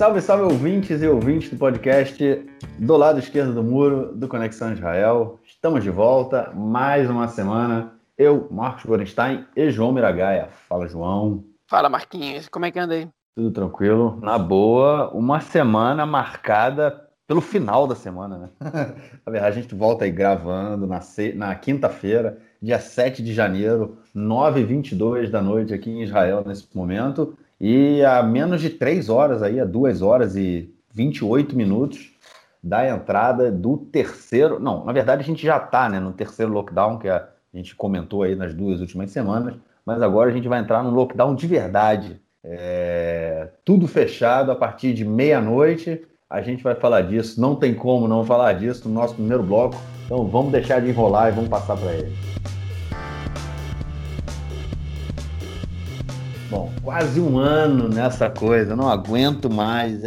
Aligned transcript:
Salve, 0.00 0.22
salve 0.22 0.44
ouvintes 0.44 1.02
e 1.02 1.06
ouvintes 1.06 1.50
do 1.50 1.58
podcast 1.58 2.46
do 2.78 2.96
lado 2.96 3.18
esquerdo 3.18 3.52
do 3.52 3.62
muro 3.62 4.14
do 4.14 4.26
Conexão 4.28 4.72
Israel. 4.72 5.38
Estamos 5.44 5.84
de 5.84 5.90
volta, 5.90 6.50
mais 6.54 7.10
uma 7.10 7.28
semana. 7.28 7.92
Eu, 8.16 8.48
Marcos 8.50 8.86
Gorenstein 8.86 9.44
e 9.54 9.70
João 9.70 9.92
Miragaia. 9.92 10.48
Fala, 10.70 10.88
João. 10.88 11.44
Fala, 11.66 11.90
Marquinhos. 11.90 12.48
Como 12.48 12.64
é 12.64 12.70
que 12.70 12.78
anda 12.78 12.94
aí? 12.94 13.08
Tudo 13.36 13.50
tranquilo. 13.50 14.18
Na 14.22 14.38
boa, 14.38 15.10
uma 15.10 15.42
semana 15.42 16.06
marcada 16.06 17.06
pelo 17.26 17.42
final 17.42 17.86
da 17.86 17.94
semana, 17.94 18.38
né? 18.38 18.48
Na 19.26 19.30
verdade, 19.30 19.58
a 19.58 19.60
gente 19.60 19.74
volta 19.74 20.06
aí 20.06 20.10
gravando 20.10 20.86
na, 20.86 21.00
na 21.34 21.54
quinta-feira, 21.54 22.38
dia 22.62 22.80
7 22.80 23.22
de 23.22 23.34
janeiro, 23.34 23.98
9h22 24.16 25.28
da 25.28 25.42
noite 25.42 25.74
aqui 25.74 25.90
em 25.90 26.02
Israel 26.02 26.42
nesse 26.46 26.66
momento. 26.74 27.36
E 27.60 28.02
a 28.04 28.22
menos 28.22 28.60
de 28.60 28.70
3 28.70 29.08
horas 29.08 29.42
aí, 29.42 29.60
a 29.60 29.64
2 29.64 30.00
horas 30.00 30.34
e 30.36 30.72
28 30.94 31.54
minutos 31.54 32.10
da 32.62 32.88
entrada 32.88 33.50
do 33.50 33.76
terceiro. 33.76 34.58
Não, 34.58 34.84
na 34.84 34.92
verdade 34.92 35.22
a 35.22 35.24
gente 35.24 35.44
já 35.44 35.58
está 35.58 35.88
né, 35.88 36.00
no 36.00 36.12
terceiro 36.12 36.52
lockdown, 36.52 36.98
que 36.98 37.08
a 37.08 37.28
gente 37.52 37.74
comentou 37.76 38.22
aí 38.22 38.34
nas 38.34 38.54
duas 38.54 38.80
últimas 38.80 39.10
semanas, 39.10 39.54
mas 39.84 40.00
agora 40.00 40.30
a 40.30 40.32
gente 40.32 40.48
vai 40.48 40.60
entrar 40.60 40.82
no 40.82 40.90
lockdown 40.90 41.34
de 41.34 41.46
verdade. 41.46 42.20
É, 42.42 43.48
tudo 43.64 43.86
fechado 43.86 44.50
a 44.50 44.56
partir 44.56 44.94
de 44.94 45.04
meia-noite 45.04 46.06
a 46.30 46.40
gente 46.40 46.62
vai 46.62 46.76
falar 46.76 47.02
disso, 47.02 47.40
não 47.40 47.56
tem 47.56 47.74
como 47.74 48.06
não 48.06 48.24
falar 48.24 48.52
disso 48.52 48.88
no 48.88 48.94
nosso 48.94 49.14
primeiro 49.14 49.42
bloco. 49.42 49.76
Então 50.06 50.24
vamos 50.26 50.52
deixar 50.52 50.80
de 50.80 50.88
enrolar 50.88 51.28
e 51.28 51.32
vamos 51.32 51.50
passar 51.50 51.76
para 51.76 51.92
ele. 51.92 52.12
Bom, 56.50 56.68
quase 56.82 57.20
um 57.20 57.38
ano 57.38 57.88
nessa 57.88 58.28
coisa, 58.28 58.74
não 58.74 58.88
aguento 58.88 59.48
mais. 59.48 60.02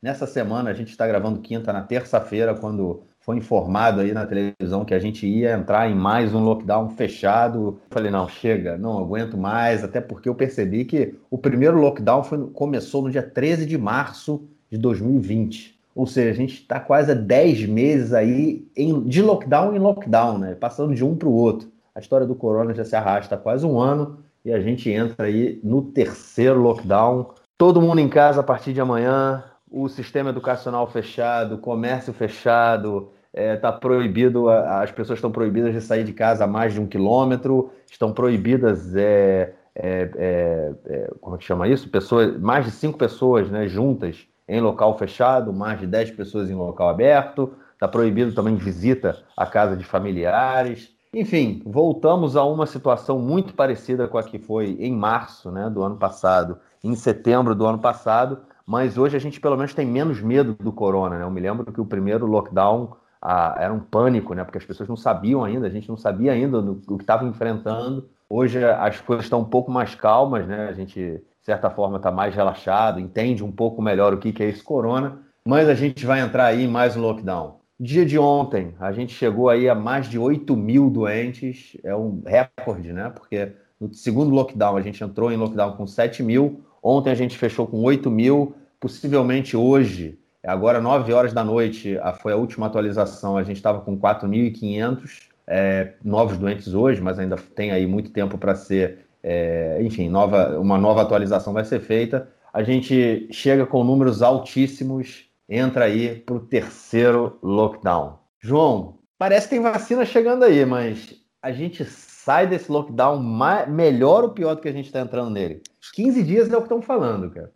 Nessa 0.00 0.28
semana 0.28 0.70
a 0.70 0.72
gente 0.72 0.90
está 0.90 1.04
gravando 1.08 1.40
quinta, 1.40 1.72
na 1.72 1.82
terça-feira, 1.82 2.54
quando 2.54 3.02
foi 3.18 3.36
informado 3.36 4.00
aí 4.00 4.12
na 4.12 4.24
televisão 4.24 4.84
que 4.84 4.94
a 4.94 4.98
gente 5.00 5.26
ia 5.26 5.54
entrar 5.54 5.90
em 5.90 5.96
mais 5.96 6.32
um 6.32 6.44
lockdown 6.44 6.90
fechado. 6.90 7.80
Falei, 7.90 8.12
não, 8.12 8.28
chega, 8.28 8.78
não 8.78 8.96
aguento 8.96 9.36
mais, 9.36 9.82
até 9.82 10.00
porque 10.00 10.28
eu 10.28 10.36
percebi 10.36 10.84
que 10.84 11.16
o 11.28 11.36
primeiro 11.36 11.80
lockdown 11.80 12.22
foi, 12.22 12.46
começou 12.50 13.02
no 13.02 13.10
dia 13.10 13.22
13 13.24 13.66
de 13.66 13.76
março 13.76 14.48
de 14.70 14.78
2020. 14.78 15.80
Ou 15.96 16.06
seja, 16.06 16.30
a 16.30 16.34
gente 16.34 16.60
está 16.60 16.78
quase 16.78 17.10
há 17.10 17.14
10 17.14 17.66
meses 17.66 18.12
aí 18.12 18.64
em, 18.76 19.02
de 19.02 19.20
lockdown 19.20 19.74
em 19.74 19.80
lockdown, 19.80 20.38
né? 20.38 20.54
Passando 20.54 20.94
de 20.94 21.04
um 21.04 21.16
para 21.16 21.28
o 21.28 21.34
outro. 21.34 21.68
A 21.92 21.98
história 21.98 22.24
do 22.24 22.36
corona 22.36 22.72
já 22.72 22.84
se 22.84 22.94
arrasta 22.94 23.34
há 23.34 23.38
quase 23.38 23.66
um 23.66 23.80
ano 23.80 24.27
e 24.48 24.52
a 24.52 24.60
gente 24.60 24.90
entra 24.90 25.26
aí 25.26 25.60
no 25.62 25.82
terceiro 25.82 26.58
lockdown. 26.58 27.34
Todo 27.58 27.82
mundo 27.82 28.00
em 28.00 28.08
casa 28.08 28.40
a 28.40 28.42
partir 28.42 28.72
de 28.72 28.80
amanhã, 28.80 29.44
o 29.70 29.88
sistema 29.88 30.30
educacional 30.30 30.86
fechado, 30.86 31.58
comércio 31.58 32.14
fechado, 32.14 33.10
está 33.30 33.42
é, 33.42 33.56
tá 33.56 33.70
proibido, 33.70 34.48
as 34.48 34.90
pessoas 34.90 35.18
estão 35.18 35.30
proibidas 35.30 35.74
de 35.74 35.82
sair 35.82 36.02
de 36.02 36.14
casa 36.14 36.44
a 36.44 36.46
mais 36.46 36.72
de 36.72 36.80
um 36.80 36.86
quilômetro, 36.86 37.70
estão 37.90 38.10
proibidas, 38.10 38.96
é, 38.96 39.52
é, 39.74 40.10
é, 40.16 40.72
é 40.86 41.10
como 41.20 41.36
é 41.36 41.38
que 41.38 41.44
chama 41.44 41.68
isso? 41.68 41.90
Pessoas, 41.90 42.38
mais 42.40 42.64
de 42.64 42.70
cinco 42.70 42.96
pessoas 42.96 43.50
né, 43.50 43.68
juntas 43.68 44.26
em 44.48 44.62
local 44.62 44.96
fechado, 44.96 45.52
mais 45.52 45.78
de 45.78 45.86
10 45.86 46.12
pessoas 46.12 46.50
em 46.50 46.54
local 46.54 46.88
aberto, 46.88 47.52
está 47.74 47.86
proibido 47.86 48.32
também 48.32 48.56
visita 48.56 49.22
à 49.36 49.44
casa 49.44 49.76
de 49.76 49.84
familiares. 49.84 50.96
Enfim, 51.12 51.62
voltamos 51.64 52.36
a 52.36 52.44
uma 52.44 52.66
situação 52.66 53.18
muito 53.18 53.54
parecida 53.54 54.06
com 54.06 54.18
a 54.18 54.22
que 54.22 54.38
foi 54.38 54.76
em 54.78 54.92
março 54.92 55.50
né, 55.50 55.70
do 55.70 55.82
ano 55.82 55.96
passado, 55.96 56.58
em 56.84 56.94
setembro 56.94 57.54
do 57.54 57.66
ano 57.66 57.78
passado, 57.78 58.40
mas 58.66 58.98
hoje 58.98 59.16
a 59.16 59.20
gente 59.20 59.40
pelo 59.40 59.56
menos 59.56 59.72
tem 59.72 59.86
menos 59.86 60.20
medo 60.20 60.54
do 60.54 60.70
corona. 60.70 61.18
Né? 61.18 61.24
Eu 61.24 61.30
me 61.30 61.40
lembro 61.40 61.72
que 61.72 61.80
o 61.80 61.86
primeiro 61.86 62.26
lockdown 62.26 62.96
ah, 63.22 63.56
era 63.58 63.72
um 63.72 63.80
pânico, 63.80 64.34
né? 64.34 64.44
porque 64.44 64.58
as 64.58 64.64
pessoas 64.64 64.88
não 64.88 64.96
sabiam 64.96 65.42
ainda, 65.42 65.66
a 65.66 65.70
gente 65.70 65.88
não 65.88 65.96
sabia 65.96 66.32
ainda 66.32 66.60
o 66.60 66.96
que 66.96 67.02
estava 67.02 67.24
enfrentando. 67.24 68.08
Hoje 68.28 68.62
as 68.62 69.00
coisas 69.00 69.24
estão 69.24 69.40
um 69.40 69.44
pouco 69.44 69.70
mais 69.70 69.94
calmas, 69.94 70.46
né? 70.46 70.68
a 70.68 70.72
gente 70.72 71.22
certa 71.48 71.70
forma 71.70 71.96
está 71.96 72.12
mais 72.12 72.34
relaxado, 72.34 73.00
entende 73.00 73.42
um 73.42 73.50
pouco 73.50 73.80
melhor 73.80 74.12
o 74.12 74.18
que, 74.18 74.32
que 74.32 74.42
é 74.42 74.48
esse 74.50 74.62
corona, 74.62 75.18
mas 75.46 75.66
a 75.66 75.74
gente 75.74 76.04
vai 76.04 76.20
entrar 76.20 76.44
aí 76.44 76.64
em 76.64 76.68
mais 76.68 76.94
um 76.94 77.00
lockdown. 77.00 77.58
Dia 77.80 78.04
de 78.04 78.18
ontem, 78.18 78.74
a 78.80 78.90
gente 78.90 79.12
chegou 79.12 79.48
aí 79.48 79.68
a 79.68 79.74
mais 79.74 80.08
de 80.08 80.18
8 80.18 80.56
mil 80.56 80.90
doentes, 80.90 81.76
é 81.84 81.94
um 81.94 82.20
recorde, 82.26 82.92
né? 82.92 83.10
Porque 83.10 83.52
no 83.80 83.94
segundo 83.94 84.34
lockdown 84.34 84.76
a 84.76 84.82
gente 84.82 85.02
entrou 85.04 85.30
em 85.30 85.36
lockdown 85.36 85.76
com 85.76 85.86
7 85.86 86.22
mil, 86.22 86.64
ontem 86.82 87.10
a 87.10 87.14
gente 87.14 87.38
fechou 87.38 87.66
com 87.66 87.80
8 87.82 88.10
mil, 88.10 88.54
possivelmente 88.80 89.56
hoje, 89.56 90.18
agora 90.42 90.80
9 90.80 91.12
horas 91.12 91.32
da 91.32 91.44
noite, 91.44 91.96
foi 92.20 92.32
a 92.32 92.36
última 92.36 92.66
atualização, 92.66 93.36
a 93.36 93.44
gente 93.44 93.58
estava 93.58 93.80
com 93.80 93.96
4.500 93.96 95.28
é, 95.46 95.92
novos 96.04 96.36
doentes 96.36 96.74
hoje, 96.74 97.00
mas 97.00 97.18
ainda 97.18 97.36
tem 97.36 97.70
aí 97.70 97.86
muito 97.86 98.10
tempo 98.10 98.36
para 98.36 98.56
ser 98.56 99.06
é, 99.22 99.78
enfim, 99.82 100.08
nova, 100.08 100.58
uma 100.58 100.78
nova 100.78 101.02
atualização 101.02 101.52
vai 101.52 101.64
ser 101.64 101.80
feita. 101.80 102.28
A 102.52 102.62
gente 102.62 103.28
chega 103.30 103.66
com 103.66 103.84
números 103.84 104.22
altíssimos, 104.22 105.27
entra 105.48 105.86
aí 105.86 106.20
para 106.20 106.34
o 106.34 106.46
terceiro 106.46 107.38
lockdown. 107.42 108.18
João, 108.40 108.98
parece 109.16 109.48
que 109.48 109.54
tem 109.54 109.62
vacina 109.62 110.04
chegando 110.04 110.44
aí, 110.44 110.64
mas 110.64 111.14
a 111.42 111.52
gente 111.52 111.84
sai 111.84 112.46
desse 112.46 112.70
lockdown 112.70 113.18
mais, 113.18 113.68
melhor 113.68 114.24
ou 114.24 114.30
pior 114.30 114.54
do 114.54 114.60
que 114.60 114.68
a 114.68 114.72
gente 114.72 114.86
está 114.86 115.00
entrando 115.00 115.30
nele? 115.30 115.62
15 115.94 116.22
dias 116.22 116.50
é 116.50 116.56
o 116.56 116.60
que 116.60 116.64
estão 116.64 116.82
falando, 116.82 117.30
cara. 117.30 117.52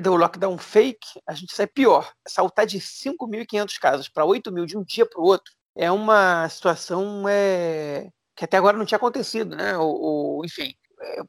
Do 0.00 0.16
lockdown 0.16 0.58
fake, 0.58 1.20
a 1.24 1.32
gente 1.32 1.54
sai 1.54 1.66
pior. 1.66 2.12
Saltar 2.26 2.66
de 2.66 2.80
5.500 2.80 3.78
casos 3.78 4.08
para 4.08 4.24
8 4.24 4.50
mil 4.50 4.66
de 4.66 4.76
um 4.76 4.82
dia 4.82 5.06
para 5.06 5.20
o 5.20 5.24
outro 5.24 5.52
é 5.76 5.90
uma 5.92 6.48
situação 6.48 7.24
é, 7.28 8.08
que 8.34 8.44
até 8.44 8.56
agora 8.56 8.76
não 8.76 8.84
tinha 8.84 8.96
acontecido, 8.96 9.54
né? 9.54 9.78
Ou 9.78 10.44
enfim, 10.44 10.74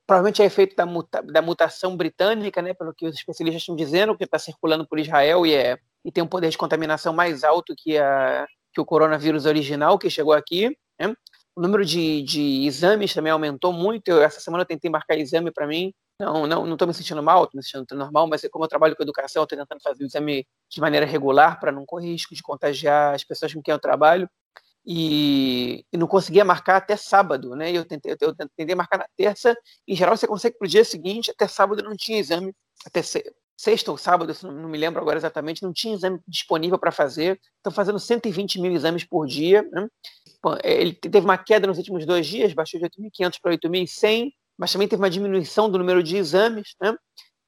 provavelmente 0.06 0.41
é 0.41 0.45
efeito 0.45 0.75
da, 0.75 0.85
muta, 0.85 1.22
da 1.22 1.41
mutação 1.41 1.95
britânica, 1.95 2.61
né, 2.61 2.73
pelo 2.73 2.94
que 2.94 3.06
os 3.06 3.16
especialistas 3.16 3.61
estão 3.61 3.75
dizendo, 3.75 4.17
que 4.17 4.23
está 4.23 4.38
circulando 4.38 4.88
por 4.88 5.00
Israel 5.00 5.45
e, 5.45 5.53
é, 5.53 5.78
e 6.03 6.12
tem 6.12 6.23
um 6.23 6.28
poder 6.28 6.50
de 6.50 6.57
contaminação 6.57 7.13
mais 7.13 7.44
alto 7.44 7.73
que, 7.78 7.97
a, 7.97 8.47
que 8.73 8.81
o 8.81 8.85
coronavírus 8.85 9.45
original 9.45 9.97
que 9.97 10.09
chegou 10.09 10.34
aqui. 10.34 10.75
Né? 11.00 11.13
O 11.56 11.62
número 11.62 11.85
de, 11.85 12.23
de 12.23 12.66
exames 12.66 13.13
também 13.13 13.31
aumentou 13.31 13.72
muito. 13.73 14.07
Eu, 14.07 14.22
essa 14.22 14.40
semana 14.40 14.63
eu 14.63 14.67
tentei 14.67 14.90
marcar 14.90 15.17
exame 15.17 15.51
para 15.51 15.67
mim. 15.67 15.94
Não, 16.19 16.45
não, 16.45 16.66
não 16.66 16.73
estou 16.73 16.88
me 16.88 16.94
sentindo 16.94 17.22
mal, 17.23 17.45
estou 17.45 17.57
me 17.57 17.63
sentindo 17.63 17.97
normal, 17.97 18.28
mas 18.28 18.47
como 18.51 18.63
eu 18.63 18.69
trabalho 18.69 18.95
com 18.95 19.01
educação, 19.01 19.44
estou 19.44 19.57
tentando 19.57 19.81
fazer 19.81 20.03
o 20.03 20.06
exame 20.06 20.45
de 20.69 20.79
maneira 20.79 21.06
regular 21.06 21.59
para 21.59 21.72
não 21.72 21.84
correr 21.85 22.11
risco 22.11 22.35
de 22.35 22.44
contagiar 22.44 23.16
as 23.16 23.23
pessoas 23.23 23.53
com 23.53 23.61
quem 23.61 23.72
eu 23.72 23.79
trabalho 23.79 24.29
e, 24.85 25.85
e, 25.91 25.97
não 25.97 26.07
conseguia 26.07 26.44
marcar 26.44 26.78
até 26.78 26.95
sábado, 26.95 27.56
né? 27.56 27.72
Eu 27.72 27.85
tentei, 27.85 28.16
eu 28.19 28.35
tentei 28.35 28.75
marcar 28.75 28.97
na 28.97 29.06
terça, 29.16 29.56
em 29.88 29.95
geral 29.95 30.17
você 30.17 30.28
consegue 30.28 30.57
para 30.57 30.66
o 30.66 30.69
dia 30.69 30.84
seguinte, 30.84 31.31
até 31.31 31.47
sábado 31.47 31.84
não 31.84 31.95
tinha 31.95 32.19
exame, 32.19 32.53
até 32.85 33.01
sexta 33.61 33.91
ou 33.91 33.97
sábado, 33.97 34.33
não 34.44 34.67
me 34.67 34.77
lembro 34.77 34.99
agora 34.99 35.19
exatamente, 35.19 35.61
não 35.61 35.72
tinha 35.72 35.94
exame 35.94 36.19
disponível 36.27 36.79
para 36.79 36.91
fazer, 36.91 37.39
estão 37.57 37.72
fazendo 37.72 37.99
120 37.99 38.59
mil 38.59 38.72
exames 38.72 39.03
por 39.03 39.27
dia, 39.27 39.61
né? 39.72 39.88
É, 40.63 40.81
ele 40.81 40.94
teve 40.94 41.23
uma 41.23 41.38
queda 41.38 41.67
nos 41.67 41.77
últimos 41.77 42.03
dois 42.03 42.25
dias, 42.25 42.53
baixou 42.53 42.79
de 42.79 42.88
8.500 42.88 43.39
para 43.39 43.51
8.100, 43.51 44.31
mas 44.57 44.72
também 44.72 44.88
teve 44.88 44.99
uma 44.99 45.11
diminuição 45.11 45.69
do 45.69 45.77
número 45.77 46.01
de 46.01 46.17
exames, 46.17 46.75
né? 46.81 46.95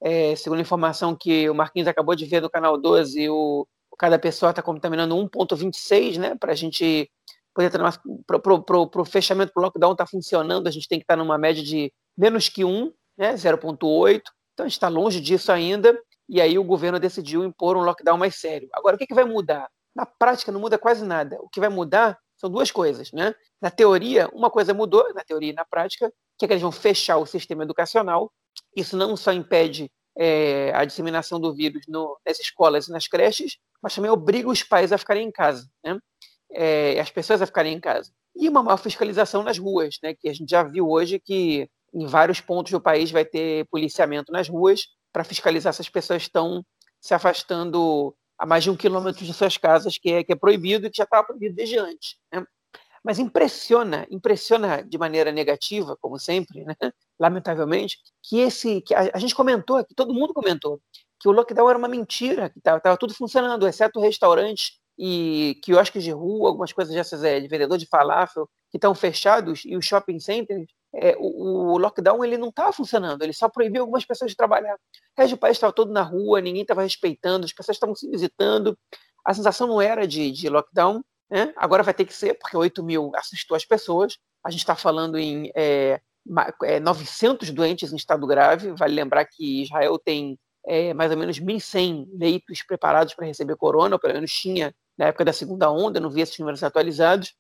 É, 0.04 0.36
segundo 0.36 0.60
a 0.60 0.62
informação 0.62 1.16
que 1.16 1.50
o 1.50 1.56
Marquinhos 1.56 1.88
acabou 1.88 2.14
de 2.14 2.26
ver 2.26 2.42
do 2.42 2.50
canal 2.50 2.78
12, 2.78 3.30
o, 3.30 3.66
cada 3.98 4.20
pessoa 4.20 4.52
está 4.52 4.62
contaminando 4.62 5.16
1,26, 5.16 6.20
né? 6.20 6.36
Para 6.36 6.52
a 6.52 6.56
gente 6.56 7.10
poder 7.56 7.68
estar 7.68 8.02
para 8.28 9.02
o 9.02 9.06
fechamento 9.06 9.52
do 9.56 9.62
lockdown 9.62 9.94
está 9.94 10.06
funcionando, 10.06 10.68
a 10.68 10.72
gente 10.72 10.88
tem 10.88 11.00
que 11.00 11.06
estar 11.06 11.18
tá 11.18 11.24
numa 11.24 11.40
média 11.40 11.64
de 11.64 11.92
menos 12.16 12.50
que 12.50 12.64
1, 12.64 12.94
né? 13.18 13.34
0,8. 13.34 14.22
Então 14.54 14.66
a 14.66 14.70
gente 14.70 14.78
está 14.78 14.88
longe 14.88 15.20
disso 15.20 15.52
ainda. 15.52 15.98
E 16.30 16.40
aí 16.40 16.58
o 16.58 16.64
governo 16.64 17.00
decidiu 17.00 17.44
impor 17.44 17.76
um 17.76 17.82
lockdown 17.82 18.18
mais 18.18 18.40
sério. 18.40 18.70
Agora, 18.74 18.96
o 18.96 19.00
que, 19.00 19.08
que 19.08 19.14
vai 19.14 19.26
mudar? 19.26 19.70
Na 19.96 20.06
prática, 20.06 20.52
não 20.52 20.60
muda 20.60 20.78
quase 20.78 21.06
nada. 21.06 21.38
O 21.42 21.50
que 21.50 21.60
vai 21.60 21.70
mudar 21.70 22.18
são 22.38 22.50
duas 22.50 22.72
coisas, 22.72 23.12
né? 23.12 23.36
Na 23.62 23.70
teoria, 23.70 24.30
uma 24.34 24.50
coisa 24.50 24.74
mudou, 24.74 25.14
na 25.14 25.24
teoria 25.24 25.52
e 25.52 25.54
na 25.54 25.66
prática, 25.66 26.12
que 26.38 26.46
é 26.46 26.48
que 26.48 26.54
eles 26.54 26.62
vão 26.62 26.72
fechar 26.72 27.18
o 27.18 27.26
sistema 27.26 27.64
educacional. 27.64 28.32
Isso 28.76 28.98
não 28.98 29.16
só 29.16 29.32
impede 29.32 29.92
é, 30.18 30.72
a 30.74 30.86
disseminação 30.86 31.40
do 31.40 31.54
vírus 31.54 31.84
no, 31.88 32.18
nas 32.26 32.40
escolas 32.40 32.88
e 32.88 32.92
nas 32.92 33.08
creches, 33.08 33.58
mas 33.82 33.94
também 33.94 34.12
obriga 34.12 34.50
os 34.50 34.64
pais 34.64 34.92
a 34.92 34.98
ficarem 34.98 35.28
em 35.28 35.32
casa, 35.32 35.68
né? 35.84 35.98
É, 36.52 37.00
as 37.00 37.10
pessoas 37.10 37.42
a 37.42 37.46
ficarem 37.46 37.74
em 37.74 37.80
casa. 37.80 38.12
E 38.36 38.50
uma 38.50 38.64
maior 38.64 38.78
fiscalização 38.78 39.44
nas 39.44 39.58
ruas, 39.58 39.98
né? 40.02 40.14
que 40.14 40.28
a 40.28 40.34
gente 40.34 40.50
já 40.50 40.64
viu 40.64 40.90
hoje 40.90 41.20
que 41.20 41.70
em 41.94 42.06
vários 42.06 42.42
pontos 42.42 42.72
do 42.72 42.82
país 42.82 43.12
vai 43.12 43.24
ter 43.24 43.66
policiamento 43.68 44.32
nas 44.32 44.50
ruas 44.50 44.88
para 45.12 45.24
fiscalizar 45.24 45.74
se 45.74 45.82
as 45.82 45.90
pessoas 45.90 46.24
estão 46.24 46.66
se 47.00 47.14
afastando 47.14 48.16
a 48.38 48.46
mais 48.46 48.64
de 48.64 48.70
um 48.70 48.76
quilômetro 48.76 49.24
de 49.24 49.34
suas 49.34 49.58
casas, 49.58 49.98
que 49.98 50.12
é, 50.12 50.24
que 50.24 50.34
é 50.34 50.36
proibido 50.36 50.88
e 50.88 50.90
que 50.90 50.98
já 50.98 51.04
estava 51.04 51.26
proibido 51.26 51.56
desde 51.56 51.78
antes. 51.78 52.16
Né? 52.32 52.44
Mas 53.04 53.20
impressiona, 53.20 54.08
impressiona 54.10 54.82
de 54.82 54.98
maneira 54.98 55.32
negativa, 55.32 55.98
como 56.02 56.18
sempre, 56.18 56.64
né? 56.64 56.76
lamentavelmente, 57.20 58.00
que 58.24 58.40
esse, 58.40 58.82
que 58.82 58.96
a, 58.96 59.12
a, 59.14 59.20
gente 59.20 59.36
comentou 59.36 59.78
aqui, 59.78 59.94
todo 59.94 60.14
mundo 60.14 60.34
comentou, 60.34 60.82
que 61.20 61.28
o 61.28 61.32
lockdown 61.32 61.70
era 61.70 61.78
uma 61.78 61.88
mentira, 61.88 62.50
que 62.50 62.60
estava 62.60 62.98
tudo 62.98 63.14
funcionando, 63.14 63.68
exceto 63.68 64.00
restaurantes 64.00 64.80
e 64.98 65.60
quiosques 65.64 66.04
de 66.04 66.12
rua, 66.12 66.50
algumas 66.50 66.72
coisas 66.72 66.94
dessas 66.94 67.24
é, 67.24 67.40
de 67.40 67.48
vendedor 67.48 67.78
de 67.78 67.86
falafel, 67.86 68.50
que 68.72 68.78
estão 68.78 68.96
fechados, 68.96 69.64
e 69.66 69.76
os 69.76 69.86
shopping 69.86 70.20
centers, 70.20 70.68
é, 70.96 71.16
o, 71.18 71.74
o, 71.74 71.78
lockdown 71.78 72.24
ele 72.24 72.38
não 72.38 72.50
estava 72.50 72.72
funcionando, 72.72 73.24
ele 73.24 73.34
só 73.34 73.50
proibiu 73.50 73.82
algumas 73.82 74.06
pessoas 74.06 74.32
de 74.32 74.38
trabalhar. 74.38 74.76
O 74.76 75.22
resto 75.22 75.36
do 75.36 75.40
país 75.40 75.58
estava 75.58 75.74
todo 75.74 75.92
na 75.92 76.04
rua, 76.04 76.42
ninguém 76.42 76.62
estava 76.62 76.84
respeitando, 76.84 77.46
as 77.46 77.54
pessoas 77.54 77.76
estavam 77.76 77.96
se 77.96 78.10
visitando. 78.10 78.78
A 79.26 79.34
sensação 79.34 79.68
não 79.68 79.82
era 79.82 80.08
de, 80.08 80.32
de 80.32 80.50
lockdown, 80.50 81.04
né? 81.30 81.54
agora 81.58 81.82
vai 81.82 81.94
ter 81.94 82.06
que 82.06 82.14
ser, 82.14 82.36
porque 82.36 82.56
8 82.56 82.84
mil 82.84 83.12
assustou 83.16 83.56
as 83.56 83.66
pessoas. 83.66 84.18
A 84.46 84.52
gente 84.52 84.60
está 84.60 84.76
falando 84.76 85.18
em 85.18 85.52
é, 85.56 86.00
é, 86.64 86.80
900 86.80 87.50
doentes 87.52 87.92
em 87.92 87.96
estado 87.96 88.28
grave. 88.28 88.72
Vale 88.74 88.94
lembrar 88.94 89.26
que 89.26 89.64
Israel 89.64 89.98
tem 89.98 90.38
é, 90.66 90.94
mais 90.94 91.12
ou 91.12 91.18
menos 91.18 91.40
1.100 91.40 92.08
leitos 92.20 92.64
preparados 92.64 93.14
para 93.14 93.26
receber 93.26 93.56
corona, 93.56 93.96
ou 93.96 94.00
pelo 94.00 94.14
menos 94.14 94.32
tinha 94.32 94.74
na 94.98 95.08
época 95.08 95.26
da 95.26 95.34
segunda 95.34 95.72
onda, 95.72 96.00
não 96.00 96.10
vi 96.10 96.22
esses 96.22 96.38
números 96.38 96.64
atualizados, 96.64 97.34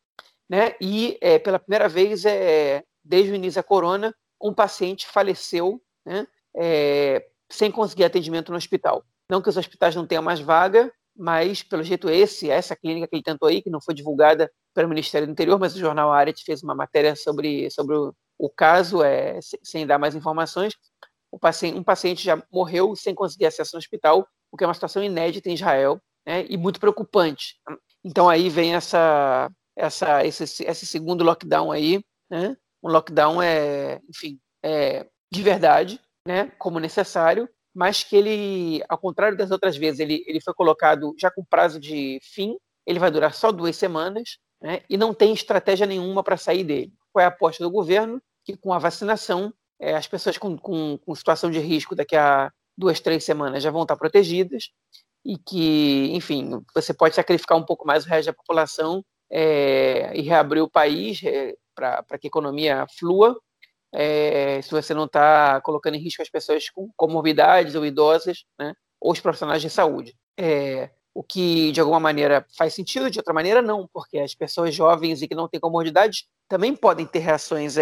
né? 0.49 0.75
E 0.81 1.17
é, 1.21 1.37
pela 1.37 1.59
primeira 1.59 1.87
vez, 1.87 2.25
é, 2.25 2.83
desde 3.03 3.31
o 3.31 3.35
início 3.35 3.61
da 3.61 3.67
corona, 3.67 4.15
um 4.41 4.53
paciente 4.53 5.07
faleceu, 5.07 5.81
né? 6.05 6.27
É, 6.55 7.27
sem 7.49 7.71
conseguir 7.71 8.03
atendimento 8.03 8.51
no 8.51 8.57
hospital. 8.57 9.03
Não 9.29 9.41
que 9.41 9.49
os 9.49 9.57
hospitais 9.57 9.95
não 9.95 10.05
tenham 10.05 10.23
mais 10.23 10.39
vaga, 10.39 10.91
mas 11.15 11.61
pelo 11.61 11.83
jeito 11.83 12.09
esse, 12.09 12.49
essa 12.49 12.75
clínica 12.75 13.07
que 13.07 13.15
ele 13.15 13.23
tentou 13.23 13.47
aí, 13.47 13.61
que 13.61 13.69
não 13.69 13.81
foi 13.81 13.93
divulgada 13.93 14.51
pelo 14.73 14.89
Ministério 14.89 15.27
do 15.27 15.31
Interior, 15.31 15.59
mas 15.59 15.75
o 15.75 15.79
jornal 15.79 16.11
Aret 16.11 16.43
fez 16.43 16.63
uma 16.63 16.73
matéria 16.73 17.15
sobre, 17.15 17.69
sobre 17.69 17.95
o, 17.95 18.13
o 18.37 18.49
caso, 18.49 19.03
é, 19.03 19.39
sem 19.63 19.85
dar 19.85 19.99
mais 19.99 20.15
informações. 20.15 20.73
Paciente, 21.39 21.77
um 21.77 21.83
paciente 21.83 22.23
já 22.23 22.41
morreu 22.51 22.95
sem 22.95 23.15
conseguir 23.15 23.47
acesso 23.47 23.75
no 23.75 23.79
hospital, 23.79 24.27
o 24.51 24.57
que 24.57 24.63
é 24.63 24.67
uma 24.67 24.73
situação 24.73 25.03
inédita 25.03 25.49
em 25.49 25.55
Israel 25.55 25.99
né, 26.25 26.45
e 26.47 26.57
muito 26.57 26.79
preocupante. 26.79 27.55
Então 28.03 28.29
aí 28.29 28.49
vem 28.49 28.75
essa, 28.75 29.49
essa, 29.75 30.25
esse, 30.25 30.63
esse 30.63 30.85
segundo 30.85 31.23
lockdown 31.23 31.71
aí, 31.71 32.03
né, 32.29 32.55
um 32.83 32.89
lockdown 32.89 33.41
é, 33.41 34.01
enfim, 34.09 34.39
é, 34.61 35.07
de 35.31 35.41
verdade, 35.41 35.99
né, 36.27 36.51
como 36.59 36.79
necessário, 36.79 37.49
mas 37.73 38.03
que 38.03 38.15
ele, 38.15 38.83
ao 38.87 38.97
contrário 38.97 39.37
das 39.37 39.49
outras 39.49 39.75
vezes, 39.75 39.99
ele, 39.99 40.23
ele 40.27 40.41
foi 40.41 40.53
colocado 40.53 41.15
já 41.17 41.31
com 41.31 41.43
prazo 41.43 41.79
de 41.79 42.19
fim, 42.21 42.57
ele 42.85 42.99
vai 42.99 43.09
durar 43.09 43.33
só 43.33 43.51
duas 43.51 43.75
semanas, 43.75 44.37
né, 44.61 44.81
e 44.89 44.97
não 44.97 45.13
tem 45.13 45.33
estratégia 45.33 45.87
nenhuma 45.87 46.23
para 46.23 46.37
sair 46.37 46.63
dele. 46.63 46.93
Qual 47.11 47.21
é 47.21 47.25
a 47.25 47.29
aposta 47.29 47.63
do 47.63 47.71
governo? 47.71 48.21
Que 48.45 48.55
com 48.55 48.73
a 48.73 48.79
vacinação, 48.79 49.53
é, 49.79 49.95
as 49.95 50.07
pessoas 50.07 50.37
com, 50.37 50.57
com, 50.57 50.97
com 50.97 51.15
situação 51.15 51.49
de 51.49 51.59
risco 51.59 51.95
daqui 51.95 52.15
a 52.15 52.51
duas, 52.77 52.99
três 52.99 53.23
semanas 53.23 53.63
já 53.63 53.71
vão 53.71 53.83
estar 53.83 53.95
protegidas, 53.95 54.69
e 55.25 55.37
que, 55.37 56.09
enfim, 56.11 56.61
você 56.75 56.93
pode 56.93 57.15
sacrificar 57.15 57.57
um 57.57 57.65
pouco 57.65 57.87
mais 57.87 58.05
o 58.05 58.09
resto 58.09 58.27
da 58.27 58.33
população 58.33 59.03
é, 59.31 60.11
e 60.15 60.21
reabrir 60.21 60.61
o 60.61 60.69
país 60.69 61.21
é, 61.23 61.55
para 61.75 62.03
que 62.19 62.27
a 62.27 62.29
economia 62.29 62.85
flua, 62.97 63.37
é, 63.93 64.61
se 64.61 64.71
você 64.71 64.93
não 64.93 65.05
está 65.05 65.61
colocando 65.61 65.95
em 65.95 65.99
risco 65.99 66.21
as 66.21 66.29
pessoas 66.29 66.69
com 66.69 66.89
comorbidades 66.95 67.75
ou 67.75 67.85
idosas, 67.85 68.45
né, 68.59 68.73
ou 68.99 69.11
os 69.11 69.19
profissionais 69.19 69.61
de 69.61 69.69
saúde. 69.69 70.15
o 71.15 71.23
que, 71.23 71.71
de 71.71 71.79
alguma 71.79 71.99
maneira, 71.99 72.45
faz 72.57 72.73
sentido, 72.73 73.09
de 73.09 73.19
outra 73.19 73.33
maneira, 73.33 73.61
não, 73.61 73.87
porque 73.93 74.17
as 74.17 74.33
pessoas 74.33 74.73
jovens 74.73 75.21
e 75.21 75.27
que 75.27 75.35
não 75.35 75.47
têm 75.47 75.59
comorbidades 75.59 76.25
também 76.49 76.75
podem 76.75 77.05
ter 77.05 77.19
reações 77.19 77.75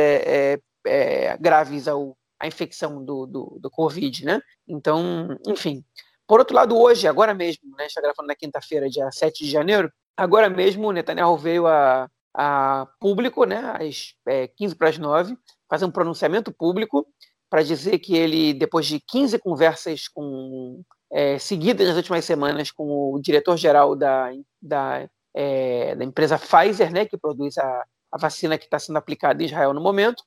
graves 1.39 1.87
ao, 1.87 2.17
à 2.39 2.47
infecção 2.47 3.03
do, 3.05 3.25
do, 3.25 3.57
do 3.61 3.69
Covid, 3.69 4.25
né? 4.25 4.41
Então, 4.67 5.37
enfim, 5.47 5.83
por 6.27 6.39
outro 6.39 6.55
lado, 6.55 6.77
hoje, 6.77 7.07
agora 7.07 7.33
mesmo, 7.33 7.75
né, 7.77 7.85
está 7.85 8.01
gravando 8.01 8.27
na 8.27 8.35
quinta-feira, 8.35 8.89
dia 8.89 9.11
7 9.11 9.43
de 9.43 9.51
janeiro, 9.51 9.91
agora 10.15 10.49
mesmo 10.49 10.87
o 10.87 10.91
Netanyahu 10.91 11.37
veio 11.37 11.67
a, 11.67 12.09
a 12.33 12.87
público, 12.99 13.45
né, 13.45 13.57
às 13.79 14.13
é, 14.27 14.47
15 14.47 14.75
para 14.75 14.89
as 14.89 14.97
9, 14.97 15.37
fazer 15.69 15.85
um 15.85 15.91
pronunciamento 15.91 16.51
público 16.51 17.05
para 17.49 17.63
dizer 17.63 17.99
que 17.99 18.15
ele, 18.15 18.53
depois 18.53 18.85
de 18.85 18.99
15 18.99 19.37
conversas 19.39 20.07
com, 20.07 20.81
é, 21.11 21.37
seguidas 21.37 21.87
nas 21.87 21.97
últimas 21.97 22.23
semanas 22.23 22.71
com 22.71 23.13
o 23.13 23.19
diretor-geral 23.21 23.95
da, 23.95 24.31
da, 24.61 25.09
é, 25.33 25.95
da, 25.95 26.05
empresa 26.05 26.39
Pfizer, 26.39 26.91
né, 26.91 27.05
que 27.05 27.17
produz 27.17 27.57
a, 27.57 27.85
a 28.11 28.17
vacina 28.17 28.57
que 28.57 28.65
está 28.65 28.79
sendo 28.79 28.97
aplicada 28.97 29.43
em 29.43 29.45
Israel 29.45 29.73
no 29.73 29.81
momento, 29.81 30.23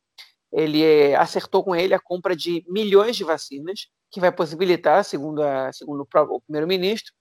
ele 0.52 0.84
é, 0.84 1.16
acertou 1.16 1.64
com 1.64 1.74
ele 1.74 1.94
a 1.94 1.98
compra 1.98 2.36
de 2.36 2.64
milhões 2.68 3.16
de 3.16 3.24
vacinas 3.24 3.88
que 4.10 4.20
vai 4.20 4.30
possibilitar, 4.30 5.04
segundo, 5.04 5.42
a, 5.42 5.72
segundo 5.72 6.06
o 6.12 6.40
primeiro-ministro, 6.42 7.12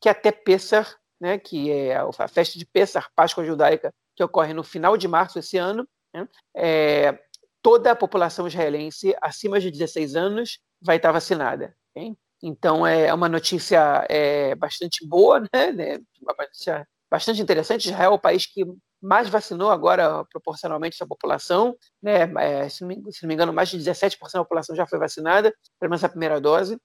que 0.00 0.08
até 0.08 0.32
Pessar, 0.32 0.96
né, 1.20 1.38
que 1.38 1.70
é 1.70 1.96
a 1.96 2.28
festa 2.28 2.58
de 2.58 2.64
Pessar, 2.64 3.10
Páscoa 3.14 3.44
judaica, 3.44 3.92
que 4.18 4.24
ocorre 4.24 4.52
no 4.52 4.64
final 4.64 4.96
de 4.96 5.06
março 5.06 5.38
esse 5.38 5.56
ano, 5.56 5.88
né, 6.12 6.28
é, 6.56 7.16
toda 7.62 7.92
a 7.92 7.96
população 7.96 8.48
israelense 8.48 9.14
acima 9.22 9.60
de 9.60 9.70
16 9.70 10.16
anos 10.16 10.58
vai 10.82 10.96
estar 10.96 11.12
vacinada. 11.12 11.72
Okay? 11.94 12.16
Então 12.42 12.84
é 12.84 13.14
uma 13.14 13.28
notícia 13.28 14.04
é, 14.10 14.56
bastante 14.56 15.06
boa, 15.06 15.38
né, 15.52 15.70
né, 15.70 15.98
uma 16.20 16.34
notícia 16.36 16.84
bastante 17.08 17.40
interessante. 17.40 17.86
Israel 17.86 18.10
é 18.10 18.14
o 18.14 18.18
país 18.18 18.44
que 18.44 18.64
mais 19.00 19.28
vacinou 19.28 19.70
agora 19.70 20.24
proporcionalmente 20.24 20.96
essa 20.96 21.06
população, 21.06 21.76
né? 22.02 22.22
É, 22.40 22.68
se, 22.68 22.82
não 22.82 22.88
me, 22.88 23.12
se, 23.12 23.22
não 23.22 23.28
me, 23.28 23.34
engano, 23.34 23.52
mais 23.52 23.68
de 23.68 23.78
17% 23.78 24.18
da 24.32 24.40
população 24.40 24.74
já 24.74 24.84
foi 24.84 24.98
vacinada, 24.98 25.54
pelo 25.78 25.90
menos 25.90 26.02
a 26.02 26.08
primeira 26.08 26.40
dose, 26.40 26.76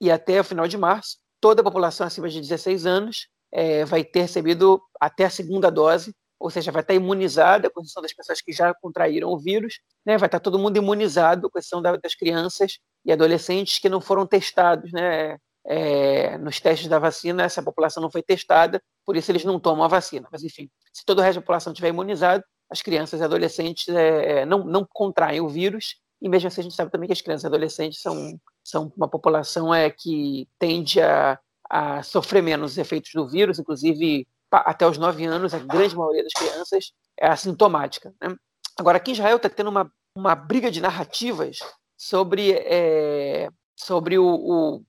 e 0.00 0.10
até 0.10 0.40
o 0.40 0.44
final 0.44 0.66
de 0.66 0.76
março, 0.76 1.18
toda 1.40 1.60
a 1.60 1.64
população 1.64 2.04
acima 2.04 2.28
de 2.28 2.40
16 2.40 2.86
anos 2.86 3.28
é, 3.52 3.84
vai 3.84 4.04
ter 4.04 4.22
recebido 4.22 4.82
até 5.00 5.24
a 5.24 5.30
segunda 5.30 5.70
dose, 5.70 6.14
ou 6.40 6.48
seja, 6.48 6.72
vai 6.72 6.80
estar 6.80 6.94
imunizada, 6.94 7.68
com 7.68 7.82
exceção 7.82 8.02
das 8.02 8.14
pessoas 8.14 8.40
que 8.40 8.50
já 8.50 8.72
contraíram 8.72 9.28
o 9.28 9.38
vírus, 9.38 9.78
né? 10.06 10.16
vai 10.16 10.26
estar 10.26 10.40
todo 10.40 10.58
mundo 10.58 10.78
imunizado, 10.78 11.50
com 11.50 11.58
exceção 11.58 11.82
das 11.82 12.14
crianças 12.14 12.78
e 13.04 13.12
adolescentes 13.12 13.78
que 13.78 13.90
não 13.90 14.00
foram 14.00 14.26
testados, 14.26 14.90
né? 14.90 15.36
É, 15.62 16.38
nos 16.38 16.58
testes 16.58 16.88
da 16.88 16.98
vacina, 16.98 17.42
essa 17.42 17.62
população 17.62 18.02
não 18.02 18.10
foi 18.10 18.22
testada, 18.22 18.82
por 19.04 19.14
isso 19.14 19.30
eles 19.30 19.44
não 19.44 19.60
tomam 19.60 19.84
a 19.84 19.88
vacina. 19.88 20.26
Mas, 20.32 20.42
enfim, 20.42 20.70
se 20.90 21.04
todo 21.04 21.18
o 21.18 21.22
resto 21.22 21.34
da 21.36 21.42
população 21.42 21.70
estiver 21.74 21.90
imunizado, 21.90 22.42
as 22.70 22.80
crianças 22.80 23.20
e 23.20 23.24
adolescentes 23.24 23.86
é, 23.88 24.40
é, 24.40 24.46
não, 24.46 24.64
não 24.64 24.86
contraem 24.90 25.42
o 25.42 25.48
vírus, 25.50 25.96
e 26.22 26.30
mesmo 26.30 26.48
assim 26.48 26.62
a 26.62 26.64
gente 26.64 26.74
sabe 26.74 26.90
também 26.90 27.06
que 27.06 27.12
as 27.12 27.20
crianças 27.20 27.44
e 27.44 27.46
adolescentes 27.46 28.00
são, 28.00 28.40
são 28.64 28.90
uma 28.96 29.08
população 29.08 29.74
é, 29.74 29.90
que 29.90 30.48
tende 30.58 30.98
a, 31.02 31.38
a 31.68 32.02
sofrer 32.02 32.42
menos 32.42 32.72
os 32.72 32.78
efeitos 32.78 33.10
do 33.12 33.28
vírus, 33.28 33.58
inclusive 33.58 34.26
até 34.50 34.86
os 34.86 34.98
9 34.98 35.24
anos, 35.24 35.54
a 35.54 35.58
grande 35.58 35.96
maioria 35.96 36.22
das 36.22 36.32
crianças 36.32 36.92
é 37.18 37.28
assintomática. 37.28 38.12
Né? 38.20 38.34
Agora, 38.78 38.96
aqui 38.96 39.10
em 39.10 39.14
Israel 39.14 39.36
está 39.36 39.48
tendo 39.48 39.70
uma, 39.70 39.90
uma 40.14 40.34
briga 40.34 40.70
de 40.70 40.80
narrativas 40.80 41.58
sobre, 41.96 42.52
é, 42.52 43.48
sobre 43.76 44.18
o, 44.18 44.26
o, 44.26 44.82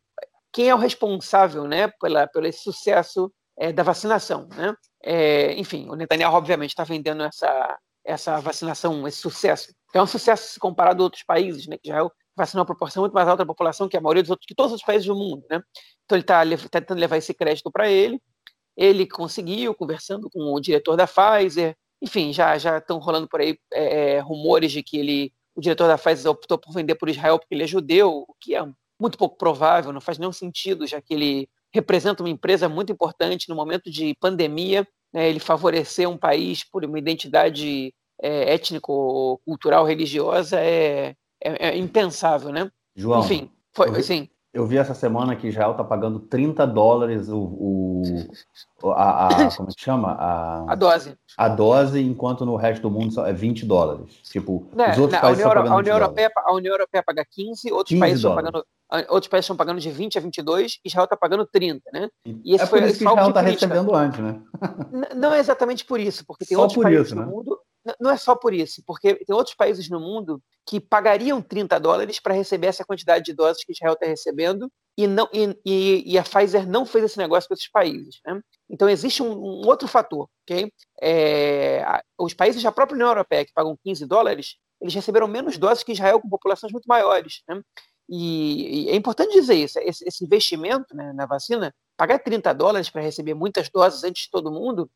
quem 0.52 0.70
é 0.70 0.76
o 0.76 0.80
responsável 0.80 1.68
né, 1.68 1.90
pela, 2.00 2.28
pelo 2.28 2.48
esse 2.48 2.64
sucesso 2.64 3.32
é, 3.58 3.72
da 3.72 3.84
vacinação. 3.84 4.48
Né? 4.56 4.74
É, 5.04 5.54
enfim, 5.54 5.90
o 5.90 5.96
Netanyahu, 5.96 6.36
obviamente, 6.36 6.72
está 6.72 6.84
vendendo 6.84 7.24
essa, 7.24 7.78
essa 8.04 8.40
vacinação, 8.40 9.08
esse 9.08 9.18
sucesso. 9.18 9.74
É 9.94 10.02
um 10.02 10.08
sucesso 10.08 10.54
se 10.54 10.60
comparado 10.60 11.02
a 11.02 11.06
outros 11.06 11.24
países, 11.24 11.68
né, 11.68 11.78
já 11.84 12.00
vacinou 12.36 12.62
uma 12.62 12.66
proporção 12.66 13.02
muito 13.02 13.14
mais 13.14 13.28
alta 13.28 13.44
da 13.44 13.48
população 13.48 13.90
que 13.90 13.98
a 13.98 14.02
maioria 14.02 14.24
dos 14.24 14.30
outros, 14.30 14.48
que 14.48 14.56
todos 14.56 14.72
os 14.74 14.84
países 14.84 15.06
do 15.06 15.16
mundo. 15.16 15.44
Né? 15.50 15.62
Então 16.06 16.16
ele 16.18 16.24
está 16.24 16.70
tá 16.70 16.80
tentando 16.80 17.00
levar 17.00 17.18
esse 17.18 17.34
crédito 17.34 17.72
para 17.72 17.90
ele. 17.90 18.22
Ele 18.76 19.06
conseguiu, 19.06 19.74
conversando 19.74 20.30
com 20.30 20.54
o 20.54 20.60
diretor 20.60 20.96
da 20.96 21.08
Pfizer. 21.08 21.76
Enfim, 22.02 22.34
já 22.34 22.58
já 22.58 22.78
estão 22.78 23.00
rolando 23.00 23.28
por 23.28 23.42
aí 23.42 23.58
é, 23.74 24.14
é, 24.16 24.20
rumores 24.20 24.72
de 24.72 24.82
que 24.82 24.98
ele, 24.98 25.34
o 25.56 25.62
diretor 25.62 25.88
da 25.88 25.98
Pfizer 25.98 26.32
optou 26.32 26.58
por 26.58 26.74
vender 26.74 26.96
por 26.96 27.10
Israel 27.10 27.38
porque 27.38 27.54
ele 27.54 27.64
é 27.64 27.68
judeu, 27.68 28.26
o 28.28 28.36
que 28.40 28.56
é 28.56 28.66
muito 29.00 29.18
pouco 29.18 29.38
provável, 29.38 29.92
não 29.92 30.02
faz 30.02 30.18
nenhum 30.18 30.32
sentido, 30.32 30.86
já 30.88 31.02
que 31.02 31.14
ele 31.14 31.50
representa 31.74 32.22
uma 32.22 32.30
empresa 32.30 32.70
muito 32.70 32.92
importante 32.92 33.50
no 33.50 33.56
momento 33.56 33.90
de 33.90 34.16
pandemia. 34.20 34.88
Né, 35.14 35.30
ele 35.30 35.40
favorecer 35.40 36.08
um 36.08 36.18
país 36.18 36.64
por 36.64 36.86
uma 36.86 36.98
identidade 36.98 37.94
é, 38.22 38.54
étnico-cultural 38.54 39.84
religiosa 39.86 40.60
é, 40.60 41.16
é, 41.44 41.70
é, 41.70 41.78
impensável, 41.78 42.52
né? 42.52 42.72
João, 42.96 43.22
Enfim, 43.22 43.52
foi 43.74 43.90
assim. 43.90 44.30
Eu 44.54 44.66
vi 44.66 44.78
essa 44.78 44.94
semana 44.94 45.36
que 45.36 45.48
Israel 45.48 45.72
está 45.72 45.84
pagando 45.84 46.20
30 46.20 46.68
dólares 46.68 47.30
o, 47.30 47.40
o 47.40 48.02
a, 48.92 49.28
a, 49.28 49.30
como 49.56 49.70
é 49.70 49.74
que 49.74 49.82
chama? 49.82 50.12
A, 50.12 50.74
a, 50.74 50.76
dose. 50.76 51.18
A 51.38 51.48
dose, 51.48 52.02
enquanto 52.02 52.46
no 52.46 52.58
resto 52.58 52.82
do 52.82 52.92
mundo 52.92 53.26
é 53.26 53.32
20 53.32 53.66
dólares. 53.66 54.20
Tipo, 54.24 54.70
né, 54.76 54.92
os 54.92 54.98
outros 54.98 55.14
né, 55.14 55.22
países 55.22 55.44
a 55.44 55.48
União, 55.48 55.50
estão 55.50 55.64
pagando 55.64 55.74
a 55.74 55.78
União, 55.78 55.96
Europeia, 55.96 56.32
a 56.36 56.54
União 56.54 56.74
Europeia 56.74 57.04
paga 57.04 57.26
15, 57.30 57.72
outros 57.72 57.90
15 57.90 58.00
países 58.00 58.20
estão 58.20 58.36
pagando 58.36 58.66
outros 59.08 59.30
países 59.30 59.46
estão 59.46 59.56
pagando 59.56 59.80
de 59.80 59.90
20 59.90 60.18
a 60.18 60.22
22, 60.22 60.80
Israel 60.84 61.06
está 61.06 61.16
pagando 61.16 61.46
30, 61.46 61.82
né? 61.94 62.10
E 62.26 62.54
esse 62.54 62.66
é 62.66 62.68
foi 62.68 62.82
por 62.82 62.90
isso 62.90 62.98
que 62.98 63.06
Israel 63.06 63.30
está 63.30 63.42
recebendo 63.42 63.96
antes, 63.96 64.20
né? 64.20 64.42
não 65.16 65.34
é 65.34 65.40
exatamente 65.40 65.86
por 65.86 66.00
isso, 66.00 66.26
porque 66.26 66.46
tem 66.46 66.58
só 66.58 66.64
outros 66.64 66.84
países 66.84 67.08
isso, 67.08 67.16
né? 67.16 67.26
mundo. 67.26 67.58
Não 68.00 68.12
é 68.12 68.18
só 68.18 68.36
por 68.36 68.54
isso, 68.54 68.84
porque 68.86 69.16
tem 69.16 69.36
outros 69.36 69.56
países 69.56 69.90
no 69.90 70.00
mundo 70.00 70.42
que 70.66 70.80
pagariam 70.80 71.42
30 71.42 71.80
dólares 71.80 72.20
para 72.20 72.34
receber 72.34 72.68
essa 72.68 72.86
quantidade 72.86 73.26
de 73.26 73.34
doses 73.34 73.64
que 73.64 73.72
Israel 73.72 73.94
está 73.94 74.06
recebendo, 74.06 74.72
e, 74.98 75.08
não, 75.08 75.28
e, 75.34 76.04
e, 76.06 76.18
a 76.18 76.24
Pfizer 76.24 76.68
não 76.68 76.86
fez 76.86 77.06
esse 77.06 77.18
negócio 77.18 77.48
com 77.48 77.54
esses 77.54 77.70
países. 77.70 78.20
Né? 78.26 78.40
Então, 78.70 78.90
existe 78.90 79.24
um, 79.24 79.32
um 79.32 79.68
outro 79.68 79.88
fator. 79.88 80.30
Okay? 80.44 80.72
É, 81.02 81.84
os 82.20 82.34
países 82.34 82.62
da 82.62 82.72
própria 82.72 82.96
União 82.96 83.08
Europeia, 83.08 83.46
que 83.46 83.54
pagam 83.54 83.78
15 83.84 84.06
dólares, 84.06 84.58
eles 84.80 84.94
receberam 84.94 85.28
menos 85.28 85.58
doses 85.58 85.84
que 85.84 85.94
Israel, 85.94 86.20
com 86.20 86.30
populações 86.30 86.72
muito 86.74 86.86
maiores. 86.86 87.42
Né? 87.48 87.62
E, 88.10 88.86
e, 88.86 88.90
é 88.90 88.96
importante 88.96 89.34
dizer 89.34 89.56
isso: 89.56 89.80
esse, 89.80 90.06
esse 90.06 90.24
investimento 90.24 90.96
né, 90.96 91.14
na 91.14 91.26
vacina, 91.26 91.74
pagar 91.96 92.20
30 92.20 92.54
dólares 92.54 92.90
para 92.90 93.02
receber 93.02 93.34
muitas 93.34 93.70
doses 93.70 94.04
antes 94.04 94.24
de 94.24 94.30
todo 94.30 94.52
mundo, 94.52 94.90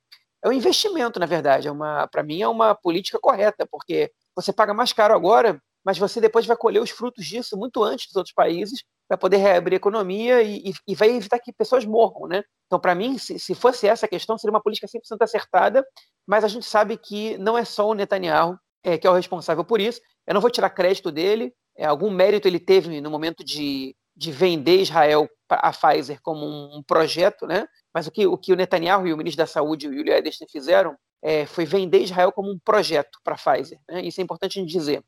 é 0.45 0.49
um 0.49 0.53
investimento, 0.53 1.19
na 1.19 1.25
verdade. 1.25 1.67
É 1.67 1.71
para 2.11 2.23
mim, 2.23 2.41
é 2.41 2.47
uma 2.47 2.75
política 2.75 3.19
correta, 3.19 3.67
porque 3.69 4.11
você 4.35 4.53
paga 4.53 4.73
mais 4.73 4.93
caro 4.93 5.13
agora, 5.13 5.59
mas 5.83 5.97
você 5.97 6.21
depois 6.21 6.45
vai 6.45 6.55
colher 6.55 6.81
os 6.81 6.89
frutos 6.89 7.25
disso 7.25 7.57
muito 7.57 7.83
antes 7.83 8.07
dos 8.07 8.15
outros 8.15 8.33
países, 8.33 8.83
para 9.07 9.17
poder 9.17 9.37
reabrir 9.37 9.75
a 9.75 9.77
economia 9.77 10.41
e, 10.41 10.73
e, 10.87 10.95
vai 10.95 11.09
evitar 11.09 11.39
que 11.39 11.53
pessoas 11.53 11.85
morram, 11.85 12.27
né? 12.27 12.43
Então, 12.65 12.79
para 12.79 12.95
mim, 12.95 13.17
se, 13.17 13.37
se, 13.37 13.53
fosse 13.53 13.87
essa 13.87 14.05
a 14.07 14.09
questão, 14.09 14.37
seria 14.37 14.51
uma 14.51 14.61
política 14.61 14.87
100% 14.87 15.17
acertada, 15.21 15.85
mas 16.25 16.43
a 16.43 16.47
gente 16.47 16.65
sabe 16.65 16.97
que 16.97 17.37
não 17.37 17.55
é 17.57 17.63
só 17.63 17.87
o 17.87 17.93
Netanyahu 17.93 18.57
é, 18.85 18.97
que 18.99 19.07
é 19.07 19.09
o 19.09 19.13
responsável 19.13 19.65
por 19.65 19.81
isso. 19.81 19.99
Eu 20.27 20.35
não 20.35 20.41
vou 20.41 20.51
tirar 20.51 20.69
crédito 20.69 21.11
dele, 21.11 21.51
é, 21.75 21.85
algum 21.85 22.11
mérito 22.11 22.47
ele 22.47 22.59
teve 22.59 23.01
no 23.01 23.09
momento 23.09 23.43
de, 23.43 23.95
de 24.15 24.31
vender 24.31 24.81
Israel 24.81 25.27
a 25.49 25.71
Pfizer 25.71 26.19
como 26.21 26.45
um, 26.45 26.77
um, 26.77 26.83
projeto, 26.83 27.47
né? 27.47 27.67
Mas 27.95 28.07
o 28.07 28.11
que, 28.11 28.27
o 28.27 28.37
que 28.37 28.51
o 28.51 28.57
Netanyahu 28.57 29.07
e 29.07 29.13
o 29.13 29.17
ministro 29.17 29.37
da 29.37 29.47
Saúde, 29.47 29.87
o 29.87 29.93
Yuli 29.93 30.11
Edelstein, 30.11 30.49
fizeram 30.49 30.97
é, 31.23 31.45
foi 31.45 31.65
vender 31.65 32.03
Israel 32.03 32.29
como 32.29 32.51
um 32.51 32.59
projeto 32.59 33.19
para 33.23 33.35
a 33.35 33.37
Pfizer. 33.37 33.79
Né? 33.89 34.01
Isso 34.01 34.19
é 34.19 34.23
importante 34.23 34.59
a 34.59 34.61
gente 34.61 34.71
dizer. 34.71 34.99
O 34.99 35.03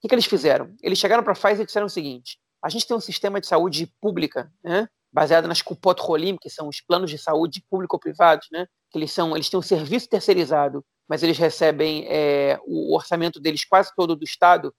que, 0.00 0.08
que 0.08 0.14
eles 0.14 0.24
fizeram? 0.24 0.74
Eles 0.82 0.98
chegaram 0.98 1.22
para 1.22 1.34
a 1.34 1.36
Pfizer 1.36 1.60
e 1.60 1.66
disseram 1.66 1.86
o 1.86 1.90
seguinte: 1.90 2.38
a 2.64 2.70
gente 2.70 2.86
tem 2.86 2.96
um 2.96 3.00
sistema 3.00 3.42
de 3.42 3.46
saúde 3.46 3.86
pública, 4.00 4.50
né? 4.64 4.88
baseado 5.12 5.46
nas 5.46 5.60
Kupot 5.60 6.00
Rolim, 6.00 6.38
que 6.40 6.48
são 6.48 6.66
os 6.66 6.80
planos 6.80 7.10
de 7.10 7.18
saúde 7.18 7.62
público-privados, 7.68 8.48
né? 8.50 8.66
que 8.90 8.98
eles, 8.98 9.12
são, 9.12 9.36
eles 9.36 9.50
têm 9.50 9.58
um 9.58 9.62
serviço 9.62 10.08
terceirizado, 10.08 10.82
mas 11.06 11.22
eles 11.22 11.36
recebem 11.36 12.06
é, 12.08 12.58
o 12.66 12.94
orçamento 12.94 13.38
deles 13.38 13.66
quase 13.66 13.92
todo 13.94 14.16
do 14.16 14.24
Estado, 14.24 14.74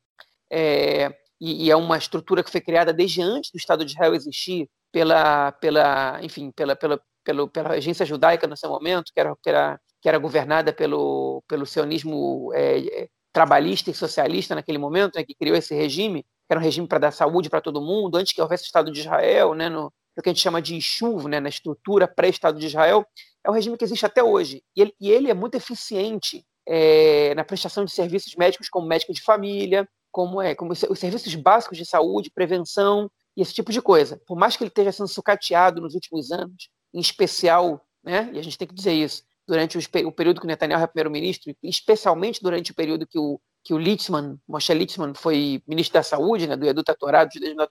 é, 0.51 1.15
e, 1.39 1.65
e, 1.65 1.71
é 1.71 1.75
uma 1.75 1.97
estrutura 1.97 2.43
que 2.43 2.51
foi 2.51 2.61
criada 2.61 2.91
desde 2.91 3.21
antes 3.21 3.51
do 3.51 3.57
Estado 3.57 3.85
de 3.85 3.91
Israel 3.93 4.13
existir, 4.13 4.69
pela, 4.91 5.51
pela 5.53 6.19
enfim, 6.21 6.51
pela, 6.51 6.75
pela, 6.75 7.01
pela, 7.23 7.47
pela 7.47 7.69
agência 7.71 8.05
judaica 8.05 8.47
no 8.47 8.57
seu 8.57 8.69
momento, 8.69 9.11
que 9.13 9.19
era, 9.19 9.35
que 9.41 9.49
era, 9.49 9.79
que 10.01 10.09
era 10.09 10.17
governada 10.17 10.73
pelo, 10.73 11.43
pelo 11.47 11.65
sionismo 11.65 12.51
é, 12.53 13.07
trabalhista 13.31 13.89
e 13.89 13.93
socialista 13.93 14.55
naquele 14.55 14.77
momento, 14.77 15.15
né, 15.15 15.23
que 15.23 15.35
criou 15.35 15.55
esse 15.55 15.73
regime, 15.73 16.23
que 16.23 16.51
era 16.51 16.59
um 16.59 16.63
regime 16.63 16.87
para 16.87 16.99
dar 16.99 17.11
saúde 17.11 17.49
para 17.49 17.61
todo 17.61 17.81
mundo, 17.81 18.17
antes 18.17 18.33
que 18.33 18.41
houvesse 18.41 18.63
o 18.63 18.65
Estado 18.65 18.91
de 18.91 18.99
Israel, 18.99 19.53
né, 19.53 19.69
no, 19.69 19.83
no 20.15 20.23
que 20.23 20.29
a 20.29 20.33
gente 20.33 20.41
chama 20.41 20.61
de 20.61 20.79
chuva, 20.81 21.29
né, 21.29 21.39
na 21.39 21.49
estrutura 21.49 22.07
pré-Estado 22.07 22.59
de 22.59 22.65
Israel, 22.65 23.05
é 23.43 23.49
um 23.49 23.53
regime 23.53 23.77
que 23.77 23.83
existe 23.83 24.05
até 24.05 24.23
hoje. 24.23 24.63
E 24.75 24.81
ele, 24.81 24.93
e 24.99 25.09
ele 25.09 25.31
é 25.31 25.33
muito 25.33 25.55
eficiente 25.55 26.45
é, 26.67 27.33
na 27.35 27.43
prestação 27.43 27.85
de 27.85 27.91
serviços 27.91 28.35
médicos, 28.35 28.69
como 28.69 28.87
médico 28.87 29.13
de 29.13 29.21
família, 29.21 29.87
como, 30.11 30.41
é, 30.41 30.53
como 30.53 30.73
os 30.73 30.99
serviços 30.99 31.33
básicos 31.35 31.77
de 31.77 31.85
saúde, 31.85 32.31
prevenção 32.33 33.09
e 33.35 33.41
esse 33.41 33.53
tipo 33.53 33.71
de 33.71 33.81
coisa. 33.81 34.21
Por 34.27 34.37
mais 34.37 34.57
que 34.57 34.63
ele 34.63 34.69
esteja 34.69 34.91
sendo 34.91 35.07
sucateado 35.07 35.81
nos 35.81 35.95
últimos 35.95 36.31
anos, 36.31 36.69
em 36.93 36.99
especial, 36.99 37.85
né, 38.03 38.29
e 38.33 38.39
a 38.39 38.43
gente 38.43 38.57
tem 38.57 38.67
que 38.67 38.73
dizer 38.73 38.93
isso, 38.93 39.23
durante 39.47 39.77
o 39.77 40.11
período 40.11 40.39
que 40.39 40.45
o 40.45 40.47
Netanyahu 40.47 40.83
é 40.83 40.87
primeiro-ministro, 40.87 41.53
especialmente 41.63 42.41
durante 42.41 42.71
o 42.71 42.75
período 42.75 43.07
que 43.07 43.19
o 43.19 43.39
que 43.63 43.73
o 43.73 43.77
Litzman, 43.77 44.39
Moshe 44.47 44.73
Litzman, 44.73 45.13
foi 45.13 45.61
ministro 45.67 45.93
da 45.93 46.03
Saúde, 46.03 46.47
né, 46.47 46.55
do 46.57 46.65
Edu 46.65 46.83
Torá, 46.83 47.23
do 47.23 47.31
judaísmo 47.31 47.61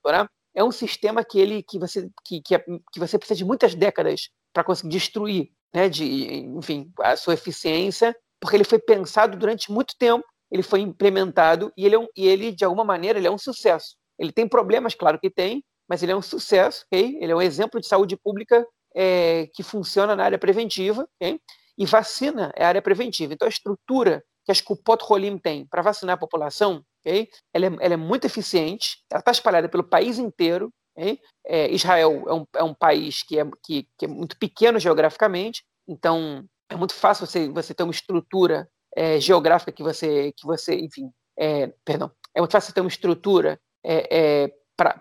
é 0.53 0.63
um 0.63 0.71
sistema 0.71 1.23
que 1.23 1.39
ele 1.39 1.63
que 1.63 1.79
você 1.79 2.09
que, 2.25 2.41
que, 2.41 2.55
é, 2.55 2.59
que 2.59 2.99
você 2.99 3.17
precisa 3.17 3.37
de 3.37 3.45
muitas 3.45 3.73
décadas 3.73 4.29
para 4.53 4.63
conseguir 4.63 4.89
destruir, 4.89 5.49
né, 5.73 5.87
de, 5.87 6.03
enfim, 6.57 6.91
a 6.99 7.15
sua 7.15 7.33
eficiência, 7.33 8.15
porque 8.39 8.57
ele 8.57 8.63
foi 8.63 8.79
pensado 8.79 9.37
durante 9.37 9.71
muito 9.71 9.95
tempo, 9.97 10.25
ele 10.51 10.63
foi 10.63 10.81
implementado 10.81 11.71
e 11.77 11.85
ele, 11.85 11.95
é 11.95 11.99
um, 11.99 12.07
e 12.15 12.27
ele 12.27 12.51
de 12.51 12.65
alguma 12.65 12.83
maneira 12.83 13.17
ele 13.17 13.27
é 13.27 13.31
um 13.31 13.37
sucesso. 13.37 13.95
Ele 14.19 14.31
tem 14.31 14.47
problemas, 14.47 14.93
claro 14.93 15.19
que 15.19 15.29
tem, 15.29 15.63
mas 15.87 16.03
ele 16.03 16.11
é 16.11 16.15
um 16.15 16.21
sucesso, 16.21 16.85
ok? 16.85 17.17
Ele 17.21 17.31
é 17.31 17.35
um 17.35 17.41
exemplo 17.41 17.79
de 17.79 17.87
saúde 17.87 18.17
pública 18.17 18.65
é, 18.95 19.47
que 19.53 19.63
funciona 19.63 20.15
na 20.15 20.23
área 20.23 20.37
preventiva, 20.37 21.07
ok? 21.15 21.39
E 21.77 21.85
vacina 21.85 22.51
é 22.55 22.65
área 22.65 22.81
preventiva. 22.81 23.33
Então 23.33 23.45
a 23.45 23.49
estrutura 23.49 24.23
que 24.45 24.51
a 24.51 24.63
Kupot 24.63 25.03
Rolim 25.03 25.37
tem 25.37 25.65
para 25.65 25.81
vacinar 25.81 26.15
a 26.15 26.19
população, 26.19 26.83
ela, 27.05 27.65
é, 27.65 27.69
ela 27.79 27.93
é 27.93 27.97
muito 27.97 28.25
eficiente, 28.25 28.97
ela 29.09 29.19
está 29.19 29.31
espalhada 29.31 29.69
pelo 29.69 29.83
país 29.83 30.19
inteiro. 30.19 30.71
É, 31.47 31.71
Israel 31.71 32.23
é 32.27 32.33
um, 32.33 32.45
é 32.57 32.63
um 32.63 32.73
país 32.73 33.23
que 33.23 33.39
é, 33.39 33.45
que, 33.63 33.87
que, 33.97 34.05
é 34.05 34.07
muito 34.07 34.37
pequeno 34.37 34.77
geograficamente, 34.77 35.63
então 35.87 36.43
é 36.69 36.75
muito 36.75 36.93
fácil 36.93 37.25
você, 37.25 37.49
você 37.49 37.73
ter 37.73 37.83
uma 37.83 37.93
estrutura 37.93 38.69
é, 38.95 39.19
geográfica 39.19 39.71
que 39.71 39.81
você, 39.81 40.33
que 40.33 40.45
você 40.45 40.75
enfim, 40.75 41.09
é, 41.39 41.67
perdão, 41.85 42.11
é 42.35 42.41
muito 42.41 42.51
fácil 42.51 42.67
você 42.67 42.73
ter 42.73 42.81
uma 42.81 42.89
estrutura 42.89 43.59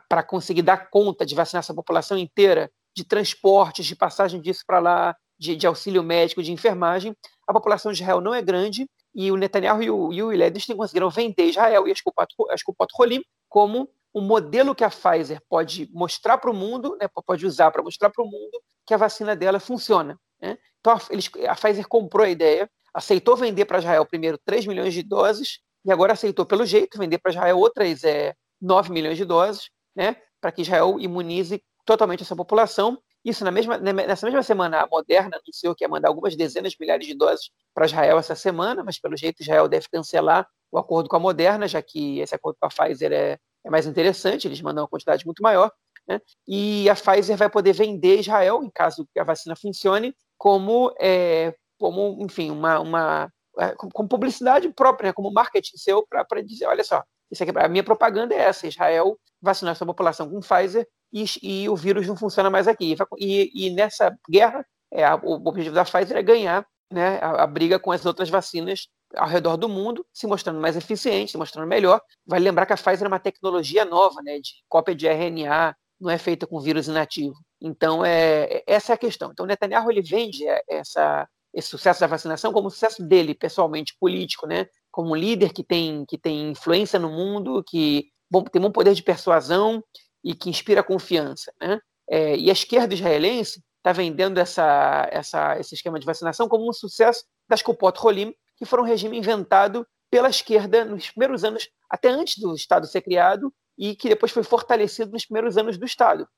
para 0.09 0.23
conseguir 0.23 0.63
dar 0.63 0.89
conta 0.91 1.27
de 1.27 1.35
vacinar 1.35 1.59
essa 1.59 1.75
população 1.75 2.17
inteira, 2.17 2.71
de 3.01 3.05
transportes, 3.09 3.87
de 3.87 3.97
passagem 3.97 4.41
disso 4.41 4.63
para 4.67 4.79
lá, 4.79 5.17
de, 5.39 5.57
de, 5.57 5.67
auxílio 5.67 6.03
médico, 6.03 6.43
de 6.43 6.53
enfermagem. 6.53 7.17
A 7.49 7.53
população 7.53 7.91
de 7.91 8.03
Israel 8.03 8.21
não 8.21 8.35
é 8.35 8.43
grande, 8.43 8.87
e 9.15 9.33
o 9.33 9.37
Netanyahu 9.37 9.83
e 9.83 9.91
o, 9.91 10.13
e 10.13 10.23
o 10.23 10.77
conseguiram 10.77 11.11
vender 11.11 11.47
Israel 11.47 11.89
e 11.89 11.93
as 11.93 12.63
Kupot 12.63 12.89
Rolim 12.95 13.23
como 13.49 13.89
um 14.15 14.21
modelo 14.21 14.75
que 14.75 14.85
a 14.85 14.91
Pfizer 14.91 15.41
pode 15.49 15.89
mostrar 15.93 16.39
para 16.39 16.51
o 16.51 16.55
mundo, 16.55 16.97
né, 17.01 17.09
pode 17.27 17.47
usar 17.47 17.71
para 17.71 17.83
mostrar 17.83 18.11
para 18.11 18.23
o 18.23 18.27
mundo 18.27 18.61
que 18.87 18.95
a 18.95 18.97
vacina 18.97 19.35
dela 19.35 19.59
funciona. 19.59 20.19
Né? 20.41 20.59
Então 20.81 20.93
a, 20.93 21.01
eles, 21.11 21.31
a 21.49 21.55
Pfizer 21.55 21.89
comprou 21.89 22.25
a 22.25 22.31
ideia, 22.31 22.71
aceitou 22.93 23.37
vender 23.37 23.65
para 23.65 23.79
Israel 23.79 24.05
primeiro 24.05 24.39
3 24.45 24.67
milhões 24.67 24.93
de 24.93 25.03
doses 25.03 25.61
e 25.85 25.91
agora 25.91 26.13
aceitou, 26.13 26.45
pelo 26.45 26.67
jeito, 26.67 26.99
vender 26.99 27.19
para 27.19 27.31
Israel 27.31 27.59
outras 27.59 28.05
é, 28.05 28.35
9 28.61 28.93
milhões 28.93 29.17
de 29.17 29.25
doses, 29.25 29.71
né, 29.97 30.17
para 30.41 30.53
que 30.53 30.63
Israel 30.63 30.97
imunize 30.99 31.63
totalmente 31.85 32.23
essa 32.23 32.37
população 32.37 32.99
isso, 33.25 33.45
na 33.45 33.51
mesma, 33.51 33.77
nessa 33.77 34.27
mesma 34.27 34.43
semana, 34.43 34.81
a 34.81 34.87
Moderna 34.87 35.37
anunciou 35.37 35.75
que 35.75 35.85
ia 35.85 35.89
mandar 35.89 36.09
algumas 36.09 36.35
dezenas 36.35 36.73
de 36.73 36.79
milhares 36.81 37.07
de 37.07 37.15
doses 37.15 37.51
para 37.75 37.85
Israel 37.85 38.19
essa 38.19 38.35
semana, 38.35 38.83
mas 38.83 38.99
pelo 38.99 39.17
jeito 39.17 39.43
Israel 39.43 39.69
deve 39.69 39.89
cancelar 39.91 40.49
o 40.73 40.79
acordo 40.79 41.09
com 41.09 41.17
a 41.17 41.21
Moderna, 41.21 41.69
já 41.69 41.83
que 41.83 42.21
esse 42.21 42.35
acordo 42.35 42.57
com 42.59 42.67
a 42.67 42.71
Pfizer 42.71 43.13
é, 43.13 43.39
é 43.65 43.71
mais 43.71 43.87
interessante, 43.87 44.49
eles 44.49 44.63
mandam 44.63 44.85
uma 44.85 44.89
quantidade 44.89 45.27
muito 45.27 45.43
maior. 45.43 45.71
Né? 46.09 46.19
E 46.49 46.89
a 46.89 46.95
Pfizer 46.95 47.37
vai 47.37 47.51
poder 47.51 47.75
vender 47.75 48.21
Israel, 48.21 48.65
em 48.65 48.71
caso 48.71 49.07
que 49.13 49.21
a 49.21 49.25
vacina 49.25 49.55
funcione, 49.55 50.15
como, 50.39 50.91
é, 50.99 51.55
como 51.79 52.17
enfim, 52.21 52.51
uma, 52.51 52.81
uma 52.81 53.33
é, 53.59 53.75
como 53.75 54.09
publicidade 54.09 54.73
própria, 54.73 55.09
né? 55.09 55.13
como 55.13 55.31
marketing 55.31 55.77
seu, 55.77 56.07
para 56.07 56.43
dizer: 56.43 56.67
olha 56.67 56.83
só, 56.83 57.05
isso 57.31 57.43
aqui, 57.43 57.53
a 57.55 57.69
minha 57.69 57.85
propaganda 57.85 58.35
é 58.35 58.39
essa: 58.39 58.67
Israel 58.67 59.19
vacinar 59.43 59.77
sua 59.77 59.87
população 59.87 60.31
com 60.31 60.41
Pfizer 60.41 60.89
e, 61.13 61.25
e 61.43 61.69
o 61.69 61.77
vírus 61.77 62.07
não 62.07 62.17
funciona 62.17 62.51
mais 62.51 62.69
aqui. 62.69 62.97
E, 63.19 63.67
e 63.67 63.71
nessa 63.71 64.17
guerra, 64.29 64.65
é, 64.93 65.07
o 65.15 65.47
objetivo 65.47 65.75
da 65.75 65.85
Pfizer 65.85 66.17
é 66.17 66.23
ganhar 66.23 66.67
né, 66.91 67.19
a, 67.21 67.45
a, 67.45 67.47
briga 67.47 67.79
com 67.79 67.93
as 67.93 68.05
outras 68.05 68.29
vacinas 68.29 68.89
ao 69.17 69.29
redor 69.29 69.57
do 69.57 69.69
mundo, 69.69 70.07
se 70.13 70.27
mostrando 70.27 70.61
mais 70.61 70.77
eficiente, 70.77 71.33
se 71.33 71.39
mostrando 71.39 71.69
melhor. 71.69 72.01
Vai 72.27 72.41
lembrar 72.41 72.67
que 72.67 72.73
a 72.73 72.77
Pfizer 72.77 73.05
é 73.05 73.09
uma 73.09 73.19
tecnologia 73.19 73.85
nova, 73.85 74.23
né, 74.23 74.39
de 74.39 74.51
cópia 74.69 74.95
de 74.95 75.07
RNA, 75.07 75.75
não 76.01 76.11
é 76.11 76.19
feita 76.19 76.47
com 76.47 76.61
vírus 76.61 76.89
inativo. 76.89 77.35
Então, 77.61 78.05
é, 78.05 78.63
essa 78.67 78.93
é 78.93 78.95
a 78.95 78.99
questão. 78.99 79.31
Então, 79.33 79.47
Netanyahu 79.47 79.91
ele 79.91 80.01
vende 80.01 80.45
essa, 80.69 81.29
esse 81.53 81.69
sucesso 81.69 82.01
da 82.01 82.07
vacinação 82.07 82.53
como 82.53 82.71
sucesso 82.71 83.03
dele, 83.03 83.35
pessoalmente, 83.35 83.97
político, 84.01 84.47
né? 84.47 84.67
como 84.91 85.11
um 85.11 85.15
líder 85.15 85.53
que 85.53 85.63
tem, 85.63 86.05
que 86.07 86.19
tem 86.19 86.51
influência 86.51 86.99
no 86.99 87.11
mundo, 87.11 87.63
que 87.65 88.09
bom, 88.31 88.43
tem 88.43 88.63
um 88.65 88.73
poder 88.73 88.95
de 88.95 89.03
persuasão 89.03 89.83
e 90.25 90.35
que 90.35 90.51
inspira 90.51 90.83
confiança. 90.83 91.53
Né? 91.61 91.81
É, 92.09 92.37
e 92.37 92.51
a 92.51 92.53
esquerda 92.53 92.95
israelense 92.95 93.63
está 93.79 93.93
vendendo 93.93 94.39
essa, 94.39 95.09
essa, 95.11 95.59
esse 95.59 95.75
esquema 95.75 95.99
de 95.99 96.07
vacinação 96.07 96.49
como 96.49 96.69
um 96.69 96.73
sucesso 96.73 97.25
das 97.49 97.63
Kupot 97.63 97.99
Rolim, 97.99 98.35
que 98.57 98.65
foram 98.65 98.85
um 98.85 98.87
regime 98.87 99.17
inventado 99.19 99.87
pela 100.11 100.29
esquerda 100.29 100.85
nos 100.85 101.11
primeiros 101.11 101.45
anos, 101.45 101.69
até 101.89 102.09
antes 102.09 102.39
do 102.39 102.55
Estado 102.55 102.87
ser 102.87 103.01
criado, 103.01 103.53
e 103.79 103.97
que 103.97 104.09
depois 104.11 104.31
foi 104.31 104.43
fortalecido 104.43 105.13
nos 105.13 105.25
primeiros 105.25 105.57
anos 105.57 105.79
do 105.79 105.87
Estado. 105.87 106.29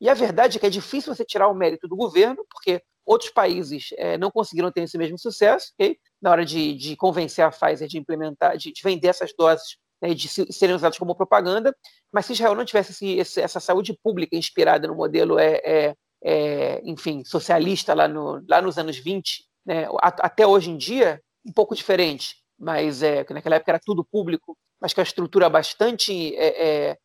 E 0.00 0.08
a 0.08 0.14
verdade 0.14 0.58
é 0.58 0.60
que 0.60 0.66
é 0.66 0.70
difícil 0.70 1.14
você 1.14 1.24
tirar 1.24 1.48
o 1.48 1.54
mérito 1.54 1.88
do 1.88 1.96
governo, 1.96 2.44
porque 2.50 2.82
outros 3.06 3.30
países 3.30 3.90
é, 3.96 4.18
não 4.18 4.30
conseguiram 4.30 4.70
ter 4.70 4.82
esse 4.82 4.98
mesmo 4.98 5.18
sucesso, 5.18 5.72
okay? 5.74 5.96
na 6.20 6.30
hora 6.30 6.44
de, 6.44 6.74
de, 6.74 6.96
convencer 6.96 7.44
a 7.44 7.50
Pfizer 7.50 7.86
de 7.88 7.98
implementar, 7.98 8.56
de, 8.56 8.72
de 8.72 8.82
vender 8.82 9.08
essas 9.08 9.32
doses 9.36 9.76
né, 10.04 10.12
de 10.12 10.28
serem 10.28 10.76
usados 10.76 10.98
como 10.98 11.14
propaganda, 11.14 11.74
mas 12.12 12.26
se 12.26 12.34
Israel 12.34 12.54
não 12.54 12.64
tivesse 12.64 13.06
esse, 13.16 13.40
essa 13.40 13.58
saúde 13.58 13.98
pública 14.02 14.36
inspirada 14.36 14.86
no 14.86 14.94
modelo, 14.94 15.38
é, 15.38 15.60
é, 15.64 15.94
é 16.22 16.82
enfim, 16.84 17.24
socialista 17.24 17.94
lá, 17.94 18.06
no, 18.06 18.44
lá 18.46 18.60
nos 18.60 18.76
anos 18.76 18.98
20, 18.98 19.44
né, 19.64 19.88
até 20.02 20.46
hoje 20.46 20.70
em 20.70 20.76
dia, 20.76 21.22
um 21.46 21.52
pouco 21.52 21.74
diferente, 21.74 22.36
mas 22.58 23.02
é, 23.02 23.24
naquela 23.30 23.56
época 23.56 23.70
era 23.72 23.80
tudo 23.82 24.04
público, 24.04 24.56
mas 24.78 24.92
com 24.92 25.00
a 25.00 25.04
estrutura 25.04 25.48
bastante, 25.48 26.36
é, 26.36 26.90
é, 26.90 26.98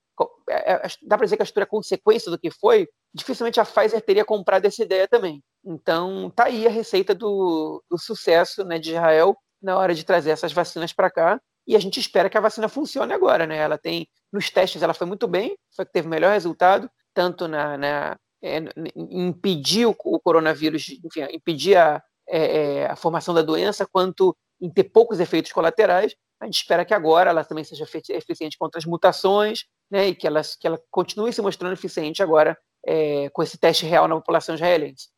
é, 0.49 0.73
é, 0.73 0.81
dá 1.03 1.17
para 1.17 1.25
dizer 1.25 1.37
que 1.37 1.43
a 1.43 1.45
história 1.45 1.63
é 1.63 1.69
consequência 1.69 2.29
do 2.29 2.37
que 2.37 2.51
foi, 2.51 2.85
dificilmente 3.13 3.61
a 3.61 3.65
Pfizer 3.65 4.01
teria 4.01 4.25
comprado 4.25 4.65
essa 4.65 4.83
ideia 4.83 5.07
também. 5.07 5.41
Então, 5.63 6.29
tá 6.35 6.45
aí 6.45 6.67
a 6.67 6.69
receita 6.69 7.15
do, 7.15 7.81
do 7.89 7.97
sucesso 7.97 8.65
né, 8.65 8.77
de 8.77 8.91
Israel 8.91 9.37
na 9.61 9.77
hora 9.77 9.95
de 9.95 10.03
trazer 10.03 10.31
essas 10.31 10.51
vacinas 10.51 10.91
para 10.91 11.09
cá. 11.09 11.39
E 11.69 11.75
a 11.75 11.79
gente 11.79 11.99
espera 11.99 12.31
que 12.31 12.37
a 12.37 12.41
vacina 12.41 12.67
funcione 12.67 13.13
agora, 13.13 13.45
né? 13.45 13.57
Ela 13.57 13.77
tem, 13.77 14.09
nos 14.33 14.49
testes, 14.49 14.81
ela 14.81 14.95
foi 14.95 15.05
muito 15.05 15.27
bem, 15.27 15.55
foi 15.75 15.85
que 15.85 15.91
teve 15.91 16.07
melhor 16.07 16.33
resultado, 16.33 16.89
tanto 17.13 17.47
na, 17.47 17.77
na 17.77 18.17
é, 18.41 18.57
impedir 18.95 19.85
o, 19.85 19.95
o, 20.03 20.19
coronavírus, 20.19 20.89
enfim, 21.05 21.21
impedir 21.31 21.77
a, 21.77 22.01
é, 22.27 22.87
a 22.87 22.95
formação 22.95 23.35
da 23.35 23.43
doença, 23.43 23.85
quanto 23.85 24.35
em 24.59 24.67
ter 24.67 24.85
poucos 24.85 25.19
efeitos 25.19 25.51
colaterais. 25.51 26.15
A 26.41 26.45
gente 26.45 26.55
espera 26.55 26.83
que 26.83 26.93
agora 26.93 27.29
ela 27.29 27.45
também 27.45 27.63
seja 27.63 27.83
eficiente 27.83 28.57
contra 28.57 28.79
as 28.79 28.85
mutações, 28.85 29.65
né, 29.91 30.07
e 30.07 30.15
que 30.15 30.25
ela, 30.25 30.41
que 30.59 30.65
ela 30.65 30.81
continue 30.89 31.31
se 31.31 31.41
mostrando 31.41 31.73
eficiente 31.73 32.23
agora 32.23 32.57
é, 32.83 33.29
com 33.29 33.43
esse 33.43 33.59
teste 33.59 33.85
real 33.85 34.07
na 34.07 34.15
população 34.15 34.55
israelense. 34.55 35.09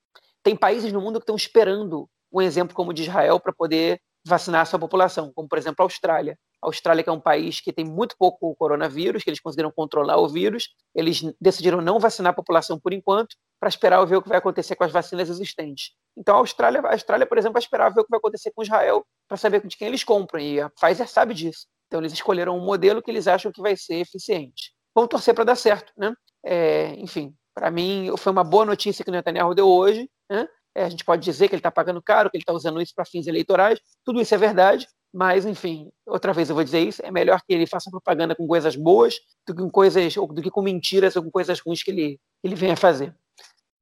Tem 0.43 0.53
países 0.53 0.91
no 0.91 1.00
mundo 1.00 1.17
que 1.17 1.24
estão 1.24 1.36
esperando 1.38 2.10
um 2.29 2.41
exemplo 2.41 2.75
como 2.75 2.91
o 2.91 2.93
de 2.93 3.03
Israel 3.03 3.39
para 3.39 3.53
poder 3.53 4.01
vacinar 4.25 4.62
a 4.62 4.66
sua 4.66 4.80
população, 4.80 5.32
como 5.34 5.48
por 5.48 5.58
exemplo 5.58 5.84
a 5.84 5.86
Austrália. 5.86 6.38
A 6.62 6.68
Austrália, 6.68 7.04
que 7.04 7.10
é 7.10 7.13
um 7.13 7.20
país 7.20 7.60
que 7.60 7.74
tem 7.74 7.84
muito 7.84 8.16
pouco 8.18 8.56
coronavírus, 8.56 9.24
que 9.24 9.30
eles 9.30 9.40
conseguiram 9.40 9.72
controlar 9.72 10.18
o 10.18 10.30
vírus, 10.30 10.70
eles 10.94 11.22
decidiram 11.40 11.82
não 11.82 12.00
vacinar 12.00 12.32
a 12.32 12.36
população 12.36 12.80
por 12.80 12.94
enquanto, 12.94 13.36
para 13.60 13.70
esperar 13.70 14.04
ver 14.06 14.18
o 14.18 14.22
que 14.22 14.30
vai 14.30 14.38
acontecer 14.38 14.75
com 14.75 14.84
as 14.84 14.92
vacinas 14.92 15.30
existentes. 15.30 15.92
Então 16.18 16.36
a 16.36 16.40
Austrália, 16.40 16.82
a 16.82 16.92
Austrália, 16.92 17.25
por 17.25 17.38
exemplo, 17.38 17.54
vai 17.54 17.62
esperar 17.62 17.90
ver 17.90 18.01
o 18.01 18.04
que 18.04 18.10
vai 18.10 18.20
acontecer 18.20 18.51
com 18.51 18.63
Israel 18.63 19.06
para 19.28 19.38
saber 19.38 19.66
de 19.66 19.78
quem 19.78 19.88
eles 19.88 20.04
compram. 20.04 20.40
E 20.40 20.60
a 20.60 20.70
Pfizer 20.70 21.08
sabe 21.08 21.34
disso. 21.34 21.68
Então 21.88 22.00
eles 22.00 22.13
escolheram 22.13 22.58
um 22.58 22.63
modelo 22.63 23.01
que 23.01 23.12
eles 23.12 23.28
acham 23.28 23.51
que 23.51 23.62
vai 23.62 23.75
ser 23.75 23.96
eficiente. 23.96 24.74
Vamos 24.96 25.10
torcer 25.10 25.34
para 25.34 25.44
dar 25.44 25.56
certo, 25.56 25.92
né? 25.98 26.13
É, 26.44 26.94
enfim, 26.96 27.36
para 27.54 27.70
mim 27.70 28.12
foi 28.18 28.32
uma 28.32 28.44
boa 28.44 28.66
notícia 28.66 29.04
que 29.04 29.10
o 29.10 29.13
Netanyahu 29.13 29.54
deu 29.54 29.68
hoje. 29.68 30.10
Né? 30.30 30.48
É, 30.75 30.84
a 30.84 30.90
gente 30.90 31.04
pode 31.04 31.24
dizer 31.24 31.48
que 31.48 31.56
ele 31.56 31.60
está 31.60 31.72
pagando 31.72 32.01
caro, 32.01 32.30
que 32.30 32.38
ele 32.38 32.44
está 32.44 32.54
usando 32.54 32.82
isso 32.82 32.94
para 32.96 33.06
fins 33.06 33.28
eleitorais. 33.28 33.80
Tudo 34.06 34.22
isso 34.22 34.34
é 34.34 34.38
verdade, 34.38 34.88
mas 35.13 35.46
enfim, 35.46 35.92
outra 36.06 36.32
vez 36.32 36.50
eu 36.50 36.56
vou 36.56 36.63
dizer 36.63 36.80
isso: 36.80 37.01
é 37.06 37.12
melhor 37.12 37.42
que 37.42 37.54
ele 37.54 37.68
faça 37.68 37.92
propaganda 37.92 38.36
com 38.36 38.48
coisas 38.48 38.75
boas 38.75 39.16
do 39.46 39.54
que 39.54 39.62
com 39.62 39.70
coisas, 39.70 40.13
do 40.13 40.42
que 40.42 40.50
com 40.50 40.62
mentiras 40.62 41.16
ou 41.16 41.24
com 41.24 41.32
coisas 41.32 41.60
ruins 41.60 41.84
que 41.84 41.92
ele, 41.92 42.20
ele 42.44 42.56
venha 42.56 42.78
fazer. 42.78 43.13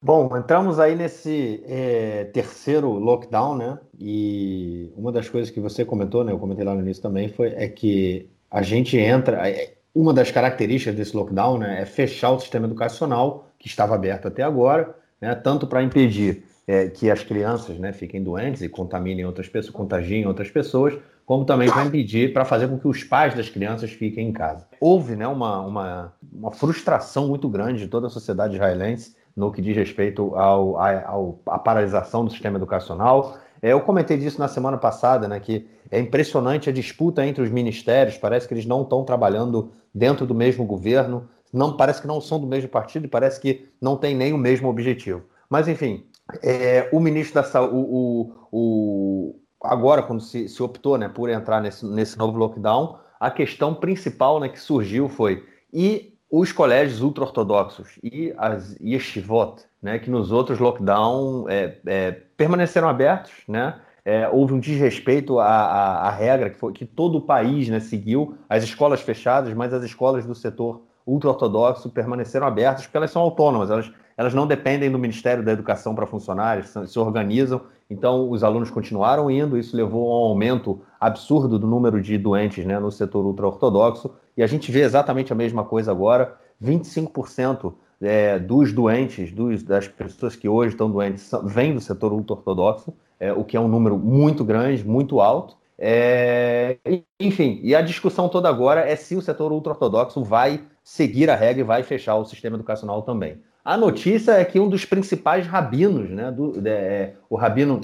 Bom, 0.02 0.36
entramos 0.38 0.80
aí 0.80 0.96
nesse 0.96 1.62
é, 1.66 2.24
terceiro 2.26 2.90
lockdown, 2.90 3.58
né? 3.58 3.80
E 4.00 4.94
uma 4.96 5.12
das 5.12 5.28
coisas 5.28 5.52
que 5.52 5.60
você 5.60 5.84
comentou, 5.84 6.24
né? 6.24 6.32
Eu 6.32 6.40
comentei 6.40 6.64
lá 6.64 6.74
no 6.74 6.82
início 6.82 7.04
também, 7.04 7.28
foi 7.28 7.50
é 7.50 7.68
que 7.68 8.30
a 8.50 8.62
gente 8.62 8.98
entra. 8.98 9.48
É, 9.50 9.78
uma 9.94 10.14
das 10.14 10.32
características 10.32 10.96
desse 10.96 11.16
lockdown, 11.18 11.58
né, 11.58 11.82
é 11.82 11.86
fechar 11.86 12.30
o 12.30 12.40
sistema 12.40 12.68
educacional 12.68 13.50
que 13.58 13.68
estava 13.68 13.96
aberto 13.96 14.28
até 14.28 14.42
agora, 14.42 14.96
né? 15.20 15.36
Tanto 15.36 15.68
para 15.68 15.84
impedir 15.84 16.46
é, 16.70 16.88
que 16.88 17.10
as 17.10 17.24
crianças, 17.24 17.80
né, 17.80 17.92
fiquem 17.92 18.22
doentes 18.22 18.62
e 18.62 18.70
contaminem 18.70 19.26
outras 19.26 19.50
pessoas, 19.50 19.74
contagiem 19.74 20.28
outras 20.28 20.52
pessoas, 20.52 20.96
como 21.26 21.44
também 21.44 21.68
para 21.68 21.84
impedir, 21.84 22.32
para 22.32 22.46
fazer 22.46 22.68
com 22.68 22.78
que 22.78 22.88
os 22.88 23.04
pais 23.04 23.34
das 23.34 23.50
crianças 23.50 23.90
fiquem 23.90 24.30
em 24.30 24.32
casa. 24.32 24.68
Houve, 24.80 25.16
né, 25.16 25.28
uma, 25.28 25.62
uma, 25.62 26.14
uma 26.32 26.52
frustração 26.52 27.28
muito 27.28 27.50
grande 27.50 27.80
de 27.80 27.88
toda 27.88 28.06
a 28.06 28.10
sociedade 28.12 28.54
israelense 28.54 29.16
no 29.36 29.52
que 29.52 29.64
diz 29.64 29.76
respeito 29.76 30.36
ao, 30.36 30.78
ao, 30.78 31.40
à 31.48 31.58
paralisação 31.58 32.24
do 32.24 32.30
sistema 32.30 32.58
educacional. 32.58 33.40
É, 33.64 33.74
eu 33.74 33.82
comentei 33.82 34.18
disso 34.18 34.38
na 34.38 34.48
semana 34.48 34.78
passada, 34.78 35.28
né, 35.28 35.40
que 35.40 35.68
é 35.90 36.00
impressionante 36.00 36.70
a 36.70 36.72
disputa 36.72 37.26
entre 37.26 37.42
os 37.42 37.50
ministérios, 37.50 38.16
parece 38.16 38.48
que 38.48 38.54
eles 38.54 38.68
não 38.68 38.84
estão 38.84 39.04
trabalhando 39.04 39.72
dentro 39.92 40.24
do 40.24 40.36
mesmo 40.36 40.64
governo, 40.66 41.28
não 41.52 41.76
parece 41.76 42.00
que 42.00 42.08
não 42.08 42.22
são 42.22 42.40
do 42.40 42.46
mesmo 42.46 42.70
partido 42.70 43.06
e 43.06 43.10
parece 43.10 43.42
que 43.42 43.68
não 43.82 43.98
tem 43.98 44.16
nem 44.16 44.34
o 44.34 44.38
mesmo 44.38 44.70
objetivo. 44.70 45.24
Mas, 45.50 45.68
enfim, 45.68 46.06
é, 46.44 46.90
o 46.92 47.00
ministro 47.00 47.36
da 47.36 47.44
Saúde, 47.44 47.74
o, 47.76 48.34
o, 48.52 49.36
agora, 49.64 50.04
quando 50.04 50.22
se, 50.22 50.48
se 50.48 50.62
optou 50.62 50.98
né, 50.98 51.10
por 51.10 51.30
entrar 51.30 51.62
nesse, 51.62 51.86
nesse 51.86 52.18
novo 52.18 52.38
lockdown, 52.38 53.00
a 53.20 53.30
questão 53.30 53.74
principal 53.74 54.40
né, 54.40 54.50
que 54.50 54.60
surgiu 54.60 55.10
foi 55.10 55.46
e 55.74 56.14
os 56.32 56.52
colégios 56.52 57.02
ultra-ortodoxos 57.02 58.00
e 58.04 58.34
as 58.38 58.76
yeshivot, 58.80 59.64
né, 59.82 59.98
que 59.98 60.10
nos 60.10 60.32
outros 60.32 60.60
lockdown 60.60 61.50
é, 61.50 61.78
é, 61.86 62.12
permaneceram 62.38 62.88
abertos, 62.88 63.34
né, 63.48 63.80
é, 64.06 64.30
houve 64.30 64.54
um 64.54 64.60
desrespeito 64.60 65.40
à, 65.40 65.48
à, 65.48 66.08
à, 66.08 66.12
regra 66.12 66.50
que, 66.50 66.58
foi, 66.58 66.72
que 66.72 66.86
todo 66.86 67.18
o 67.18 67.22
país 67.22 67.68
né, 67.68 67.80
seguiu, 67.80 68.38
as 68.48 68.64
escolas 68.64 69.02
fechadas, 69.02 69.54
mas 69.54 69.74
as 69.74 69.84
escolas 69.84 70.26
do 70.26 70.36
setor 70.36 70.84
ultra-ortodoxo 71.06 71.90
permaneceram 71.90 72.46
abertas 72.46 72.86
porque 72.86 72.98
elas 72.98 73.12
são 73.12 73.22
autônomas, 73.22 73.70
elas, 73.70 73.92
elas 74.20 74.34
não 74.34 74.46
dependem 74.46 74.92
do 74.92 75.00
Ministério 75.00 75.42
da 75.42 75.54
Educação 75.54 75.96
para 75.96 76.06
funcionar, 76.06 76.58
eles 76.58 76.92
se 76.92 77.00
organizam, 77.00 77.62
então 77.90 78.30
os 78.30 78.44
alunos 78.44 78.70
continuaram 78.70 79.32
indo, 79.32 79.58
isso 79.58 79.78
levou 79.78 80.12
a 80.12 80.20
um 80.20 80.32
aumento 80.32 80.82
absurdo 81.00 81.58
do 81.58 81.66
número 81.66 82.02
de 82.02 82.18
doentes 82.18 82.66
né, 82.66 82.78
no 82.80 82.92
setor 82.92 83.26
ultra-ortodoxo, 83.26 84.14
e 84.36 84.44
a 84.44 84.48
gente 84.48 84.74
vê 84.74 84.82
exatamente 84.82 85.32
a 85.32 85.36
mesma 85.38 85.64
coisa 85.64 85.92
agora: 85.92 86.36
25% 86.62 87.74
é, 88.02 88.38
dos 88.38 88.74
doentes, 88.74 89.32
dos, 89.32 89.64
das 89.64 89.88
pessoas 89.88 90.36
que 90.36 90.50
hoje 90.50 90.74
estão 90.74 90.92
doentes, 90.92 91.32
vêm 91.46 91.74
do 91.74 91.80
setor 91.80 92.12
ultra-ortodoxo, 92.12 92.94
é, 93.22 93.32
o 93.32 93.46
que 93.46 93.56
é 93.56 93.60
um 93.62 93.70
número 93.70 93.98
muito 93.98 94.44
grande, 94.44 94.86
muito 94.86 95.22
alto. 95.22 95.56
É, 95.78 96.78
enfim, 97.18 97.62
e 97.64 97.74
a 97.74 97.82
discussão 97.82 98.28
toda 98.28 98.50
agora 98.50 98.82
é 98.82 98.98
se 98.98 99.16
o 99.16 99.22
setor 99.22 99.54
ultra-ortodoxo 99.54 100.22
vai 100.26 100.62
seguir 100.84 101.30
a 101.30 101.38
regra 101.38 101.62
e 101.62 101.64
vai 101.64 101.84
fechar 101.84 102.18
o 102.18 102.26
sistema 102.26 102.58
educacional 102.58 103.02
também. 103.04 103.38
A 103.64 103.78
notícia 103.78 104.32
é 104.34 104.46
que 104.46 104.60
um 104.60 104.70
dos 104.70 104.86
principais 104.86 105.46
rabinos, 105.46 106.10
né, 106.10 106.32
do, 106.32 106.62
é, 106.66 107.14
o 107.30 107.36
rabino 107.36 107.82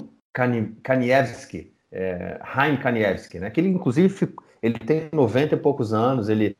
Kanievski, 0.82 1.72
é, 1.92 2.40
Haim 2.42 2.76
Kanievski, 2.76 3.38
né, 3.38 3.50
que 3.50 3.60
ele 3.60 3.68
inclusive 3.68 4.08
ele 4.62 4.78
tem 4.78 5.08
90 5.12 5.54
e 5.54 5.58
poucos 5.58 5.92
anos, 5.92 6.28
ele, 6.28 6.56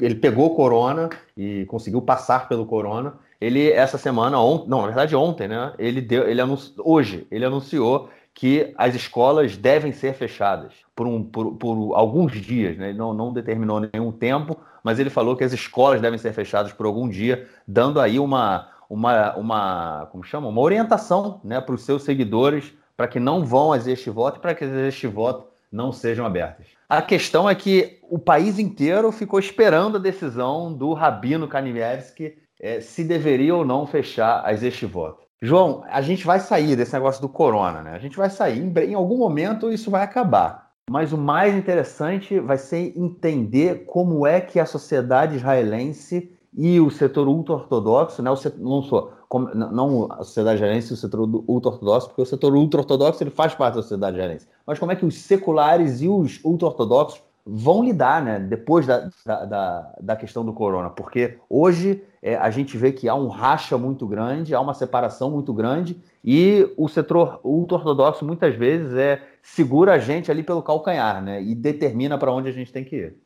ele 0.00 0.14
pegou 0.14 0.54
corona 0.54 1.08
e 1.36 1.64
conseguiu 1.66 2.00
passar 2.00 2.48
pelo 2.48 2.66
corona. 2.66 3.14
Ele, 3.40 3.70
essa 3.72 3.98
semana, 3.98 4.40
on, 4.40 4.66
não, 4.66 4.82
na 4.82 4.86
verdade 4.86 5.16
ontem, 5.16 5.48
né? 5.48 5.72
Ele 5.78 6.00
deu, 6.00 6.28
ele 6.28 6.40
anunciou, 6.40 6.86
hoje, 6.86 7.26
ele 7.30 7.44
anunciou 7.44 8.10
que 8.34 8.72
as 8.76 8.94
escolas 8.94 9.56
devem 9.56 9.92
ser 9.92 10.14
fechadas 10.14 10.72
por, 10.94 11.06
um, 11.06 11.24
por, 11.24 11.54
por 11.56 11.94
alguns 11.94 12.32
dias, 12.32 12.76
né? 12.76 12.90
Ele 12.90 12.98
não, 12.98 13.12
não 13.14 13.32
determinou 13.32 13.80
nenhum 13.80 14.12
tempo, 14.12 14.56
mas 14.82 14.98
ele 14.98 15.10
falou 15.10 15.36
que 15.36 15.44
as 15.44 15.52
escolas 15.52 16.00
devem 16.00 16.18
ser 16.18 16.32
fechadas 16.32 16.72
por 16.72 16.86
algum 16.86 17.08
dia, 17.08 17.48
dando 17.66 18.00
aí 18.00 18.18
uma, 18.18 18.68
uma, 18.88 19.34
uma 19.36 20.08
como 20.10 20.24
chama? 20.24 20.48
Uma 20.48 20.60
orientação 20.60 21.40
né, 21.44 21.60
para 21.60 21.74
os 21.74 21.82
seus 21.82 22.02
seguidores 22.02 22.72
para 22.96 23.08
que 23.08 23.18
não 23.18 23.46
vão 23.46 23.72
às 23.72 23.86
voto 24.06 24.36
e 24.36 24.40
para 24.40 24.54
que 24.54 24.64
as 24.64 25.02
voto 25.04 25.46
não 25.72 25.90
sejam 25.90 26.26
abertas. 26.26 26.66
A 26.88 27.00
questão 27.00 27.48
é 27.48 27.54
que 27.54 27.98
o 28.02 28.18
país 28.18 28.58
inteiro 28.58 29.10
ficou 29.10 29.38
esperando 29.38 29.96
a 29.96 30.00
decisão 30.00 30.72
do 30.72 30.92
Rabino 30.92 31.48
Kanievski 31.48 32.36
é, 32.60 32.80
se 32.80 33.02
deveria 33.04 33.54
ou 33.54 33.64
não 33.64 33.86
fechar 33.86 34.42
as 34.44 34.60
voto. 34.82 35.22
João, 35.40 35.82
a 35.88 36.02
gente 36.02 36.26
vai 36.26 36.38
sair 36.40 36.76
desse 36.76 36.92
negócio 36.92 37.22
do 37.22 37.28
corona, 37.28 37.82
né? 37.82 37.92
A 37.94 37.98
gente 37.98 38.16
vai 38.16 38.28
sair. 38.28 38.58
Em, 38.58 38.90
em 38.90 38.94
algum 38.94 39.16
momento 39.16 39.72
isso 39.72 39.90
vai 39.90 40.02
acabar. 40.02 40.69
Mas 40.90 41.12
o 41.12 41.16
mais 41.16 41.54
interessante 41.54 42.40
vai 42.40 42.58
ser 42.58 42.92
entender 42.98 43.84
como 43.86 44.26
é 44.26 44.40
que 44.40 44.58
a 44.58 44.66
sociedade 44.66 45.36
israelense 45.36 46.36
e 46.52 46.80
o 46.80 46.90
setor 46.90 47.28
ultra-ortodoxo, 47.28 48.20
né, 48.20 48.28
o 48.28 48.34
setor, 48.34 49.12
não, 49.54 49.70
não 49.70 50.12
a 50.12 50.24
sociedade 50.24 50.56
israelense 50.56 50.90
e 50.90 50.94
o 50.94 50.96
setor 50.96 51.20
ultra-ortodoxo, 51.46 52.08
porque 52.08 52.22
o 52.22 52.26
setor 52.26 52.56
ultra-ortodoxo 52.56 53.22
ele 53.22 53.30
faz 53.30 53.54
parte 53.54 53.76
da 53.76 53.82
sociedade 53.82 54.16
israelense, 54.16 54.48
mas 54.66 54.80
como 54.80 54.90
é 54.90 54.96
que 54.96 55.06
os 55.06 55.14
seculares 55.14 56.02
e 56.02 56.08
os 56.08 56.40
ultra-ortodoxos 56.42 57.22
vão 57.46 57.84
lidar 57.84 58.20
né, 58.20 58.40
depois 58.40 58.84
da, 58.84 59.08
da, 59.24 59.44
da, 59.44 59.94
da 60.00 60.16
questão 60.16 60.44
do 60.44 60.52
corona, 60.52 60.90
porque 60.90 61.38
hoje 61.48 62.02
é, 62.22 62.36
a 62.36 62.50
gente 62.50 62.76
vê 62.76 62.92
que 62.92 63.08
há 63.08 63.14
um 63.14 63.28
racha 63.28 63.78
muito 63.78 64.06
grande, 64.06 64.54
há 64.54 64.60
uma 64.60 64.74
separação 64.74 65.30
muito 65.30 65.52
grande, 65.54 66.00
e 66.22 66.70
o 66.76 66.88
setor 66.88 67.40
ultra-ortodoxo 67.42 68.24
muitas 68.24 68.54
vezes 68.54 68.94
é, 68.94 69.26
segura 69.42 69.94
a 69.94 69.98
gente 69.98 70.30
ali 70.30 70.42
pelo 70.42 70.62
calcanhar 70.62 71.22
né, 71.22 71.42
e 71.42 71.54
determina 71.54 72.18
para 72.18 72.32
onde 72.32 72.48
a 72.48 72.52
gente 72.52 72.72
tem 72.72 72.84
que 72.84 72.96
ir. 72.96 73.16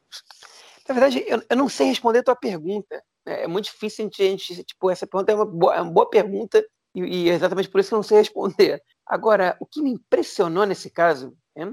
Na 0.89 0.95
verdade, 0.95 1.25
eu, 1.27 1.43
eu 1.49 1.57
não 1.57 1.69
sei 1.69 1.89
responder 1.89 2.21
a 2.21 2.25
tua 2.25 2.37
pergunta, 2.37 3.03
é, 3.27 3.45
é 3.45 3.49
muito 3.49 3.65
difícil 3.65 4.07
a 4.07 4.23
gente, 4.23 4.63
tipo, 4.65 4.91
essa 4.91 5.07
pergunta 5.07 5.33
é 5.33 5.35
uma 5.35 5.47
boa, 5.47 5.75
é 5.75 5.81
uma 5.81 5.91
boa 5.91 6.09
pergunta 6.09 6.65
e, 6.95 7.01
e, 7.01 7.31
é 7.31 7.35
exatamente 7.35 7.69
por 7.69 7.81
isso 7.81 7.89
que 7.89 7.95
eu 7.95 7.99
não 7.99 8.03
sei 8.05 8.19
responder. 8.19 8.81
Agora, 9.07 9.57
o 9.59 9.67
que 9.67 9.83
me 9.83 9.91
impressionou 9.91 10.65
nesse 10.65 10.89
caso 10.89 11.37
é, 11.57 11.67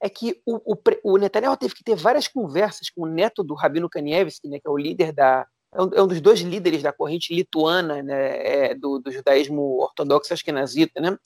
é 0.00 0.08
que 0.08 0.40
o, 0.46 0.74
o, 0.74 0.78
o, 1.02 1.16
Netanyahu 1.16 1.56
teve 1.56 1.74
que 1.74 1.82
ter 1.82 1.96
várias 1.96 2.28
conversas 2.28 2.88
com 2.88 3.02
o 3.02 3.08
neto 3.08 3.42
do 3.42 3.54
Rabino 3.54 3.88
Kanievski, 3.88 4.48
né, 4.48 4.60
que 4.60 4.68
é 4.68 4.70
o 4.70 4.78
líder 4.78 5.12
da 5.12 5.46
é 5.74 5.82
um, 5.82 5.90
é 5.94 6.02
um 6.02 6.06
dos 6.06 6.20
dois 6.20 6.40
líderes 6.40 6.82
da 6.82 6.92
corrente 6.92 7.34
lituana 7.34 8.02
né, 8.02 8.70
é, 8.70 8.74
do, 8.74 8.98
do, 8.98 9.10
judaísmo 9.10 9.62
ortodoxo 9.80 10.32
askenazita, 10.32 11.00
né? 11.00 11.16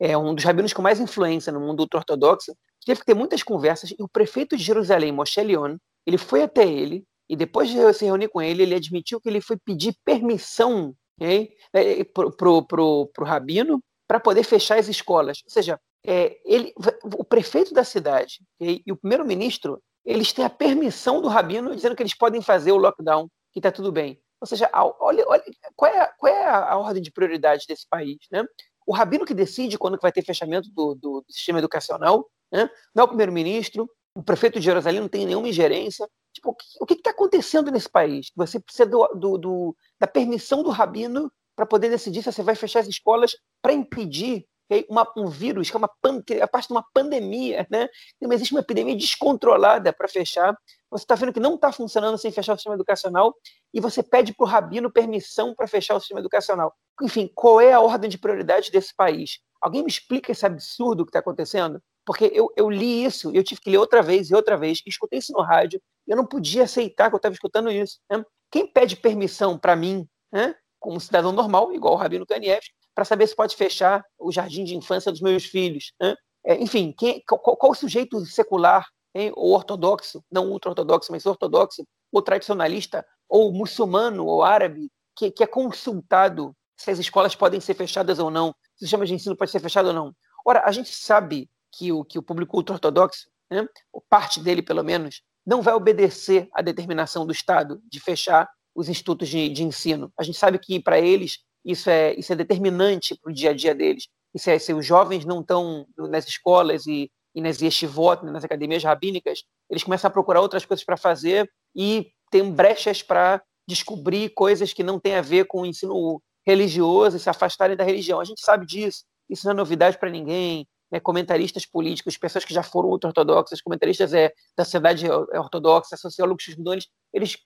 É 0.00 0.16
um 0.16 0.34
dos 0.34 0.44
rabinos 0.44 0.72
com 0.72 0.80
mais 0.80 1.00
influência 1.00 1.52
no 1.52 1.60
mundo 1.60 1.80
ultra-ortodoxo. 1.80 2.56
Teve 2.86 3.00
que 3.00 3.06
ter 3.06 3.14
muitas 3.14 3.42
conversas 3.42 3.90
e 3.90 3.96
o 4.00 4.08
prefeito 4.08 4.56
de 4.56 4.62
Jerusalém, 4.62 5.10
Moshe 5.10 5.42
Leon, 5.42 5.76
ele 6.06 6.16
foi 6.16 6.42
até 6.42 6.66
ele 6.66 7.04
E 7.28 7.36
depois 7.36 7.68
de 7.68 7.92
se 7.92 8.04
reunir 8.04 8.28
com 8.28 8.40
ele, 8.40 8.62
ele 8.62 8.74
admitiu 8.74 9.20
que 9.20 9.28
ele 9.28 9.40
foi 9.40 9.58
pedir 9.58 9.94
permissão 10.04 10.94
okay, 11.20 11.50
é, 11.72 12.04
para 12.04 12.50
o 12.50 13.10
rabino 13.22 13.82
para 14.06 14.18
poder 14.18 14.44
fechar 14.44 14.78
as 14.78 14.88
escolas. 14.88 15.42
Ou 15.44 15.50
seja, 15.50 15.78
é, 16.06 16.38
ele, 16.44 16.72
o 17.16 17.24
prefeito 17.24 17.74
da 17.74 17.84
cidade 17.84 18.38
okay, 18.58 18.82
e 18.86 18.92
o 18.92 18.96
primeiro-ministro, 18.96 19.82
eles 20.04 20.32
têm 20.32 20.44
a 20.44 20.50
permissão 20.50 21.20
do 21.20 21.28
rabino 21.28 21.76
dizendo 21.76 21.94
que 21.94 22.02
eles 22.02 22.16
podem 22.16 22.40
fazer 22.40 22.72
o 22.72 22.78
lockdown, 22.78 23.28
que 23.52 23.58
está 23.58 23.70
tudo 23.70 23.92
bem. 23.92 24.20
Ou 24.40 24.46
seja, 24.46 24.70
olha, 24.72 25.24
olha 25.26 25.42
qual, 25.74 25.90
é 25.90 26.00
a, 26.00 26.06
qual 26.06 26.32
é 26.32 26.46
a 26.46 26.76
ordem 26.76 27.02
de 27.02 27.10
prioridade 27.10 27.64
desse 27.66 27.86
país. 27.88 28.18
Né? 28.30 28.44
O 28.86 28.92
rabino 28.92 29.24
que 29.24 29.34
decide 29.34 29.78
quando 29.78 29.98
vai 30.00 30.12
ter 30.12 30.22
fechamento 30.22 30.70
do, 30.70 30.94
do, 30.94 31.20
do 31.20 31.32
sistema 31.32 31.58
educacional, 31.58 32.28
né? 32.52 32.70
não 32.94 33.02
é 33.02 33.04
o 33.04 33.08
primeiro-ministro, 33.08 33.90
o 34.14 34.22
prefeito 34.22 34.58
de 34.58 34.64
Jerusalém 34.64 35.00
não 35.00 35.08
tem 35.08 35.26
nenhuma 35.26 35.48
ingerência. 35.48 36.08
Tipo, 36.32 36.56
o 36.80 36.86
que 36.86 36.94
está 36.94 37.10
acontecendo 37.10 37.70
nesse 37.70 37.88
país? 37.88 38.30
Você 38.36 38.60
precisa 38.60 38.86
do, 38.86 39.06
do, 39.14 39.38
do, 39.38 39.76
da 39.98 40.06
permissão 40.06 40.62
do 40.62 40.70
rabino 40.70 41.30
para 41.56 41.66
poder 41.66 41.88
decidir 41.88 42.22
se 42.22 42.32
você 42.32 42.42
vai 42.42 42.54
fechar 42.54 42.80
as 42.80 42.88
escolas 42.88 43.36
para 43.60 43.72
impedir 43.72 44.46
uma, 44.88 45.10
um 45.16 45.26
vírus 45.28 45.70
que 45.70 45.76
é, 45.76 45.78
uma, 45.78 45.90
que 46.26 46.34
é 46.34 46.46
parte 46.46 46.68
de 46.68 46.74
uma 46.74 46.84
pandemia, 46.92 47.66
né? 47.70 47.88
Então, 48.16 48.32
existe 48.32 48.52
uma 48.52 48.60
epidemia 48.60 48.96
descontrolada 48.96 49.92
para 49.92 50.08
fechar. 50.08 50.56
Você 50.90 51.04
está 51.04 51.14
vendo 51.14 51.32
que 51.32 51.40
não 51.40 51.54
está 51.54 51.72
funcionando 51.72 52.18
sem 52.18 52.30
fechar 52.30 52.54
o 52.54 52.56
sistema 52.56 52.74
educacional 52.74 53.34
e 53.72 53.80
você 53.80 54.02
pede 54.02 54.34
para 54.34 54.44
o 54.44 54.46
rabino 54.46 54.90
permissão 54.90 55.54
para 55.54 55.66
fechar 55.66 55.94
o 55.94 56.00
sistema 56.00 56.20
educacional. 56.20 56.74
Enfim, 57.02 57.30
qual 57.34 57.60
é 57.60 57.72
a 57.72 57.80
ordem 57.80 58.08
de 58.08 58.18
prioridade 58.18 58.70
desse 58.70 58.94
país? 58.94 59.38
Alguém 59.60 59.82
me 59.82 59.88
explica 59.88 60.32
esse 60.32 60.46
absurdo 60.46 61.04
que 61.04 61.10
está 61.10 61.18
acontecendo? 61.18 61.82
Porque 62.06 62.30
eu, 62.32 62.50
eu 62.56 62.70
li 62.70 63.04
isso 63.04 63.30
eu 63.34 63.44
tive 63.44 63.60
que 63.60 63.70
ler 63.70 63.78
outra 63.78 64.02
vez 64.02 64.30
e 64.30 64.34
outra 64.34 64.56
vez. 64.56 64.82
Escutei 64.86 65.18
isso 65.18 65.32
no 65.32 65.42
rádio 65.42 65.80
eu 66.08 66.16
não 66.16 66.26
podia 66.26 66.64
aceitar 66.64 67.10
que 67.10 67.14
eu 67.14 67.18
estava 67.18 67.34
escutando 67.34 67.70
isso. 67.70 68.00
Né? 68.10 68.24
Quem 68.50 68.66
pede 68.66 68.96
permissão 68.96 69.58
para 69.58 69.76
mim, 69.76 70.08
né? 70.32 70.54
como 70.80 70.98
cidadão 70.98 71.32
normal, 71.32 71.72
igual 71.72 71.94
o 71.94 71.96
Rabino 71.96 72.26
Kanievski, 72.26 72.72
para 72.98 73.04
saber 73.04 73.28
se 73.28 73.36
pode 73.36 73.54
fechar 73.54 74.04
o 74.18 74.32
jardim 74.32 74.64
de 74.64 74.74
infância 74.74 75.12
dos 75.12 75.20
meus 75.20 75.44
filhos. 75.44 75.92
Né? 76.00 76.16
É, 76.44 76.60
enfim, 76.60 76.92
quem, 76.98 77.22
qual, 77.28 77.56
qual, 77.56 77.72
sujeito 77.72 78.26
secular, 78.26 78.84
hein, 79.14 79.30
ou 79.36 79.52
ortodoxo, 79.52 80.20
não 80.28 80.50
ultra-ortodoxo, 80.50 81.12
mas 81.12 81.24
ortodoxo, 81.24 81.86
ou 82.10 82.20
tradicionalista, 82.20 83.06
ou 83.28 83.52
muçulmano, 83.52 84.26
ou 84.26 84.42
árabe, 84.42 84.90
que, 85.16 85.30
que 85.30 85.44
é 85.44 85.46
consultado 85.46 86.52
se 86.76 86.90
as 86.90 86.98
escolas 86.98 87.36
podem 87.36 87.60
ser 87.60 87.74
fechadas 87.74 88.18
ou 88.18 88.32
não, 88.32 88.48
se 88.74 88.84
o 88.84 88.88
sistema 88.88 89.06
de 89.06 89.14
ensino 89.14 89.36
pode 89.36 89.52
ser 89.52 89.60
fechado 89.60 89.86
ou 89.86 89.94
não. 89.94 90.12
Ora, 90.44 90.64
a 90.64 90.72
gente 90.72 90.92
sabe 90.92 91.48
que 91.70 91.92
o, 91.92 92.04
que 92.04 92.18
o 92.18 92.22
público 92.22 92.56
ultra-ortodoxo, 92.56 93.28
né, 93.48 93.64
parte 94.10 94.40
dele 94.40 94.60
pelo 94.60 94.82
menos, 94.82 95.22
não 95.46 95.62
vai 95.62 95.74
obedecer 95.74 96.48
à 96.52 96.62
determinação 96.62 97.24
do 97.24 97.30
Estado 97.30 97.80
de 97.88 98.00
fechar 98.00 98.50
os 98.74 98.88
institutos 98.88 99.28
de, 99.28 99.48
de 99.50 99.62
ensino. 99.62 100.12
A 100.18 100.24
gente 100.24 100.36
sabe 100.36 100.58
que 100.58 100.80
para 100.80 100.98
eles 100.98 101.46
isso 101.68 101.90
é, 101.90 102.14
isso 102.14 102.32
é 102.32 102.36
determinante 102.36 103.14
para 103.14 103.30
o 103.30 103.34
dia 103.34 103.50
a 103.50 103.54
dia 103.54 103.74
deles. 103.74 104.08
É, 104.46 104.58
se 104.58 104.72
os 104.72 104.86
jovens 104.86 105.26
não 105.26 105.40
estão 105.40 105.86
nas 105.96 106.26
escolas 106.26 106.86
e, 106.86 107.10
e 107.34 107.42
nas 107.42 107.60
yeshivot, 107.60 108.24
nas 108.24 108.42
academias 108.42 108.82
rabínicas, 108.82 109.42
eles 109.68 109.84
começam 109.84 110.08
a 110.08 110.10
procurar 110.10 110.40
outras 110.40 110.64
coisas 110.64 110.84
para 110.84 110.96
fazer 110.96 111.50
e 111.76 112.10
tem 112.30 112.50
brechas 112.50 113.02
para 113.02 113.42
descobrir 113.68 114.30
coisas 114.30 114.72
que 114.72 114.82
não 114.82 114.98
têm 114.98 115.16
a 115.16 115.20
ver 115.20 115.44
com 115.44 115.60
o 115.60 115.66
ensino 115.66 116.22
religioso 116.46 117.18
e 117.18 117.20
se 117.20 117.28
afastarem 117.28 117.76
da 117.76 117.84
religião. 117.84 118.18
A 118.18 118.24
gente 118.24 118.40
sabe 118.40 118.64
disso, 118.64 119.04
isso 119.28 119.44
não 119.44 119.52
é 119.52 119.54
novidade 119.54 119.98
para 119.98 120.08
ninguém. 120.08 120.66
Né? 120.90 120.98
Comentaristas 120.98 121.66
políticos, 121.66 122.16
pessoas 122.16 122.46
que 122.46 122.54
já 122.54 122.62
foram 122.62 122.88
ultra-ortodoxas, 122.88 123.60
comentaristas 123.60 124.14
é, 124.14 124.32
da 124.56 124.64
sociedade 124.64 125.06
ortodoxa, 125.10 125.98
sociólogos 125.98 126.48
eles, 126.48 126.86
eles 127.12 127.36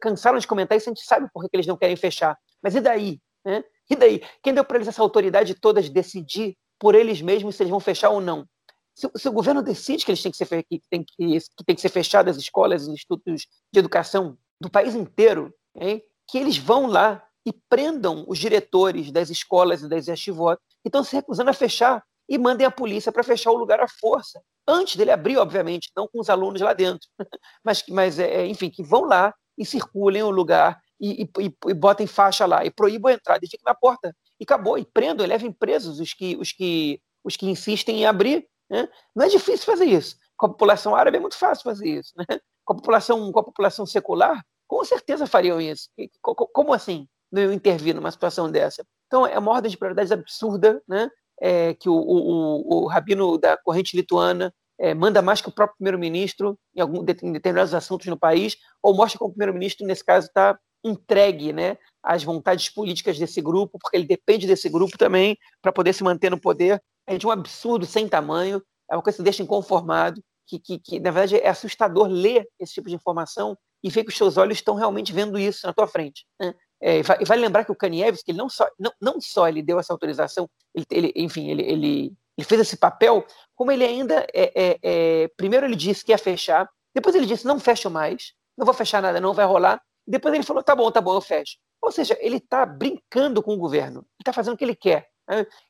cansaram 0.00 0.38
de 0.38 0.46
comentar 0.46 0.78
isso, 0.78 0.88
a 0.88 0.94
gente 0.94 1.04
sabe 1.04 1.28
por 1.34 1.42
que 1.42 1.56
eles 1.56 1.66
não 1.66 1.76
querem 1.76 1.96
fechar. 1.96 2.38
Mas 2.62 2.76
e 2.76 2.80
daí? 2.80 3.20
Né? 3.44 3.64
E 3.90 3.96
daí? 3.96 4.22
Quem 4.42 4.54
deu 4.54 4.64
para 4.64 4.78
eles 4.78 4.88
essa 4.88 5.02
autoridade 5.02 5.54
toda 5.54 5.82
de 5.82 5.90
decidir 5.90 6.56
por 6.78 6.94
eles 6.94 7.20
mesmos 7.20 7.56
se 7.56 7.62
eles 7.62 7.70
vão 7.70 7.80
fechar 7.80 8.10
ou 8.10 8.20
não? 8.20 8.46
Se, 8.94 9.08
se 9.16 9.28
o 9.28 9.32
governo 9.32 9.62
decide 9.62 10.04
que 10.04 10.10
eles 10.10 10.22
têm 10.22 10.30
que 10.30 10.36
ser 10.36 10.46
que 10.64 10.82
tem 10.90 11.04
que, 11.04 11.38
que 11.38 11.64
tem 11.64 11.74
que 11.74 11.80
ser 11.80 11.88
fechadas 11.88 12.36
as 12.36 12.42
escolas, 12.42 12.82
os 12.82 12.88
institutos 12.88 13.46
de 13.72 13.78
educação 13.78 14.36
do 14.60 14.70
país 14.70 14.94
inteiro, 14.94 15.52
hein? 15.76 16.02
que 16.28 16.38
eles 16.38 16.58
vão 16.58 16.86
lá 16.86 17.24
e 17.44 17.52
prendam 17.68 18.24
os 18.28 18.38
diretores 18.38 19.10
das 19.10 19.30
escolas 19.30 19.82
e 19.82 19.88
das 19.88 20.06
yeshivot 20.06 20.58
que 20.82 20.88
estão 20.88 21.02
se 21.02 21.14
recusando 21.16 21.50
a 21.50 21.54
fechar 21.54 22.02
e 22.28 22.38
mandem 22.38 22.66
a 22.66 22.70
polícia 22.70 23.12
para 23.12 23.22
fechar 23.22 23.50
o 23.50 23.56
lugar 23.56 23.80
à 23.80 23.88
força. 23.88 24.40
Antes 24.66 24.96
dele 24.96 25.10
abrir, 25.10 25.36
obviamente, 25.36 25.90
não 25.96 26.06
com 26.06 26.20
os 26.20 26.30
alunos 26.30 26.60
lá 26.60 26.72
dentro, 26.72 27.08
mas, 27.64 27.82
mas 27.88 28.18
é, 28.18 28.46
enfim, 28.46 28.70
que 28.70 28.82
vão 28.82 29.04
lá 29.04 29.34
e 29.58 29.66
circulem 29.66 30.22
o 30.22 30.30
lugar 30.30 30.80
e, 31.02 31.24
e, 31.24 31.56
e 31.68 31.74
botem 31.74 32.06
faixa 32.06 32.46
lá, 32.46 32.64
e 32.64 32.70
proíbam 32.70 33.10
a 33.10 33.14
entrada, 33.14 33.44
e 33.44 33.48
fiquem 33.48 33.64
na 33.66 33.74
porta. 33.74 34.14
E 34.38 34.44
acabou, 34.44 34.78
e 34.78 34.84
prendam, 34.84 35.26
e 35.26 35.28
levem 35.28 35.50
presos 35.50 35.98
os 35.98 36.14
que, 36.14 36.36
os 36.36 36.52
que, 36.52 37.02
os 37.24 37.36
que 37.36 37.50
insistem 37.50 38.02
em 38.02 38.06
abrir. 38.06 38.46
Né? 38.70 38.88
Não 39.14 39.26
é 39.26 39.28
difícil 39.28 39.66
fazer 39.66 39.86
isso. 39.86 40.16
Com 40.36 40.46
a 40.46 40.48
população 40.50 40.94
árabe 40.94 41.16
é 41.16 41.20
muito 41.20 41.36
fácil 41.36 41.64
fazer 41.64 41.88
isso. 41.88 42.12
Né? 42.16 42.24
Com, 42.64 42.74
a 42.74 42.76
população, 42.76 43.32
com 43.32 43.40
a 43.40 43.44
população 43.44 43.84
secular, 43.84 44.40
com 44.68 44.84
certeza 44.84 45.26
fariam 45.26 45.60
isso. 45.60 45.88
Como 46.22 46.72
assim 46.72 47.08
não 47.30 47.52
intervir 47.52 47.94
numa 47.94 48.10
situação 48.10 48.50
dessa? 48.50 48.86
Então, 49.06 49.26
é 49.26 49.38
uma 49.38 49.50
ordem 49.50 49.70
de 49.70 49.76
prioridades 49.76 50.12
absurda, 50.12 50.80
né? 50.88 51.10
É, 51.40 51.74
que 51.74 51.88
o, 51.88 51.94
o, 51.94 52.84
o, 52.84 52.86
rabino 52.86 53.36
da 53.36 53.56
corrente 53.56 53.96
lituana 53.96 54.54
é, 54.78 54.94
manda 54.94 55.20
mais 55.20 55.40
que 55.40 55.48
o 55.48 55.52
próprio 55.52 55.76
primeiro-ministro 55.76 56.56
em, 56.76 56.82
em 56.82 57.32
determinados 57.32 57.74
assuntos 57.74 58.06
no 58.06 58.18
país, 58.18 58.56
ou 58.80 58.94
mostra 58.94 59.18
que 59.18 59.24
o 59.24 59.28
primeiro-ministro, 59.28 59.84
nesse 59.84 60.04
caso, 60.04 60.28
está 60.28 60.56
entregue 60.84 61.52
né, 61.52 61.76
às 62.02 62.24
vontades 62.24 62.68
políticas 62.68 63.18
desse 63.18 63.40
grupo, 63.40 63.78
porque 63.80 63.96
ele 63.96 64.06
depende 64.06 64.46
desse 64.46 64.68
grupo 64.68 64.98
também 64.98 65.38
para 65.60 65.72
poder 65.72 65.92
se 65.92 66.02
manter 66.02 66.30
no 66.30 66.40
poder. 66.40 66.82
É 67.06 67.16
de 67.16 67.26
um 67.26 67.30
absurdo 67.30 67.86
sem 67.86 68.08
tamanho, 68.08 68.62
é 68.90 68.96
uma 68.96 69.02
coisa 69.02 69.16
que 69.16 69.22
deixa 69.24 69.42
inconformado, 69.42 70.22
que, 70.46 70.58
que, 70.58 70.78
que 70.78 71.00
na 71.00 71.10
verdade 71.10 71.36
é 71.36 71.48
assustador 71.48 72.06
ler 72.06 72.46
esse 72.58 72.74
tipo 72.74 72.88
de 72.88 72.94
informação 72.94 73.56
e 73.82 73.90
ver 73.90 74.04
que 74.04 74.10
os 74.10 74.16
seus 74.16 74.36
olhos 74.36 74.58
estão 74.58 74.74
realmente 74.74 75.12
vendo 75.12 75.38
isso 75.38 75.66
na 75.66 75.72
tua 75.72 75.86
frente. 75.86 76.24
Né? 76.40 76.54
É, 76.80 76.98
e 76.98 77.24
vale 77.24 77.40
lembrar 77.40 77.64
que 77.64 77.72
o 77.72 77.76
Kanievski, 77.76 78.32
ele 78.32 78.38
não 78.38 78.48
só, 78.48 78.68
não, 78.78 78.92
não 79.00 79.20
só 79.20 79.48
ele 79.48 79.62
deu 79.62 79.78
essa 79.78 79.92
autorização, 79.92 80.48
ele, 80.74 80.86
ele 80.90 81.12
enfim, 81.16 81.48
ele, 81.48 81.62
ele, 81.62 82.12
ele, 82.36 82.44
fez 82.44 82.60
esse 82.60 82.76
papel, 82.76 83.24
como 83.54 83.70
ele 83.70 83.84
ainda, 83.84 84.26
é, 84.34 84.52
é, 84.54 84.78
é, 84.82 85.28
primeiro 85.36 85.64
ele 85.64 85.76
disse 85.76 86.04
que 86.04 86.10
ia 86.10 86.18
fechar, 86.18 86.68
depois 86.94 87.14
ele 87.14 87.26
disse, 87.26 87.46
não 87.46 87.60
fecho 87.60 87.88
mais, 87.88 88.32
não 88.58 88.64
vou 88.64 88.74
fechar 88.74 89.00
nada, 89.00 89.20
não 89.20 89.32
vai 89.32 89.46
rolar, 89.46 89.80
depois 90.06 90.34
ele 90.34 90.42
falou: 90.42 90.62
tá 90.62 90.74
bom, 90.74 90.90
tá 90.90 91.00
bom, 91.00 91.14
eu 91.14 91.20
fecho. 91.20 91.56
Ou 91.80 91.90
seja, 91.90 92.16
ele 92.20 92.36
está 92.36 92.64
brincando 92.64 93.42
com 93.42 93.54
o 93.54 93.58
governo, 93.58 94.06
está 94.20 94.32
fazendo 94.32 94.54
o 94.54 94.56
que 94.56 94.64
ele 94.64 94.76
quer. 94.76 95.08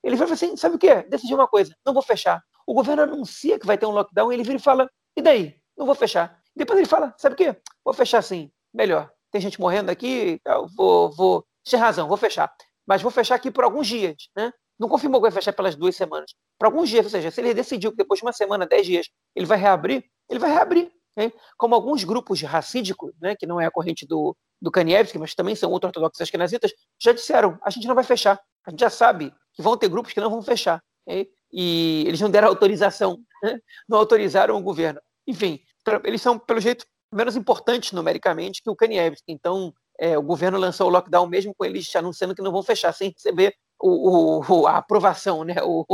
Ele 0.03 0.17
falou 0.17 0.33
assim: 0.33 0.57
sabe 0.57 0.77
o 0.77 0.79
quê? 0.79 1.03
Decidiu 1.09 1.37
uma 1.37 1.49
coisa, 1.49 1.75
não 1.85 1.93
vou 1.93 2.03
fechar. 2.03 2.43
O 2.67 2.75
governo 2.75 3.03
anuncia 3.03 3.59
que 3.59 3.67
vai 3.67 3.77
ter 3.77 3.87
um 3.87 3.91
lockdown, 3.91 4.33
ele 4.33 4.43
vira 4.43 4.57
e 4.57 4.61
fala: 4.61 4.91
e 5.17 5.23
daí? 5.23 5.57
Não 5.77 5.87
vou 5.87 5.95
fechar. 5.95 6.41
Depois 6.55 6.79
ele 6.79 6.89
fala: 6.89 7.15
sabe 7.19 7.35
o 7.35 7.37
quê? 7.37 7.57
Vou 7.85 7.95
fechar 7.95 8.23
sim, 8.23 8.51
melhor. 8.73 9.11
Tem 9.31 9.41
gente 9.41 9.61
morrendo 9.61 9.91
aqui, 9.91 10.41
vou, 10.77 11.11
vou. 11.11 11.45
Tinha 11.65 11.81
razão, 11.81 12.09
vou 12.09 12.17
fechar. 12.17 12.53
Mas 12.87 13.01
vou 13.01 13.11
fechar 13.11 13.37
aqui 13.37 13.51
por 13.51 13.65
alguns 13.65 13.87
dias, 13.87 14.29
né? 14.37 14.53
Não 14.79 14.89
confirmou 14.89 15.21
que 15.21 15.23
vai 15.23 15.31
fechar 15.31 15.53
pelas 15.53 15.77
duas 15.77 15.95
semanas. 15.95 16.35
Por 16.59 16.67
alguns 16.67 16.89
dias, 16.89 17.05
ou 17.07 17.11
seja, 17.11 17.31
se 17.31 17.41
ele 17.41 17.55
decidiu 17.55 17.93
que 17.93 17.97
depois 17.97 18.19
de 18.19 18.27
uma 18.27 18.33
semana, 18.33 18.67
dez 18.67 18.85
dias, 18.85 19.09
ele 19.35 19.47
vai 19.47 19.57
reabrir, 19.57 20.05
ele 20.29 20.41
vai 20.41 20.51
reabrir. 20.51 20.91
Né? 21.17 21.33
Como 21.57 21.75
alguns 21.75 22.05
grupos 22.05 22.41
racídicos, 22.43 23.13
né, 23.21 23.37
que 23.37 23.47
não 23.47 23.61
é 23.61 23.67
a 23.67 23.71
corrente 23.71 24.07
do, 24.07 24.37
do 24.61 24.71
Kanievski, 24.71 25.19
mas 25.19 25.35
também 25.35 25.55
são 25.55 25.71
ultra-ortodoxos 25.71 26.21
askenazitas, 26.21 26.73
já 27.01 27.13
disseram, 27.13 27.59
a 27.63 27.71
gente 27.71 27.87
não 27.87 27.95
vai 27.95 28.05
fechar. 28.05 28.41
A 28.67 28.71
gente 28.71 28.81
já 28.81 28.91
sabe 28.91 29.33
que 29.53 29.63
vão 29.63 29.77
ter 29.77 29.89
grupos 29.89 30.13
que 30.13 30.21
não 30.21 30.31
vão 30.31 30.43
fechar. 30.43 30.83
Né? 31.07 31.27
E 31.53 32.05
eles 32.07 32.21
não 32.21 32.31
deram 32.31 32.49
autorização, 32.49 33.19
né? 33.43 33.59
não 33.89 33.99
autorizaram 33.99 34.57
o 34.57 34.63
governo. 34.63 35.01
Enfim, 35.27 35.61
eles 36.05 36.23
são, 36.23 36.39
pelo 36.39 36.61
jeito, 36.61 36.87
menos 37.13 37.37
importantes 37.37 37.93
numericamente 37.93 38.63
que 38.63 38.71
o 38.71 38.77
Kanievski. 38.77 39.33
Então, 39.33 39.73
é, 39.99 40.17
o 40.17 40.23
governo 40.23 40.59
lançou 40.59 40.89
o 40.89 40.91
lockdown 40.91 41.27
mesmo 41.27 41.55
com 41.55 41.65
eles 41.65 41.95
anunciando 41.95 42.35
que 42.35 42.43
não 42.43 42.53
vão 42.53 42.63
fechar, 42.63 42.93
sem 42.93 43.11
receber 43.11 43.55
o, 43.79 44.41
o, 44.49 44.67
a 44.67 44.79
aprovação, 44.79 45.45
né? 45.45 45.57
o, 45.63 45.85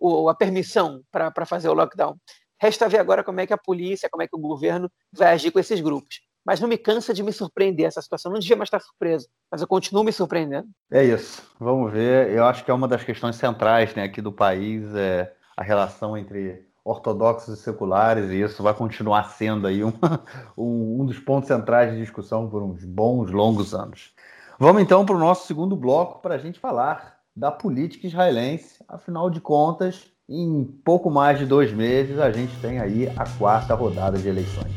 o 0.00 0.28
a 0.28 0.34
permissão 0.34 1.02
para 1.10 1.46
fazer 1.46 1.68
o 1.68 1.74
lockdown. 1.74 2.16
Resta 2.60 2.88
ver 2.88 2.98
agora 2.98 3.22
como 3.22 3.40
é 3.40 3.46
que 3.46 3.52
a 3.52 3.58
polícia, 3.58 4.08
como 4.10 4.22
é 4.22 4.28
que 4.28 4.36
o 4.36 4.40
governo 4.40 4.90
vai 5.12 5.32
agir 5.32 5.50
com 5.50 5.58
esses 5.58 5.80
grupos. 5.80 6.20
Mas 6.44 6.60
não 6.60 6.68
me 6.68 6.78
cansa 6.78 7.12
de 7.12 7.22
me 7.22 7.32
surpreender 7.32 7.86
essa 7.86 8.00
situação. 8.00 8.32
Não 8.32 8.38
devia 8.38 8.56
mais 8.56 8.68
estar 8.68 8.80
surpreso, 8.80 9.28
mas 9.50 9.60
eu 9.60 9.68
continuo 9.68 10.02
me 10.02 10.12
surpreendendo. 10.12 10.68
É 10.90 11.04
isso. 11.04 11.42
Vamos 11.60 11.92
ver. 11.92 12.30
Eu 12.30 12.44
acho 12.44 12.64
que 12.64 12.70
é 12.70 12.74
uma 12.74 12.88
das 12.88 13.04
questões 13.04 13.36
centrais 13.36 13.94
né, 13.94 14.04
aqui 14.04 14.22
do 14.22 14.32
país 14.32 14.94
é 14.94 15.32
a 15.56 15.62
relação 15.62 16.16
entre 16.16 16.66
ortodoxos 16.84 17.58
e 17.58 17.62
seculares, 17.62 18.30
e 18.30 18.40
isso 18.40 18.62
vai 18.62 18.72
continuar 18.72 19.24
sendo 19.24 19.66
aí 19.66 19.84
um, 19.84 19.92
um 20.56 21.04
dos 21.04 21.18
pontos 21.18 21.48
centrais 21.48 21.92
de 21.92 21.98
discussão 21.98 22.48
por 22.48 22.62
uns 22.62 22.82
bons, 22.84 23.30
longos 23.30 23.74
anos. 23.74 24.14
Vamos 24.58 24.80
então 24.80 25.04
para 25.04 25.14
o 25.14 25.18
nosso 25.18 25.46
segundo 25.46 25.76
bloco 25.76 26.20
para 26.22 26.36
a 26.36 26.38
gente 26.38 26.58
falar 26.58 27.18
da 27.36 27.52
política 27.52 28.06
israelense. 28.06 28.82
Afinal 28.88 29.28
de 29.28 29.40
contas, 29.40 30.10
em 30.28 30.62
pouco 30.84 31.10
mais 31.10 31.38
de 31.38 31.46
dois 31.46 31.72
meses, 31.72 32.18
a 32.18 32.30
gente 32.30 32.54
tem 32.60 32.78
aí 32.78 33.08
a 33.16 33.24
quarta 33.38 33.74
rodada 33.74 34.18
de 34.18 34.28
eleições. 34.28 34.74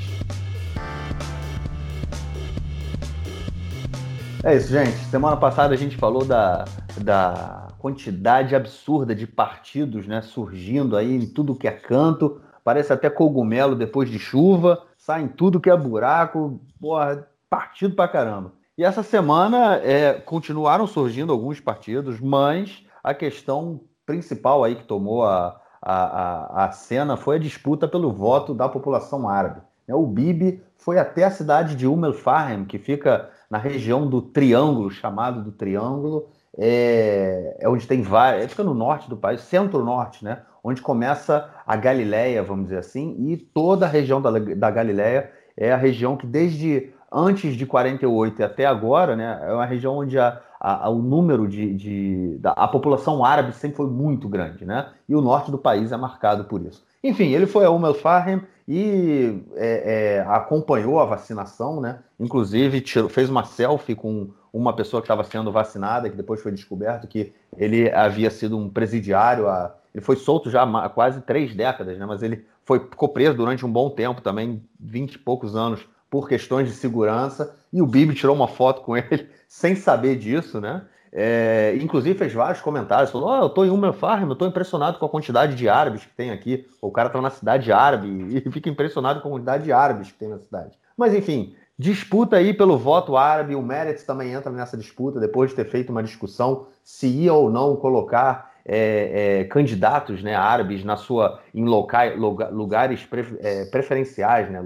É 4.43 4.55
isso, 4.55 4.69
gente. 4.69 4.97
Semana 5.05 5.35
passada 5.35 5.73
a 5.73 5.77
gente 5.77 5.97
falou 5.97 6.23
da, 6.23 6.63
da 7.03 7.67
quantidade 7.77 8.55
absurda 8.55 9.13
de 9.13 9.27
partidos 9.27 10.07
né, 10.07 10.21
surgindo 10.21 10.95
aí 10.95 11.15
em 11.15 11.27
tudo 11.27 11.55
que 11.55 11.67
é 11.67 11.71
canto. 11.71 12.41
Parece 12.63 12.93
até 12.93 13.09
cogumelo 13.09 13.75
depois 13.75 14.09
de 14.09 14.17
chuva. 14.17 14.81
Sai 14.97 15.23
em 15.23 15.27
tudo 15.27 15.59
que 15.59 15.69
é 15.69 15.75
buraco. 15.75 16.61
Porra, 16.79 17.27
partido 17.49 17.93
pra 17.93 18.07
caramba. 18.07 18.53
E 18.77 18.85
essa 18.85 19.03
semana 19.03 19.75
é, 19.75 20.13
continuaram 20.13 20.87
surgindo 20.87 21.33
alguns 21.33 21.59
partidos, 21.59 22.19
mas 22.19 22.83
a 23.03 23.13
questão 23.13 23.81
principal 24.11 24.63
aí 24.63 24.75
que 24.75 24.83
tomou 24.83 25.23
a, 25.23 25.57
a, 25.81 25.93
a, 25.93 26.65
a 26.65 26.71
cena 26.73 27.15
foi 27.15 27.37
a 27.37 27.39
disputa 27.39 27.87
pelo 27.87 28.11
voto 28.11 28.53
da 28.53 28.67
população 28.67 29.29
árabe. 29.29 29.61
O 29.87 30.05
Bibi 30.05 30.61
foi 30.77 30.99
até 30.99 31.23
a 31.23 31.31
cidade 31.31 31.75
de 31.75 31.87
Umm 31.87 32.05
el-Fahem, 32.05 32.65
que 32.65 32.77
fica 32.77 33.29
na 33.49 33.57
região 33.57 34.07
do 34.07 34.21
Triângulo, 34.21 34.89
chamado 34.89 35.41
do 35.41 35.51
Triângulo, 35.51 36.27
é, 36.57 37.57
é 37.59 37.69
onde 37.69 37.87
tem 37.87 38.01
várias, 38.01 38.45
é, 38.45 38.47
fica 38.47 38.63
no 38.63 38.73
norte 38.73 39.09
do 39.09 39.17
país, 39.17 39.41
centro-norte, 39.41 40.23
né? 40.23 40.41
Onde 40.63 40.81
começa 40.81 41.49
a 41.65 41.75
Galileia, 41.75 42.43
vamos 42.43 42.65
dizer 42.65 42.77
assim, 42.77 43.15
e 43.19 43.37
toda 43.37 43.85
a 43.85 43.89
região 43.89 44.21
da, 44.21 44.31
da 44.31 44.71
Galileia 44.71 45.31
é 45.57 45.71
a 45.71 45.77
região 45.77 46.15
que 46.15 46.27
desde 46.27 46.91
antes 47.11 47.55
de 47.55 47.65
48 47.65 48.41
e 48.41 48.43
até 48.43 48.65
agora, 48.65 49.15
né, 49.15 49.39
é 49.43 49.53
uma 49.53 49.65
região 49.65 49.97
onde 49.97 50.17
a, 50.17 50.41
a, 50.61 50.89
o 50.89 51.01
número 51.01 51.47
de, 51.47 51.73
de 51.73 52.37
da, 52.39 52.51
a 52.51 52.67
população 52.67 53.25
árabe 53.25 53.51
sempre 53.53 53.77
foi 53.77 53.87
muito 53.87 54.29
grande, 54.29 54.63
né? 54.63 54.89
E 55.09 55.15
o 55.15 55.21
norte 55.21 55.49
do 55.49 55.57
país 55.57 55.91
é 55.91 55.97
marcado 55.97 56.43
por 56.45 56.61
isso. 56.61 56.85
Enfim, 57.03 57.29
ele 57.29 57.47
foi 57.47 57.65
a 57.65 57.71
Umm 57.71 57.87
el-Fahem 57.87 58.43
e 58.67 59.41
é, 59.55 60.17
é, 60.17 60.25
acompanhou 60.27 60.99
a 60.99 61.05
vacinação, 61.05 61.81
né? 61.81 61.99
Inclusive 62.19 62.79
tirou, 62.79 63.09
fez 63.09 63.27
uma 63.27 63.43
selfie 63.43 63.95
com 63.95 64.29
uma 64.53 64.71
pessoa 64.73 65.01
que 65.01 65.05
estava 65.05 65.23
sendo 65.23 65.51
vacinada, 65.51 66.09
que 66.09 66.15
depois 66.15 66.41
foi 66.41 66.51
descoberto 66.51 67.07
que 67.07 67.33
ele 67.57 67.91
havia 67.91 68.29
sido 68.29 68.55
um 68.55 68.69
presidiário. 68.69 69.47
A, 69.47 69.73
ele 69.95 70.03
foi 70.03 70.15
solto 70.15 70.51
já 70.51 70.61
há 70.63 70.89
quase 70.89 71.21
três 71.21 71.55
décadas, 71.55 71.97
né? 71.97 72.05
Mas 72.05 72.21
ele 72.21 72.45
foi, 72.63 72.79
ficou 72.79 73.09
preso 73.09 73.35
durante 73.35 73.65
um 73.65 73.71
bom 73.71 73.89
tempo, 73.89 74.21
também 74.21 74.61
vinte 74.79 75.15
e 75.15 75.19
poucos 75.19 75.55
anos, 75.55 75.89
por 76.11 76.27
questões 76.27 76.67
de 76.67 76.75
segurança. 76.75 77.55
E 77.71 77.81
o 77.81 77.87
Bibi 77.87 78.13
tirou 78.13 78.35
uma 78.35 78.49
foto 78.49 78.81
com 78.81 78.97
ele 78.97 79.29
sem 79.47 79.75
saber 79.75 80.17
disso, 80.17 80.59
né? 80.59 80.83
É, 81.13 81.77
inclusive 81.81 82.17
fez 82.17 82.33
vários 82.33 82.61
comentários, 82.61 83.11
falou: 83.11 83.29
oh, 83.29 83.41
eu 83.41 83.47
estou 83.47 83.65
em 83.65 83.69
Umm 83.69 83.91
Farm, 83.91 84.27
eu 84.27 84.33
estou 84.33 84.47
impressionado 84.47 84.97
com 84.99 85.05
a 85.05 85.09
quantidade 85.09 85.55
de 85.55 85.67
árabes 85.67 86.05
que 86.05 86.15
tem 86.15 86.31
aqui. 86.31 86.67
O 86.81 86.91
cara 86.91 87.07
está 87.07 87.21
na 87.21 87.29
cidade 87.29 87.71
árabe 87.71 88.07
e 88.45 88.51
fica 88.51 88.69
impressionado 88.69 89.21
com 89.21 89.29
a 89.29 89.31
quantidade 89.31 89.63
de 89.63 89.71
árabes 89.71 90.11
que 90.11 90.19
tem 90.19 90.29
na 90.29 90.39
cidade. 90.39 90.77
Mas 90.95 91.13
enfim, 91.13 91.55
disputa 91.77 92.37
aí 92.37 92.53
pelo 92.53 92.77
voto 92.77 93.17
árabe. 93.17 93.55
O 93.55 93.61
Meretz 93.61 94.03
também 94.03 94.31
entra 94.31 94.51
nessa 94.51 94.77
disputa 94.77 95.19
depois 95.19 95.49
de 95.49 95.55
ter 95.55 95.65
feito 95.65 95.89
uma 95.89 96.03
discussão 96.03 96.67
se 96.83 97.07
ia 97.07 97.33
ou 97.33 97.49
não 97.49 97.75
colocar 97.75 98.50
é, 98.65 99.39
é, 99.39 99.43
candidatos 99.45 100.21
né, 100.21 100.35
árabes 100.35 100.83
na 100.83 100.95
sua 100.95 101.39
em 101.53 101.65
locais, 101.65 102.17
lugares 102.17 103.07
é, 103.39 103.65
preferenciais, 103.65 104.49
né, 104.49 104.61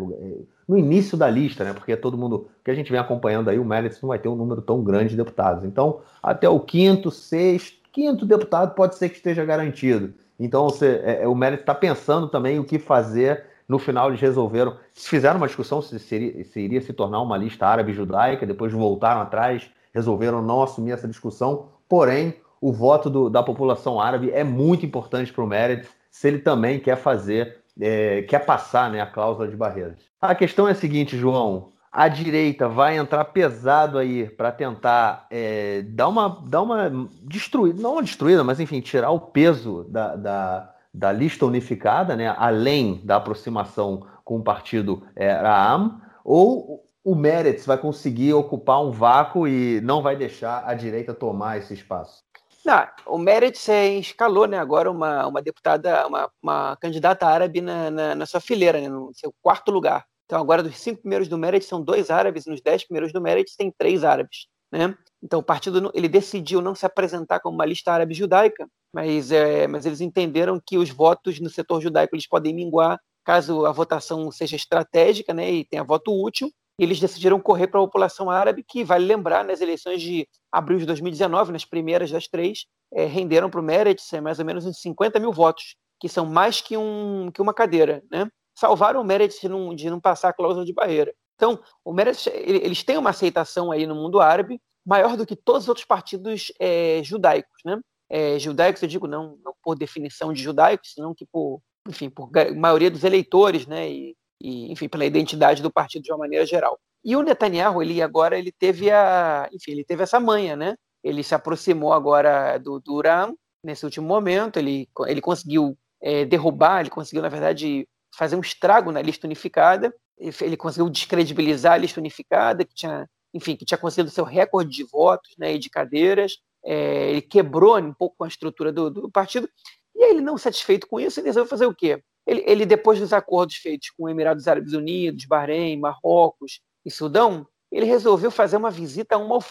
no 0.67 0.77
início 0.77 1.17
da 1.17 1.29
lista, 1.29 1.63
né? 1.63 1.73
Porque 1.73 1.95
todo 1.95 2.17
mundo 2.17 2.47
que 2.63 2.71
a 2.71 2.73
gente 2.73 2.91
vem 2.91 2.99
acompanhando 2.99 3.49
aí, 3.49 3.59
o 3.59 3.65
Meretz 3.65 4.01
não 4.01 4.09
vai 4.09 4.19
ter 4.19 4.27
um 4.27 4.35
número 4.35 4.61
tão 4.61 4.83
grande 4.83 5.09
de 5.09 5.17
deputados. 5.17 5.63
Então, 5.63 6.01
até 6.21 6.49
o 6.49 6.59
quinto, 6.59 7.11
sexto, 7.11 7.77
quinto 7.91 8.25
deputado 8.25 8.73
pode 8.73 8.95
ser 8.95 9.09
que 9.09 9.15
esteja 9.15 9.45
garantido. 9.45 10.13
Então, 10.39 10.65
você, 10.65 11.01
é, 11.03 11.23
é 11.23 11.27
o 11.27 11.35
Meretz 11.35 11.61
está 11.61 11.75
pensando 11.75 12.27
também 12.27 12.59
o 12.59 12.63
que 12.63 12.79
fazer. 12.79 13.45
No 13.67 13.79
final, 13.79 14.09
eles 14.09 14.21
resolveram, 14.21 14.75
fizeram 14.93 15.37
uma 15.37 15.47
discussão 15.47 15.81
se, 15.81 15.97
seria, 15.99 16.43
se 16.43 16.59
iria 16.59 16.81
se 16.81 16.93
tornar 16.93 17.21
uma 17.21 17.37
lista 17.37 17.65
árabe 17.65 17.93
judaica, 17.93 18.45
depois 18.45 18.71
voltaram 18.71 19.21
atrás, 19.21 19.69
resolveram 19.93 20.41
não 20.41 20.61
assumir 20.61 20.91
essa 20.91 21.07
discussão. 21.07 21.69
Porém, 21.87 22.35
o 22.65 22.73
voto 22.73 23.11
do, 23.11 23.29
da 23.29 23.43
população 23.43 24.01
árabe 24.01 24.31
é 24.31 24.43
muito 24.43 24.83
importante 24.83 25.31
para 25.31 25.43
o 25.43 25.47
Meretz, 25.47 25.87
se 26.09 26.27
ele 26.27 26.39
também 26.39 26.79
quer 26.79 26.97
fazer 26.97 27.63
é, 27.79 28.23
quer 28.23 28.43
passar 28.43 28.89
né, 28.89 28.99
a 28.99 29.05
cláusula 29.05 29.47
de 29.47 29.55
barreiras. 29.55 29.99
A 30.19 30.33
questão 30.33 30.67
é 30.67 30.71
a 30.71 30.75
seguinte, 30.75 31.15
João. 31.15 31.73
A 31.91 32.07
direita 32.07 32.67
vai 32.67 32.97
entrar 32.97 33.23
pesado 33.25 33.99
aí 33.99 34.27
para 34.27 34.51
tentar 34.51 35.27
é, 35.29 35.83
dar 35.83 36.07
uma 36.07 36.41
dar 36.47 36.63
uma 36.63 37.07
destruída, 37.21 37.79
não 37.79 37.93
uma 37.93 38.03
destruída, 38.03 38.43
mas 38.43 38.59
enfim, 38.59 38.81
tirar 38.81 39.11
o 39.11 39.19
peso 39.19 39.85
da, 39.87 40.15
da, 40.15 40.73
da 40.91 41.11
lista 41.11 41.45
unificada, 41.45 42.15
né, 42.15 42.33
além 42.35 42.99
da 43.03 43.17
aproximação 43.17 44.07
com 44.23 44.37
o 44.37 44.43
partido 44.43 45.03
é, 45.15 45.31
Raam, 45.31 46.01
ou 46.23 46.83
o 47.03 47.13
Meretz 47.13 47.67
vai 47.67 47.77
conseguir 47.77 48.33
ocupar 48.33 48.83
um 48.83 48.89
vácuo 48.89 49.47
e 49.47 49.79
não 49.81 50.01
vai 50.01 50.15
deixar 50.15 50.63
a 50.65 50.73
direita 50.73 51.13
tomar 51.13 51.59
esse 51.59 51.75
espaço? 51.75 52.25
Não, 52.65 52.87
o 53.05 53.17
Meretz 53.19 53.69
escalou 53.69 54.47
né, 54.47 54.57
agora 54.57 54.89
uma, 54.89 55.27
uma 55.27 55.41
deputada, 55.41 56.07
uma, 56.07 56.31
uma 56.41 56.75
candidata 56.77 57.27
árabe 57.27 57.61
na, 57.61 57.91
na, 57.91 58.15
na, 58.15 58.25
sua 58.25 58.41
fileira, 58.41 58.81
né, 58.81 58.89
no 58.89 59.11
seu 59.13 59.31
quarto 59.39 59.71
lugar. 59.71 60.03
Então, 60.25 60.41
agora 60.41 60.63
dos 60.63 60.75
cinco 60.77 61.01
primeiros 61.01 61.27
do 61.27 61.37
Meretz 61.37 61.67
são 61.67 61.79
dois 61.79 62.09
árabes, 62.09 62.47
nos 62.47 62.61
dez 62.61 62.83
primeiros 62.83 63.13
do 63.13 63.21
Meretz 63.21 63.55
tem 63.55 63.71
três 63.77 64.03
árabes. 64.03 64.47
Né? 64.71 64.97
Então, 65.23 65.39
o 65.39 65.43
partido 65.43 65.91
ele 65.93 66.09
decidiu 66.09 66.59
não 66.59 66.73
se 66.73 66.87
apresentar 66.87 67.39
como 67.39 67.55
uma 67.55 67.65
lista 67.65 67.91
árabe 67.91 68.15
judaica, 68.15 68.67
mas, 68.91 69.31
é, 69.31 69.67
mas 69.67 69.85
eles 69.85 70.01
entenderam 70.01 70.59
que 70.65 70.77
os 70.79 70.89
votos 70.89 71.39
no 71.39 71.51
setor 71.51 71.81
judaico 71.81 72.15
eles 72.15 72.27
podem 72.27 72.53
minguar 72.53 72.99
caso 73.23 73.65
a 73.65 73.71
votação 73.71 74.31
seja 74.31 74.55
estratégica 74.55 75.33
né, 75.33 75.51
e 75.51 75.65
tenha 75.65 75.83
voto 75.83 76.11
útil, 76.11 76.51
eles 76.77 76.99
decidiram 76.99 77.39
correr 77.39 77.67
para 77.67 77.79
a 77.79 77.83
população 77.83 78.29
árabe, 78.29 78.63
que, 78.67 78.83
vale 78.83 79.05
lembrar, 79.05 79.43
nas 79.45 79.61
eleições 79.61 80.01
de 80.01 80.27
abril 80.51 80.77
de 80.77 80.85
2019, 80.85 81.51
nas 81.51 81.65
primeiras 81.65 82.11
das 82.11 82.27
três, 82.27 82.65
é, 82.93 83.05
renderam 83.05 83.49
para 83.49 83.59
o 83.59 83.63
Meretz 83.63 84.11
é, 84.13 84.21
mais 84.21 84.39
ou 84.39 84.45
menos 84.45 84.65
uns 84.65 84.79
50 84.81 85.19
mil 85.19 85.31
votos, 85.31 85.75
que 85.99 86.09
são 86.09 86.25
mais 86.25 86.61
que, 86.61 86.77
um, 86.77 87.31
que 87.33 87.41
uma 87.41 87.53
cadeira. 87.53 88.03
Né? 88.11 88.29
Salvaram 88.57 89.01
o 89.01 89.05
Meretz 89.05 89.39
de 89.39 89.47
não, 89.47 89.73
de 89.73 89.89
não 89.89 89.99
passar 89.99 90.29
a 90.29 90.33
cláusula 90.33 90.65
de 90.65 90.73
barreira. 90.73 91.13
Então, 91.35 91.59
o 91.83 91.93
Meretz, 91.93 92.27
eles 92.27 92.83
têm 92.83 92.97
uma 92.97 93.09
aceitação 93.09 93.71
aí 93.71 93.85
no 93.85 93.95
mundo 93.95 94.19
árabe 94.19 94.59
maior 94.85 95.17
do 95.17 95.25
que 95.25 95.35
todos 95.35 95.63
os 95.63 95.69
outros 95.69 95.85
partidos 95.85 96.51
é, 96.59 97.01
judaicos. 97.03 97.61
Né? 97.65 97.79
É, 98.09 98.37
judaicos, 98.37 98.81
eu 98.81 98.87
digo 98.87 99.07
não, 99.07 99.37
não 99.43 99.53
por 99.63 99.75
definição 99.75 100.31
de 100.31 100.41
judaicos, 100.41 100.93
senão 100.93 101.13
que 101.13 101.25
por, 101.25 101.59
enfim, 101.87 102.09
por 102.09 102.29
maioria 102.55 102.91
dos 102.91 103.03
eleitores, 103.03 103.65
né, 103.65 103.89
e 103.89 104.15
e, 104.41 104.71
enfim, 104.71 104.87
pela 104.87 105.05
identidade 105.05 105.61
do 105.61 105.71
partido 105.71 106.03
de 106.03 106.11
uma 106.11 106.19
maneira 106.19 106.45
geral. 106.45 106.79
E 107.03 107.15
o 107.15 107.21
Netanyahu, 107.21 107.81
ele 107.81 108.01
agora 108.01 108.37
ele 108.37 108.51
teve 108.51 108.89
a, 108.91 109.47
enfim, 109.53 109.71
ele 109.71 109.83
teve 109.83 110.03
essa 110.03 110.19
manha, 110.19 110.55
né? 110.55 110.75
Ele 111.03 111.23
se 111.23 111.35
aproximou 111.35 111.93
agora 111.93 112.57
do 112.57 112.79
Duran 112.79 113.33
nesse 113.63 113.85
último 113.85 114.07
momento, 114.07 114.57
ele, 114.57 114.87
ele 115.07 115.21
conseguiu 115.21 115.77
é, 116.01 116.23
derrubar, 116.23 116.81
ele 116.81 116.89
conseguiu, 116.89 117.21
na 117.21 117.29
verdade, 117.29 117.87
fazer 118.15 118.35
um 118.35 118.41
estrago 118.41 118.91
na 118.91 119.01
lista 119.01 119.27
unificada, 119.27 119.93
ele 120.17 120.55
conseguiu 120.55 120.89
descredibilizar 120.89 121.73
a 121.73 121.77
lista 121.77 121.99
unificada, 121.99 122.63
que 122.63 122.73
tinha, 122.73 123.09
enfim, 123.33 123.55
que 123.55 123.65
tinha 123.65 123.77
conseguido 123.77 124.11
seu 124.11 124.23
recorde 124.23 124.71
de 124.71 124.83
votos 124.83 125.33
né, 125.37 125.53
e 125.55 125.59
de 125.59 125.69
cadeiras, 125.69 126.37
é, 126.63 127.09
ele 127.09 127.21
quebrou 127.21 127.77
um 127.77 127.93
pouco 127.93 128.23
a 128.23 128.27
estrutura 128.27 128.71
do, 128.71 128.89
do 128.89 129.11
partido, 129.11 129.49
e 129.95 130.03
aí 130.03 130.11
ele 130.11 130.21
não 130.21 130.37
satisfeito 130.37 130.87
com 130.87 130.99
isso, 130.99 131.19
ele 131.19 131.27
resolveu 131.27 131.49
fazer 131.49 131.65
o 131.65 131.75
quê? 131.75 132.01
Ele, 132.25 132.43
ele, 132.47 132.65
depois 132.65 132.99
dos 132.99 133.13
acordos 133.13 133.57
feitos 133.57 133.89
com 133.91 134.09
Emirados 134.09 134.47
Árabes 134.47 134.73
Unidos, 134.73 135.25
Bahrein, 135.25 135.79
Marrocos 135.79 136.61
e 136.83 136.89
Sudão, 136.89 137.47
ele 137.71 137.85
resolveu 137.85 138.31
fazer 138.31 138.57
uma 138.57 138.71
visita 138.71 139.15
a 139.15 139.19
al 139.19 139.41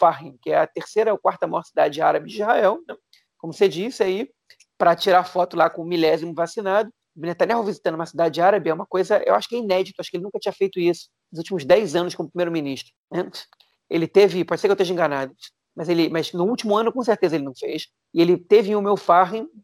que 0.40 0.50
é 0.50 0.58
a 0.58 0.66
terceira 0.66 1.12
ou 1.12 1.18
quarta 1.18 1.46
maior 1.46 1.62
cidade 1.62 2.00
árabe 2.00 2.28
de 2.28 2.37
Israel, 2.37 2.80
né? 2.88 2.96
como 3.38 3.52
você 3.52 3.68
disse 3.68 4.02
aí, 4.02 4.30
para 4.78 4.96
tirar 4.96 5.24
foto 5.24 5.56
lá 5.56 5.68
com 5.68 5.82
o 5.82 5.87
milésimo 5.87 6.34
vacinado. 6.34 6.90
Netanyahu 7.16 7.62
visitando 7.62 7.94
uma 7.94 8.06
cidade 8.06 8.40
árabe 8.40 8.70
é 8.70 8.74
uma 8.74 8.87
coisa, 8.87 9.22
eu 9.24 9.34
acho 9.34 9.48
que 9.48 9.54
é 9.54 9.58
inédito, 9.58 10.00
acho 10.00 10.10
que 10.10 10.16
ele 10.16 10.24
nunca 10.24 10.38
tinha 10.38 10.52
feito 10.52 10.80
isso 10.80 11.08
nos 11.30 11.38
últimos 11.38 11.64
10 11.64 11.94
anos 11.94 12.14
como 12.14 12.30
primeiro-ministro. 12.30 12.92
Né? 13.12 13.30
Ele 13.88 14.08
teve, 14.08 14.44
pode 14.44 14.60
ser 14.60 14.66
que 14.66 14.72
eu 14.72 14.74
esteja 14.74 14.92
enganado, 14.92 15.32
mas 15.76 15.88
ele, 15.88 16.08
mas 16.08 16.32
no 16.32 16.44
último 16.44 16.76
ano 16.76 16.92
com 16.92 17.02
certeza 17.02 17.37
ele 17.37 17.44
não 17.44 17.54
fez. 17.54 17.88
E 18.12 18.20
ele 18.20 18.37
teve 18.37 18.70
em 18.70 18.76
Umm 18.76 18.88
al 18.88 18.96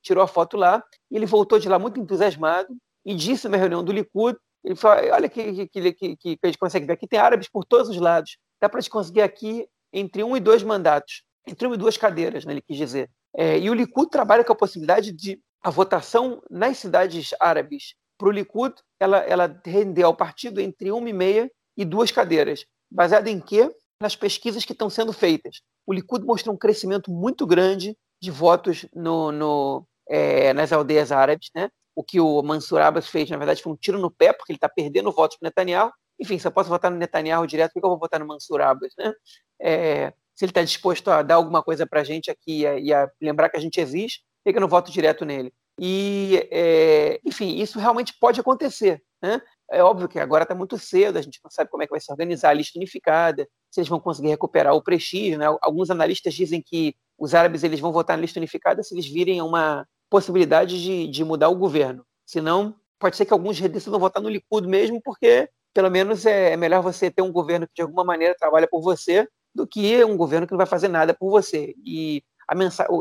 tirou 0.02 0.22
a 0.22 0.28
foto 0.28 0.56
lá, 0.56 0.82
e 1.10 1.16
ele 1.16 1.26
voltou 1.26 1.58
de 1.58 1.68
lá 1.68 1.78
muito 1.78 1.98
entusiasmado, 1.98 2.68
e 3.04 3.14
disse 3.14 3.48
na 3.48 3.56
reunião 3.56 3.82
do 3.82 3.92
Likud, 3.92 4.36
ele 4.64 4.76
falou, 4.76 5.12
olha 5.12 5.28
que, 5.28 5.66
que, 5.68 5.92
que, 5.92 6.16
que, 6.16 6.38
a 6.42 6.46
gente 6.46 6.58
consegue 6.58 6.86
ver, 6.86 6.92
aqui 6.92 7.06
tem 7.06 7.18
árabes 7.18 7.48
por 7.48 7.64
todos 7.64 7.88
os 7.88 7.96
lados, 7.96 8.36
dá 8.60 8.68
para 8.68 8.78
a 8.78 8.80
gente 8.80 8.90
conseguir 8.90 9.22
aqui 9.22 9.66
entre 9.92 10.22
um 10.22 10.36
e 10.36 10.40
dois 10.40 10.62
mandatos, 10.62 11.22
entre 11.46 11.66
uma 11.66 11.74
e 11.74 11.78
duas 11.78 11.96
cadeiras, 11.96 12.44
né, 12.44 12.52
ele 12.52 12.62
quis 12.62 12.76
dizer. 12.76 13.10
É, 13.34 13.58
e 13.58 13.70
o 13.70 13.74
Likud 13.74 14.10
trabalha 14.10 14.44
com 14.44 14.52
a 14.52 14.56
possibilidade 14.56 15.12
de 15.12 15.40
a 15.62 15.70
votação 15.70 16.42
nas 16.50 16.78
cidades 16.78 17.30
árabes 17.38 17.94
para 18.18 18.28
o 18.28 18.32
Likud, 18.32 18.74
ela, 18.98 19.18
ela 19.18 19.60
render 19.64 20.02
ao 20.02 20.14
partido 20.14 20.60
entre 20.60 20.90
uma 20.90 21.08
e 21.08 21.12
meia 21.12 21.50
e 21.76 21.84
duas 21.84 22.10
cadeiras. 22.10 22.64
Baseada 22.90 23.30
em 23.30 23.40
quê? 23.40 23.70
Nas 24.00 24.16
pesquisas 24.16 24.64
que 24.64 24.72
estão 24.72 24.90
sendo 24.90 25.12
feitas. 25.12 25.62
O 25.86 25.92
Likud 25.92 26.24
mostrou 26.24 26.54
um 26.54 26.58
crescimento 26.58 27.10
muito 27.10 27.46
grande 27.46 27.96
de 28.22 28.30
votos 28.30 28.86
no, 28.94 29.32
no 29.32 29.86
é, 30.08 30.52
nas 30.52 30.72
aldeias 30.72 31.12
árabes, 31.12 31.50
né? 31.54 31.70
O 31.94 32.04
que 32.04 32.20
o 32.20 32.42
Mansur 32.42 32.80
Abbas 32.80 33.08
fez, 33.08 33.28
na 33.30 33.36
verdade, 33.36 33.62
foi 33.62 33.72
um 33.72 33.76
tiro 33.76 33.98
no 33.98 34.10
pé, 34.10 34.32
porque 34.32 34.52
ele 34.52 34.56
está 34.56 34.68
perdendo 34.68 35.12
votos 35.12 35.36
para 35.38 35.48
Netanyahu. 35.48 35.90
Enfim, 36.18 36.38
se 36.38 36.46
eu 36.46 36.52
posso 36.52 36.68
votar 36.68 36.90
no 36.90 36.98
Netanyahu 36.98 37.46
direto, 37.46 37.72
por 37.72 37.80
que 37.80 37.86
eu 37.86 37.90
vou 37.90 37.98
votar 37.98 38.20
no 38.20 38.26
Mansur 38.26 38.60
Abbas? 38.60 38.92
Né? 38.98 39.12
É, 39.60 40.12
se 40.34 40.44
ele 40.44 40.50
está 40.50 40.62
disposto 40.62 41.10
a 41.10 41.22
dar 41.22 41.36
alguma 41.36 41.62
coisa 41.62 41.86
para 41.86 42.00
a 42.00 42.04
gente 42.04 42.30
aqui 42.30 42.62
e 42.62 42.92
a, 42.92 43.10
lembrar 43.20 43.48
que 43.48 43.56
a 43.56 43.60
gente 43.60 43.80
existe, 43.80 44.22
por 44.44 44.52
que 44.52 44.56
eu 44.56 44.60
não 44.60 44.68
voto 44.68 44.90
direto 44.90 45.24
nele? 45.24 45.52
E, 45.78 46.46
é, 46.50 47.20
enfim, 47.24 47.56
isso 47.56 47.78
realmente 47.78 48.14
pode 48.20 48.40
acontecer. 48.40 49.02
Né? 49.22 49.40
É 49.70 49.82
óbvio 49.82 50.08
que 50.08 50.18
agora 50.18 50.42
está 50.42 50.54
muito 50.54 50.78
cedo, 50.78 51.18
a 51.18 51.22
gente 51.22 51.40
não 51.42 51.50
sabe 51.50 51.70
como 51.70 51.82
é 51.82 51.86
que 51.86 51.90
vai 51.90 52.00
se 52.00 52.10
organizar 52.10 52.50
a 52.50 52.54
lista 52.54 52.78
unificada, 52.78 53.48
se 53.70 53.80
eles 53.80 53.88
vão 53.88 54.00
conseguir 54.00 54.28
recuperar 54.28 54.74
o 54.74 54.82
prestígio. 54.82 55.38
Né? 55.38 55.46
Alguns 55.62 55.90
analistas 55.90 56.34
dizem 56.34 56.62
que 56.62 56.94
os 57.18 57.34
árabes 57.34 57.62
eles 57.62 57.80
vão 57.80 57.92
votar 57.92 58.16
na 58.16 58.22
lista 58.22 58.38
unificada 58.38 58.82
se 58.82 58.94
eles 58.94 59.06
virem 59.06 59.40
uma 59.42 59.86
possibilidade 60.10 60.82
de, 60.82 61.06
de 61.06 61.24
mudar 61.24 61.48
o 61.48 61.56
governo. 61.56 62.04
Senão, 62.26 62.74
pode 62.98 63.16
ser 63.16 63.24
que 63.24 63.32
alguns 63.32 63.58
decidam 63.60 63.98
votar 63.98 64.22
no 64.22 64.28
Likud 64.28 64.68
mesmo, 64.68 65.00
porque 65.02 65.48
pelo 65.72 65.90
menos 65.90 66.26
é, 66.26 66.52
é 66.52 66.56
melhor 66.56 66.82
você 66.82 67.10
ter 67.10 67.22
um 67.22 67.32
governo 67.32 67.66
que 67.66 67.74
de 67.76 67.82
alguma 67.82 68.04
maneira 68.04 68.34
trabalha 68.38 68.68
por 68.68 68.82
você 68.82 69.26
do 69.54 69.66
que 69.66 70.04
um 70.04 70.16
governo 70.16 70.46
que 70.46 70.52
não 70.52 70.58
vai 70.58 70.66
fazer 70.66 70.88
nada 70.88 71.14
por 71.14 71.30
você. 71.30 71.74
E 71.84 72.22
a, 72.46 72.54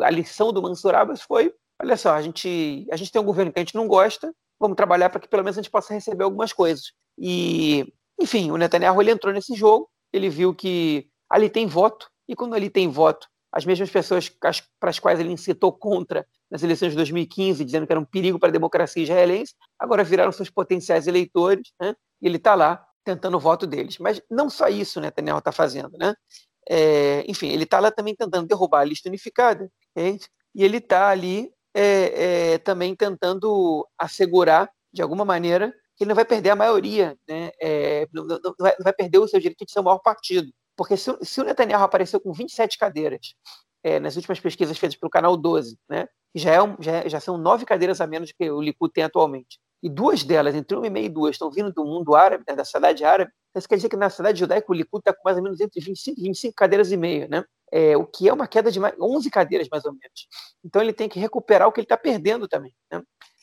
a 0.05 0.09
lição 0.09 0.53
do 0.53 0.61
Mansur 0.61 0.95
Abbas 0.95 1.21
foi, 1.21 1.53
olha 1.81 1.97
só, 1.97 2.13
a 2.13 2.21
gente, 2.21 2.87
a 2.91 2.95
gente 2.95 3.11
tem 3.11 3.21
um 3.21 3.25
governo 3.25 3.51
que 3.51 3.59
a 3.59 3.63
gente 3.63 3.75
não 3.75 3.87
gosta, 3.87 4.33
vamos 4.59 4.75
trabalhar 4.75 5.09
para 5.09 5.19
que 5.19 5.27
pelo 5.27 5.43
menos 5.43 5.57
a 5.57 5.61
gente 5.61 5.71
possa 5.71 5.93
receber 5.93 6.23
algumas 6.23 6.53
coisas. 6.53 6.93
E, 7.17 7.91
enfim, 8.19 8.51
o 8.51 8.57
Netanyahu 8.57 9.01
ele 9.01 9.11
entrou 9.11 9.33
nesse 9.33 9.55
jogo, 9.55 9.89
ele 10.13 10.29
viu 10.29 10.53
que 10.53 11.09
ali 11.29 11.49
tem 11.49 11.65
voto, 11.65 12.09
e 12.27 12.35
quando 12.35 12.53
ali 12.53 12.69
tem 12.69 12.87
voto, 12.87 13.27
as 13.51 13.65
mesmas 13.65 13.89
pessoas 13.89 14.29
para 14.29 14.51
as 14.83 14.99
quais 14.99 15.19
ele 15.19 15.31
incitou 15.31 15.71
contra 15.71 16.25
nas 16.49 16.63
eleições 16.63 16.89
de 16.91 16.95
2015, 16.95 17.63
dizendo 17.63 17.85
que 17.85 17.93
era 17.93 17.99
um 17.99 18.05
perigo 18.05 18.39
para 18.39 18.49
a 18.49 18.51
democracia 18.51 19.03
israelense, 19.03 19.53
agora 19.77 20.03
viraram 20.03 20.31
seus 20.31 20.49
potenciais 20.49 21.07
eleitores, 21.07 21.71
né? 21.79 21.95
e 22.21 22.27
ele 22.27 22.37
está 22.37 22.55
lá 22.55 22.83
tentando 23.03 23.37
o 23.37 23.39
voto 23.39 23.67
deles. 23.67 23.97
Mas 23.99 24.21
não 24.29 24.49
só 24.49 24.67
isso 24.67 24.99
Netanyahu 24.99 25.39
está 25.39 25.51
fazendo. 25.51 25.91
Né? 25.97 26.15
É, 26.69 27.23
enfim, 27.27 27.49
ele 27.49 27.63
está 27.63 27.79
lá 27.79 27.91
também 27.91 28.15
tentando 28.15 28.47
derrubar 28.47 28.81
a 28.81 28.85
lista 28.85 29.09
unificada, 29.09 29.69
e 29.95 30.63
ele 30.63 30.77
está 30.77 31.09
ali 31.09 31.51
é, 31.73 32.53
é, 32.53 32.57
também 32.57 32.95
tentando 32.95 33.87
assegurar, 33.97 34.69
de 34.91 35.01
alguma 35.01 35.23
maneira, 35.23 35.71
que 35.95 36.03
ele 36.03 36.09
não 36.09 36.15
vai 36.15 36.25
perder 36.25 36.51
a 36.51 36.55
maioria, 36.55 37.17
né? 37.27 37.51
É, 37.61 38.07
não, 38.13 38.25
não, 38.25 38.39
não, 38.43 38.55
vai, 38.57 38.71
não, 38.77 38.83
vai, 38.83 38.93
perder 38.93 39.19
o 39.19 39.27
seu 39.27 39.39
direito 39.39 39.65
de 39.65 39.71
ser 39.71 39.81
o 39.81 39.83
maior 39.83 39.99
partido. 39.99 40.49
Porque 40.75 40.95
se, 40.95 41.15
se 41.21 41.41
o 41.41 41.43
Netanyahu 41.43 41.83
apareceu 41.83 42.19
com 42.21 42.31
27 42.31 42.77
cadeiras 42.77 43.35
é, 43.83 43.99
nas 43.99 44.15
últimas 44.15 44.39
pesquisas 44.39 44.77
feitas 44.77 44.97
pelo 44.97 45.09
Canal 45.09 45.35
12, 45.35 45.77
né? 45.89 46.07
Já, 46.35 46.51
é 46.53 46.75
já, 46.79 47.07
já, 47.07 47.19
são 47.19 47.37
nove 47.37 47.65
cadeiras 47.65 48.01
a 48.01 48.07
menos 48.07 48.31
que 48.31 48.49
o 48.49 48.61
Likud 48.61 48.91
tem 48.93 49.03
atualmente. 49.03 49.59
E 49.81 49.89
duas 49.89 50.23
delas, 50.23 50.55
entre 50.55 50.75
uma 50.75 50.87
e 50.87 50.89
meia 50.89 51.05
e 51.05 51.09
duas, 51.09 51.35
estão 51.35 51.49
vindo 51.49 51.71
do 51.71 51.85
mundo 51.85 52.15
árabe, 52.15 52.43
né, 52.47 52.55
da 52.55 52.65
cidade 52.65 53.03
árabe. 53.03 53.31
Isso 53.55 53.67
quer 53.67 53.77
dizer 53.77 53.89
que 53.89 53.95
na 53.95 54.09
cidade 54.09 54.39
judaica 54.39 54.71
o 54.71 54.75
Likud 54.75 55.01
está 55.01 55.13
com 55.13 55.21
mais 55.23 55.37
ou 55.37 55.43
menos 55.43 55.59
entre 55.59 55.79
25 55.81 56.19
e 56.19 56.23
25 56.23 56.53
cadeiras 56.55 56.91
e 56.91 56.97
meia, 56.97 57.27
né? 57.27 57.43
É, 57.71 57.95
o 57.95 58.05
que 58.05 58.27
é 58.27 58.33
uma 58.33 58.47
queda 58.47 58.71
de 58.71 58.79
mais, 58.79 58.95
11 58.99 59.29
cadeiras, 59.29 59.67
mais 59.69 59.85
ou 59.85 59.91
menos. 59.91 60.27
Então 60.63 60.81
ele 60.81 60.93
tem 60.93 61.07
que 61.07 61.19
recuperar 61.19 61.67
o 61.67 61.71
que 61.71 61.79
ele 61.79 61.85
está 61.85 61.97
perdendo 61.97 62.47
também. 62.47 62.73
Né? 62.91 63.01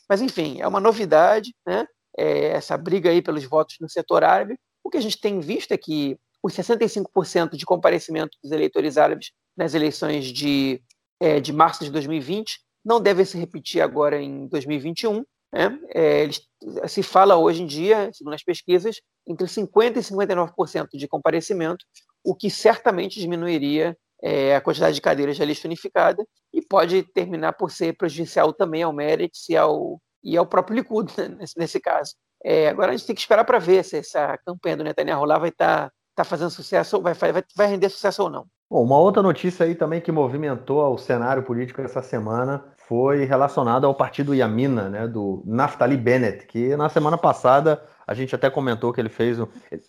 Mas, 0.09 0.21
enfim, 0.21 0.59
é 0.59 0.67
uma 0.67 0.79
novidade, 0.79 1.53
né? 1.65 1.85
É, 2.17 2.47
essa 2.47 2.77
briga 2.77 3.09
aí 3.09 3.21
pelos 3.21 3.43
votos 3.43 3.77
no 3.79 3.89
setor 3.89 4.23
árabe. 4.23 4.57
O 4.83 4.89
que 4.89 4.97
a 4.97 5.01
gente 5.01 5.19
tem 5.19 5.39
visto 5.39 5.71
é 5.71 5.77
que 5.77 6.17
os 6.41 6.53
65% 6.53 7.55
de 7.55 7.65
comparecimento 7.65 8.37
dos 8.41 8.51
eleitores 8.51 8.97
árabes 8.97 9.31
nas 9.55 9.73
eleições 9.73 10.25
de, 10.25 10.81
é, 11.19 11.39
de 11.39 11.51
março 11.51 11.83
de 11.83 11.91
2020 11.91 12.59
não 12.83 13.01
deve 13.01 13.25
se 13.25 13.37
repetir 13.37 13.81
agora 13.81 14.21
em 14.21 14.47
2021. 14.47 15.23
Né? 15.53 15.79
É, 15.93 16.23
eles, 16.23 16.41
se 16.87 17.01
fala 17.03 17.35
hoje 17.37 17.63
em 17.63 17.65
dia, 17.65 18.09
segundo 18.13 18.33
as 18.33 18.43
pesquisas, 18.43 19.01
entre 19.25 19.47
50% 19.47 19.97
e 19.97 19.99
59% 19.99 20.87
de 20.93 21.07
comparecimento, 21.07 21.85
o 22.23 22.35
que 22.35 22.49
certamente 22.49 23.19
diminuiria 23.19 23.97
é, 24.21 24.55
a 24.55 24.61
quantidade 24.61 24.95
de 24.95 25.01
cadeiras 25.01 25.37
da 25.37 25.45
lista 25.45 25.67
unificada 25.67 26.25
e 26.53 26.61
pode 26.61 27.03
terminar 27.03 27.53
por 27.53 27.71
ser 27.71 27.95
prejudicial 27.95 28.51
também 28.53 28.83
ao 28.83 28.93
Meretz 28.93 29.47
e 29.49 29.55
ao, 29.55 30.01
e 30.23 30.35
ao 30.35 30.45
próprio 30.45 30.75
Likud, 30.75 31.13
né, 31.17 31.29
nesse, 31.29 31.57
nesse, 31.57 31.79
caso. 31.79 32.15
É, 32.43 32.69
agora 32.69 32.91
a 32.91 32.95
gente 32.95 33.05
tem 33.05 33.15
que 33.15 33.21
esperar 33.21 33.43
para 33.43 33.59
ver 33.59 33.83
se 33.83 33.97
essa 33.97 34.37
campanha 34.39 34.77
do 34.77 34.83
Netanyahu 34.83 35.25
lá 35.25 35.37
vai 35.37 35.49
estar 35.49 35.89
tá, 35.89 35.93
tá 36.15 36.23
fazendo 36.23 36.49
sucesso, 36.49 37.01
vai, 37.01 37.13
vai, 37.13 37.43
vai 37.55 37.67
render 37.67 37.89
sucesso 37.89 38.23
ou 38.23 38.29
não. 38.29 38.47
Bom, 38.69 38.83
uma 38.83 38.97
outra 38.97 39.23
notícia 39.23 39.65
aí 39.65 39.73
também 39.73 40.01
que 40.01 40.11
movimentou 40.11 40.93
o 40.93 40.97
cenário 40.97 41.41
político 41.41 41.79
essa 41.81 42.01
semana 42.01 42.65
foi 42.75 43.23
relacionada 43.23 43.87
ao 43.87 43.95
partido 43.95 44.35
Yamina, 44.35 44.89
né, 44.89 45.07
do 45.07 45.41
Naftali 45.45 45.95
Bennett, 45.95 46.45
que 46.45 46.75
na 46.75 46.89
semana 46.89 47.17
passada 47.17 47.81
a 48.05 48.13
gente 48.13 48.35
até 48.35 48.49
comentou 48.49 48.91
que 48.91 48.99
ele 48.99 49.09
fez, 49.09 49.37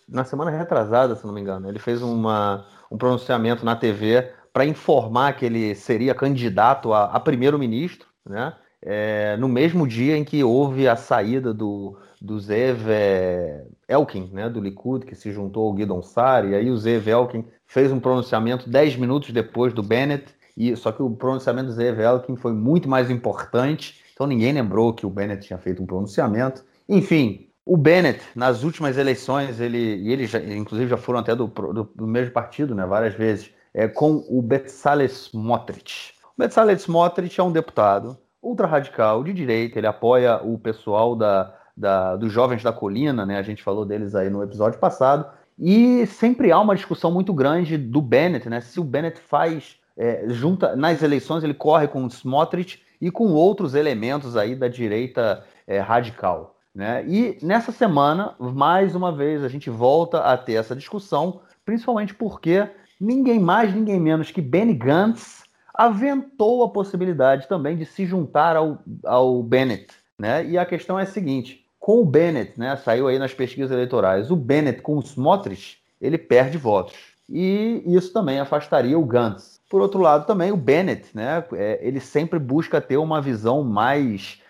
na 0.07 0.23
semana 0.23 0.49
retrasada, 0.51 1.13
se 1.15 1.25
não 1.25 1.33
me 1.33 1.41
engano, 1.41 1.67
ele 1.67 1.79
fez 1.79 2.01
uma, 2.01 2.65
um 2.89 2.97
pronunciamento 2.97 3.65
na 3.65 3.75
TV 3.75 4.31
para 4.53 4.65
informar 4.65 5.33
que 5.33 5.45
ele 5.45 5.75
seria 5.75 6.15
candidato 6.15 6.93
a, 6.93 7.05
a 7.05 7.19
primeiro-ministro, 7.19 8.07
né, 8.25 8.53
é, 8.81 9.35
no 9.35 9.49
mesmo 9.49 9.85
dia 9.85 10.15
em 10.15 10.23
que 10.23 10.41
houve 10.41 10.87
a 10.87 10.95
saída 10.95 11.53
do, 11.53 11.97
do 12.21 12.39
Zev 12.39 12.89
é, 12.89 13.65
Elkin, 13.89 14.29
né, 14.31 14.49
do 14.49 14.61
Likud, 14.61 15.05
que 15.05 15.15
se 15.15 15.33
juntou 15.33 15.67
ao 15.67 15.73
Guidon 15.73 16.01
Sar, 16.01 16.45
e 16.45 16.55
aí 16.55 16.71
o 16.71 16.77
Zev 16.77 17.09
Elkin 17.09 17.45
fez 17.69 17.91
um 17.91 17.99
pronunciamento 17.99 18.67
10 18.67 18.97
minutos 18.97 19.31
depois 19.31 19.71
do 19.73 19.83
Bennett, 19.83 20.25
e 20.57 20.75
só 20.75 20.91
que 20.91 21.01
o 21.01 21.09
pronunciamento 21.11 21.67
do 21.67 21.73
Zev 21.73 21.99
Elkin 21.99 22.35
foi 22.35 22.51
muito 22.51 22.89
mais 22.89 23.11
importante, 23.11 24.03
então 24.11 24.27
ninguém 24.27 24.51
lembrou 24.51 24.91
que 24.91 25.05
o 25.05 25.09
Bennett 25.09 25.45
tinha 25.45 25.59
feito 25.59 25.81
um 25.81 25.85
pronunciamento. 25.85 26.65
Enfim, 26.89 27.47
o 27.63 27.77
Bennett, 27.77 28.21
nas 28.35 28.63
últimas 28.63 28.97
eleições, 28.97 29.61
ele, 29.61 29.77
e 29.77 30.11
eles 30.11 30.31
já, 30.31 30.39
inclusive 30.39 30.89
já 30.89 30.97
foram 30.97 31.19
até 31.19 31.35
do, 31.35 31.45
do, 31.45 31.83
do, 31.95 32.07
mesmo 32.07 32.33
partido, 32.33 32.73
né, 32.73 32.85
várias 32.87 33.13
vezes, 33.13 33.51
é, 33.71 33.87
com 33.87 34.25
o 34.27 34.41
Betzalel 34.41 35.05
Smotrich. 35.05 36.15
O 36.35 36.41
Betzalel 36.41 36.75
Smotrich 36.75 37.39
é 37.39 37.43
um 37.43 37.51
deputado 37.51 38.17
ultra-radical, 38.41 39.23
de 39.23 39.31
direita, 39.31 39.77
ele 39.77 39.85
apoia 39.85 40.41
o 40.43 40.57
pessoal 40.57 41.15
da, 41.15 41.53
da, 41.77 42.15
dos 42.15 42.33
Jovens 42.33 42.63
da 42.63 42.73
Colina, 42.73 43.27
né, 43.27 43.37
a 43.37 43.43
gente 43.43 43.61
falou 43.61 43.85
deles 43.85 44.15
aí 44.15 44.29
no 44.31 44.41
episódio 44.41 44.79
passado, 44.79 45.29
e 45.59 46.05
sempre 46.07 46.51
há 46.51 46.59
uma 46.59 46.75
discussão 46.75 47.11
muito 47.11 47.33
grande 47.33 47.77
do 47.77 48.01
Bennett, 48.01 48.47
né, 48.49 48.61
se 48.61 48.79
o 48.79 48.83
Bennett 48.83 49.19
faz 49.19 49.77
é, 49.97 50.23
junta 50.29 50.75
nas 50.77 51.03
eleições 51.03 51.43
ele 51.43 51.53
corre 51.53 51.87
com 51.87 52.05
o 52.05 52.07
Smotrich 52.07 52.81
e 53.01 53.11
com 53.11 53.33
outros 53.33 53.75
elementos 53.75 54.37
aí 54.37 54.55
da 54.55 54.69
direita 54.69 55.43
é, 55.67 55.79
radical. 55.79 56.55
Né? 56.73 57.03
E 57.07 57.37
nessa 57.41 57.71
semana, 57.71 58.35
mais 58.39 58.95
uma 58.95 59.11
vez, 59.11 59.43
a 59.43 59.49
gente 59.49 59.69
volta 59.69 60.19
a 60.19 60.37
ter 60.37 60.53
essa 60.53 60.75
discussão, 60.75 61.41
principalmente 61.65 62.13
porque 62.13 62.69
ninguém 62.99 63.39
mais, 63.39 63.73
ninguém 63.73 63.99
menos 63.99 64.31
que 64.31 64.41
Benny 64.41 64.73
Gantz 64.73 65.43
aventou 65.73 66.63
a 66.63 66.69
possibilidade 66.69 67.47
também 67.47 67.75
de 67.77 67.85
se 67.85 68.05
juntar 68.05 68.55
ao, 68.55 68.79
ao 69.03 69.43
Bennett. 69.43 69.87
Né? 70.17 70.45
E 70.45 70.57
a 70.57 70.65
questão 70.65 70.99
é 70.99 71.03
a 71.03 71.07
seguinte: 71.07 71.65
com 71.79 72.01
o 72.01 72.05
Bennett, 72.05 72.59
né, 72.59 72.75
saiu 72.75 73.07
aí 73.07 73.17
nas 73.17 73.33
pesquisas 73.33 73.71
eleitorais, 73.71 74.29
o 74.29 74.35
Bennett 74.35 74.81
com 74.81 74.97
o 74.97 75.01
Smotrich, 75.01 75.77
ele 76.01 76.17
perde 76.17 76.57
votos. 76.57 76.95
E 77.27 77.83
isso 77.85 78.11
também 78.11 78.39
afastaria 78.39 78.97
o 78.97 79.05
Gantz. 79.05 79.59
Por 79.69 79.81
outro 79.81 80.01
lado, 80.01 80.25
também 80.25 80.51
o 80.51 80.57
Bennett, 80.57 81.05
né? 81.13 81.43
É, 81.53 81.79
ele 81.81 81.99
sempre 81.99 82.39
busca 82.39 82.81
ter 82.81 82.97
uma 82.97 83.21
visão 83.21 83.63
mais 83.63 84.41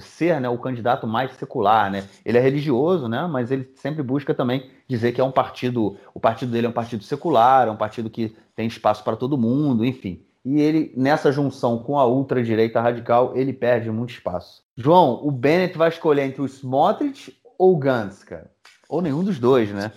ser 0.00 0.40
né, 0.40 0.48
o 0.48 0.58
candidato 0.58 1.06
mais 1.06 1.32
secular, 1.36 1.90
né? 1.90 2.08
Ele 2.24 2.36
é 2.36 2.40
religioso, 2.40 3.06
né? 3.06 3.28
Mas 3.30 3.50
ele 3.50 3.70
sempre 3.76 4.02
busca 4.02 4.34
também 4.34 4.70
dizer 4.88 5.12
que 5.12 5.20
é 5.20 5.24
um 5.24 5.30
partido, 5.30 5.96
o 6.12 6.18
partido 6.18 6.50
dele 6.50 6.66
é 6.66 6.70
um 6.70 6.74
partido 6.74 7.04
secular, 7.04 7.68
é 7.68 7.70
um 7.70 7.76
partido 7.76 8.10
que 8.10 8.34
tem 8.56 8.66
espaço 8.66 9.04
para 9.04 9.16
todo 9.16 9.38
mundo, 9.38 9.84
enfim. 9.84 10.20
E 10.44 10.60
ele 10.60 10.92
nessa 10.96 11.30
junção 11.30 11.78
com 11.78 11.98
a 11.98 12.06
ultradireita 12.06 12.80
radical, 12.80 13.36
ele 13.36 13.52
perde 13.52 13.90
muito 13.90 14.10
espaço. 14.10 14.62
João, 14.76 15.20
o 15.24 15.30
Bennett 15.30 15.78
vai 15.78 15.88
escolher 15.88 16.22
entre 16.22 16.42
o 16.42 16.46
Smotrich 16.46 17.36
ou 17.58 17.74
o 17.74 17.78
Gantz, 17.78 18.24
cara? 18.24 18.50
Ou 18.88 19.00
nenhum 19.00 19.22
dos 19.22 19.38
dois, 19.38 19.70
né? 19.70 19.92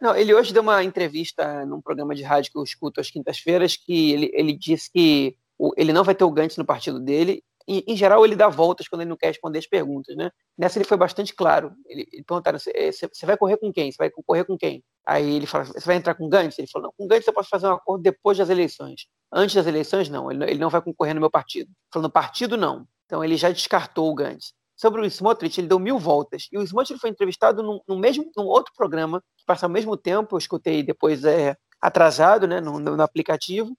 Não, 0.00 0.14
ele 0.14 0.34
hoje 0.34 0.52
deu 0.52 0.62
uma 0.62 0.82
entrevista 0.82 1.64
num 1.66 1.80
programa 1.80 2.14
de 2.14 2.22
rádio 2.22 2.52
que 2.52 2.58
eu 2.58 2.62
escuto 2.62 3.00
às 3.00 3.10
quintas-feiras, 3.10 3.76
que 3.76 4.12
ele, 4.12 4.30
ele 4.32 4.52
disse 4.52 4.90
que 4.90 5.36
ele 5.76 5.92
não 5.92 6.04
vai 6.04 6.14
ter 6.14 6.24
o 6.24 6.30
Gantz 6.30 6.56
no 6.56 6.64
partido 6.64 7.00
dele. 7.00 7.42
Em 7.70 7.94
geral, 7.94 8.24
ele 8.24 8.34
dá 8.34 8.48
voltas 8.48 8.88
quando 8.88 9.02
ele 9.02 9.10
não 9.10 9.16
quer 9.16 9.26
responder 9.26 9.58
as 9.58 9.66
perguntas, 9.66 10.16
né? 10.16 10.30
Nessa 10.56 10.78
ele 10.78 10.86
foi 10.86 10.96
bastante 10.96 11.34
claro. 11.34 11.74
Ele, 11.86 12.08
ele 12.10 12.24
perguntaram, 12.24 12.58
você 12.58 13.26
vai 13.26 13.36
correr 13.36 13.58
com 13.58 13.70
quem? 13.70 13.92
Você 13.92 13.98
vai 13.98 14.08
concorrer 14.10 14.46
com 14.46 14.56
quem? 14.56 14.82
Aí 15.06 15.36
ele 15.36 15.46
falou, 15.46 15.66
você 15.66 15.84
vai 15.84 15.96
entrar 15.96 16.14
com 16.14 16.30
Gantz? 16.30 16.58
Ele 16.58 16.66
falou, 16.66 16.88
não, 16.88 16.94
com 16.96 17.06
Gantz 17.06 17.26
eu 17.26 17.32
posso 17.34 17.50
fazer 17.50 17.66
um 17.66 17.72
acordo 17.72 18.02
depois 18.02 18.38
das 18.38 18.48
eleições. 18.48 19.06
Antes 19.30 19.54
das 19.54 19.66
eleições, 19.66 20.08
não. 20.08 20.30
Ele, 20.32 20.44
ele 20.44 20.58
não 20.58 20.70
vai 20.70 20.80
concorrer 20.80 21.14
no 21.14 21.20
meu 21.20 21.30
partido. 21.30 21.70
No 21.94 22.10
partido, 22.10 22.56
não. 22.56 22.86
Então 23.04 23.22
ele 23.22 23.36
já 23.36 23.50
descartou 23.50 24.10
o 24.10 24.14
Gantz. 24.14 24.54
Sobre 24.74 25.02
o 25.02 25.04
Smotrich, 25.04 25.60
ele 25.60 25.68
deu 25.68 25.78
mil 25.78 25.98
voltas. 25.98 26.48
E 26.50 26.56
o 26.56 26.62
Smotrich 26.62 27.00
foi 27.00 27.10
entrevistado 27.10 27.62
num, 27.62 27.80
num 27.86 27.98
mesmo, 27.98 28.30
num 28.34 28.44
outro 28.44 28.72
programa, 28.74 29.20
que 29.36 29.44
passa 29.44 29.66
ao 29.66 29.70
mesmo 29.70 29.96
tempo, 29.96 30.36
eu 30.36 30.38
escutei 30.38 30.82
depois 30.82 31.24
é, 31.24 31.56
atrasado, 31.82 32.46
né, 32.46 32.60
no, 32.60 32.78
no 32.78 33.02
aplicativo. 33.02 33.76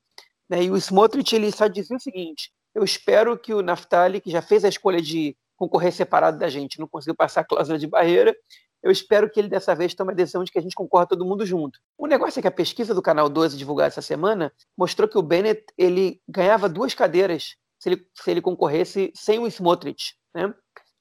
Né, 0.49 0.63
e 0.63 0.71
o 0.71 0.75
Smotrich, 0.77 1.35
ele 1.35 1.51
só 1.51 1.67
dizia 1.67 1.95
o 1.95 2.01
seguinte, 2.01 2.51
eu 2.74 2.84
espero 2.84 3.38
que 3.38 3.53
o 3.53 3.61
Naftali, 3.61 4.22
que 4.22 4.32
já 4.32 4.41
fez 4.41 4.63
a 4.63 4.70
escolha 4.70 5.01
de 5.01 5.36
concorrer 5.55 5.91
separado 5.91 6.38
da 6.38 6.49
gente, 6.49 6.80
não 6.80 6.88
conseguiu 6.88 7.15
passar 7.15 7.41
a 7.41 7.43
cláusula 7.43 7.78
de 7.78 7.88
barreira, 7.88 8.36
eu 8.82 8.91
espero 8.91 9.30
que 9.30 9.39
ele 9.39 9.49
dessa 9.49 9.76
vez 9.76 9.93
tome 9.93 10.13
a 10.13 10.15
decisão 10.15 10.43
de 10.43 10.51
que 10.51 10.57
a 10.57 10.61
gente 10.61 10.76
concorra 10.76 11.05
todo 11.05 11.26
mundo 11.26 11.45
junto. 11.45 11.80
O 11.97 12.07
negócio 12.07 12.39
é 12.39 12.41
que 12.41 12.47
a 12.47 12.51
pesquisa 12.51 12.93
do 12.93 13.01
Canal 13.01 13.28
12 13.28 13.57
divulgada 13.57 13.89
essa 13.89 14.01
semana 14.01 14.53
mostrou 14.78 15.07
que 15.07 15.17
o 15.17 15.22
Bennett 15.22 15.65
ele 15.78 16.22
ganhava 16.28 16.70
duas 16.70 16.93
cadeiras 16.93 17.55
se 17.78 17.89
ele, 17.89 18.05
se 18.13 18.32
ele 18.32 18.41
concorresse 18.41 19.11
sem 19.13 19.39
o 19.39 19.47
Smotrich, 19.47 20.15
né? 20.34 20.53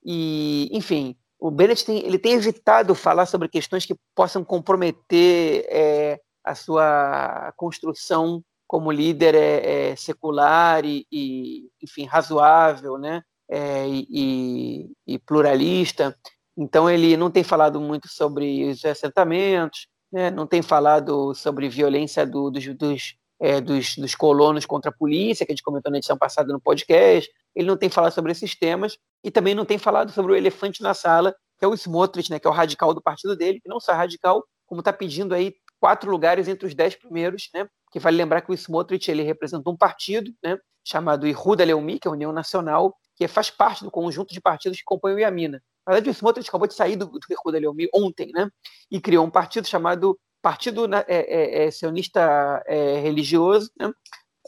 E, 0.05 0.69
enfim, 0.73 1.17
o 1.39 1.51
Bennett 1.51 1.85
tem, 1.85 2.05
ele 2.05 2.19
tem 2.19 2.33
evitado 2.33 2.95
falar 2.95 3.27
sobre 3.27 3.49
questões 3.49 3.87
que 3.87 3.97
possam 4.15 4.45
comprometer 4.45 5.67
é, 5.69 6.21
a 6.43 6.55
sua 6.55 7.53
construção 7.57 8.43
como 8.69 8.93
líder 8.93 9.35
é, 9.35 9.91
é 9.91 9.97
secular 9.97 10.85
e, 10.85 11.07
e, 11.11 11.71
enfim, 11.83 12.05
razoável, 12.05 12.99
né? 12.99 13.23
É, 13.51 13.89
e, 13.89 14.91
e, 15.07 15.19
pluralista. 15.21 16.15
Então 16.55 16.89
ele 16.89 17.17
não 17.17 17.31
tem 17.31 17.43
falado 17.43 17.81
muito 17.81 18.07
sobre 18.09 18.69
os 18.69 18.85
assentamentos, 18.85 19.89
né? 20.13 20.31
não 20.31 20.47
tem 20.47 20.61
falado 20.61 21.35
sobre 21.35 21.67
violência 21.71 22.27
do, 22.27 22.51
dos, 22.51 22.67
dos, 22.77 23.15
é, 23.41 23.59
dos, 23.59 23.97
dos, 23.97 24.15
colonos 24.15 24.67
contra 24.67 24.91
a 24.91 24.95
polícia, 24.95 25.47
que 25.47 25.53
a 25.53 25.55
gente 25.55 25.63
comentou 25.63 25.91
na 25.91 25.97
edição 25.97 26.19
passada 26.19 26.53
no 26.53 26.61
podcast. 26.61 27.31
Ele 27.57 27.67
não 27.67 27.77
tem 27.77 27.89
falado 27.89 28.13
sobre 28.13 28.33
esses 28.33 28.55
temas 28.55 28.99
e 29.25 29.31
também 29.31 29.55
não 29.55 29.65
tem 29.65 29.79
falado 29.79 30.13
sobre 30.13 30.33
o 30.33 30.37
elefante 30.37 30.83
na 30.83 30.93
sala, 30.93 31.35
que 31.59 31.65
é 31.65 31.69
o 31.69 31.75
Smotrich, 31.75 32.31
né? 32.31 32.39
que 32.39 32.47
é 32.47 32.51
o 32.51 32.53
radical 32.53 32.93
do 32.93 33.01
partido 33.01 33.35
dele, 33.35 33.61
que 33.61 33.69
não 33.69 33.81
só 33.81 33.93
é 33.93 33.95
radical, 33.95 34.45
como 34.67 34.83
está 34.83 34.93
pedindo 34.93 35.35
aí 35.35 35.55
quatro 35.81 36.11
lugares 36.11 36.49
entre 36.49 36.67
os 36.67 36.75
dez 36.75 36.95
primeiros, 36.95 37.49
né? 37.55 37.67
Que 37.91 37.99
vale 37.99 38.17
lembrar 38.17 38.43
que 38.43 38.51
o 38.51 38.55
Smotrich 38.55 39.11
ele 39.11 39.23
representa 39.23 39.69
um 39.71 39.77
partido, 39.77 40.33
né, 40.43 40.59
chamado 40.85 41.27
Ihuda 41.27 41.65
Leumi, 41.65 41.99
que 41.99 42.09
é 42.09 42.11
a 42.11 42.13
União 42.13 42.33
Nacional, 42.33 42.97
que 43.17 43.27
faz 43.29 43.51
parte 43.51 43.85
do 43.85 43.91
conjunto 43.91 44.33
de 44.33 44.41
partidos 44.41 44.79
que 44.79 44.85
compõem 44.85 45.15
o 45.15 45.19
Iamina. 45.19 45.63
Na 45.87 45.95
verdade, 45.95 46.11
o 46.11 46.15
Smotrich 46.15 46.49
acabou 46.49 46.69
de 46.69 46.75
sair 46.75 46.97
do, 46.97 47.07
do 47.07 47.21
Ihuda 47.31 47.59
Leumi 47.59 47.89
ontem, 47.95 48.31
né, 48.33 48.49
e 48.91 49.01
criou 49.01 49.25
um 49.25 49.31
partido 49.31 49.67
chamado 49.67 50.19
Partido 50.41 50.87
é, 50.95 51.05
é, 51.09 51.65
é, 51.65 51.71
Sionista 51.71 52.63
é, 52.67 53.01
Religioso, 53.01 53.71
né, 53.79 53.93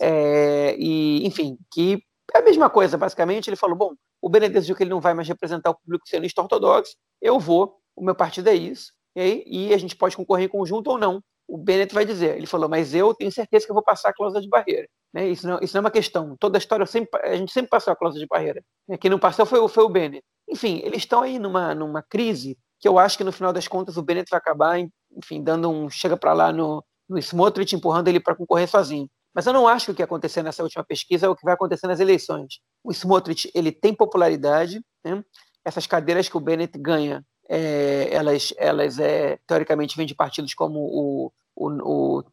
é, 0.01 0.76
e, 0.78 1.26
enfim, 1.26 1.59
que 1.72 2.03
é 2.32 2.38
a 2.38 2.43
mesma 2.43 2.70
coisa, 2.70 2.97
basicamente. 2.97 3.49
Ele 3.49 3.57
falou, 3.57 3.76
bom, 3.76 3.95
o 4.22 4.28
Benedito 4.28 4.55
decidiu 4.55 4.76
que 4.76 4.82
ele 4.82 4.91
não 4.91 5.01
vai 5.01 5.14
mais 5.14 5.26
representar 5.26 5.70
o 5.70 5.74
público 5.74 6.09
sionista 6.09 6.41
ortodoxo, 6.41 6.95
eu 7.20 7.41
vou, 7.41 7.76
o 7.97 8.05
meu 8.05 8.14
partido 8.14 8.49
é 8.49 8.55
isso, 8.55 8.93
e, 9.16 9.45
e 9.47 9.74
a 9.74 9.78
gente 9.78 9.97
pode 9.97 10.16
concorrer 10.16 10.47
em 10.47 10.49
conjunto 10.49 10.91
ou 10.91 10.99
não 10.99 11.22
o 11.51 11.59
Bennett 11.59 11.92
vai 11.92 12.05
dizer. 12.05 12.36
Ele 12.36 12.46
falou, 12.46 12.68
mas 12.68 12.94
eu 12.94 13.12
tenho 13.12 13.32
certeza 13.32 13.66
que 13.66 13.72
eu 13.72 13.74
vou 13.74 13.82
passar 13.82 14.11
a 14.11 14.14
cláusula 14.14 14.40
de 14.40 14.48
barreira. 14.48 14.88
Né? 15.12 15.28
Isso, 15.28 15.46
não, 15.46 15.59
isso 15.61 15.74
não 15.74 15.80
é 15.80 15.84
uma 15.84 15.90
questão. 15.90 16.36
Toda 16.38 16.57
a 16.57 16.61
história, 16.61 16.86
sempre, 16.86 17.20
a 17.22 17.34
gente 17.34 17.53
sempre 17.53 17.68
passou 17.68 17.92
a 17.92 17.96
cláusula 17.96 18.22
de 18.22 18.28
barreira. 18.28 18.62
Né? 18.88 18.96
Quem 18.96 19.11
não 19.11 19.18
passou 19.18 19.44
foi, 19.44 19.66
foi 19.68 19.84
o 19.84 19.88
Bennett. 19.88 20.24
Enfim, 20.48 20.80
eles 20.84 20.98
estão 20.98 21.22
aí 21.22 21.38
numa, 21.38 21.74
numa 21.74 22.03
crise 22.03 22.57
que 22.78 22.86
eu 22.86 22.98
acho 22.98 23.18
que 23.18 23.24
no 23.24 23.32
final 23.32 23.53
das 23.53 23.66
contas 23.66 23.96
o 23.96 24.03
Bennett 24.03 24.30
vai 24.30 24.38
acabar, 24.38 24.78
enfim, 25.16 25.42
dando 25.42 25.68
um 25.68 25.90
chega 25.90 26.16
para 26.16 26.32
lá 26.32 26.53
no, 26.53 26.84
no 27.09 27.18
Smotrich, 27.18 27.74
empurrando 27.74 28.09
ele 28.09 28.20
para 28.20 28.36
concorrer 28.36 28.68
sozinho. 28.68 29.09
Mas 29.34 29.46
eu 29.46 29.53
não 29.53 29.66
acho 29.66 29.86
que 29.86 29.92
o 29.92 29.94
que 29.94 30.03
aconteceu 30.03 30.42
nessa 30.42 30.62
última 30.62 30.84
pesquisa 30.84 31.26
é 31.26 31.28
o 31.28 31.36
que 31.36 31.44
vai 31.44 31.55
acontecer 31.55 31.86
nas 31.86 32.01
eleições. 32.01 32.61
O 32.82 32.92
Smotrich 32.92 33.51
ele 33.55 33.72
tem 33.72 33.94
popularidade, 33.94 34.80
né? 35.05 35.22
essas 35.64 35.86
cadeiras 35.86 36.28
que 36.28 36.36
o 36.36 36.40
Bennett 36.40 36.78
ganha, 36.78 37.24
é, 37.53 38.09
elas, 38.12 38.55
elas 38.57 39.01
é, 39.01 39.36
teoricamente 39.44 39.96
vêm 39.96 40.07
de 40.07 40.14
partidos 40.14 40.55
como 40.55 40.78
o, 40.78 41.32
o, 41.57 41.68
o 41.82 42.24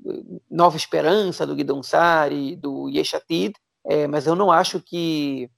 Nova 0.49 0.77
Esperança 0.77 1.45
do 1.45 1.55
Guidon 1.55 1.81
Sari, 1.81 2.55
do 2.55 2.87
Yeshatid, 2.87 3.55
é, 3.83 4.05
mas 4.05 4.27
eu 4.27 4.35
não 4.35 4.51
acho 4.51 4.79
que, 4.79 5.49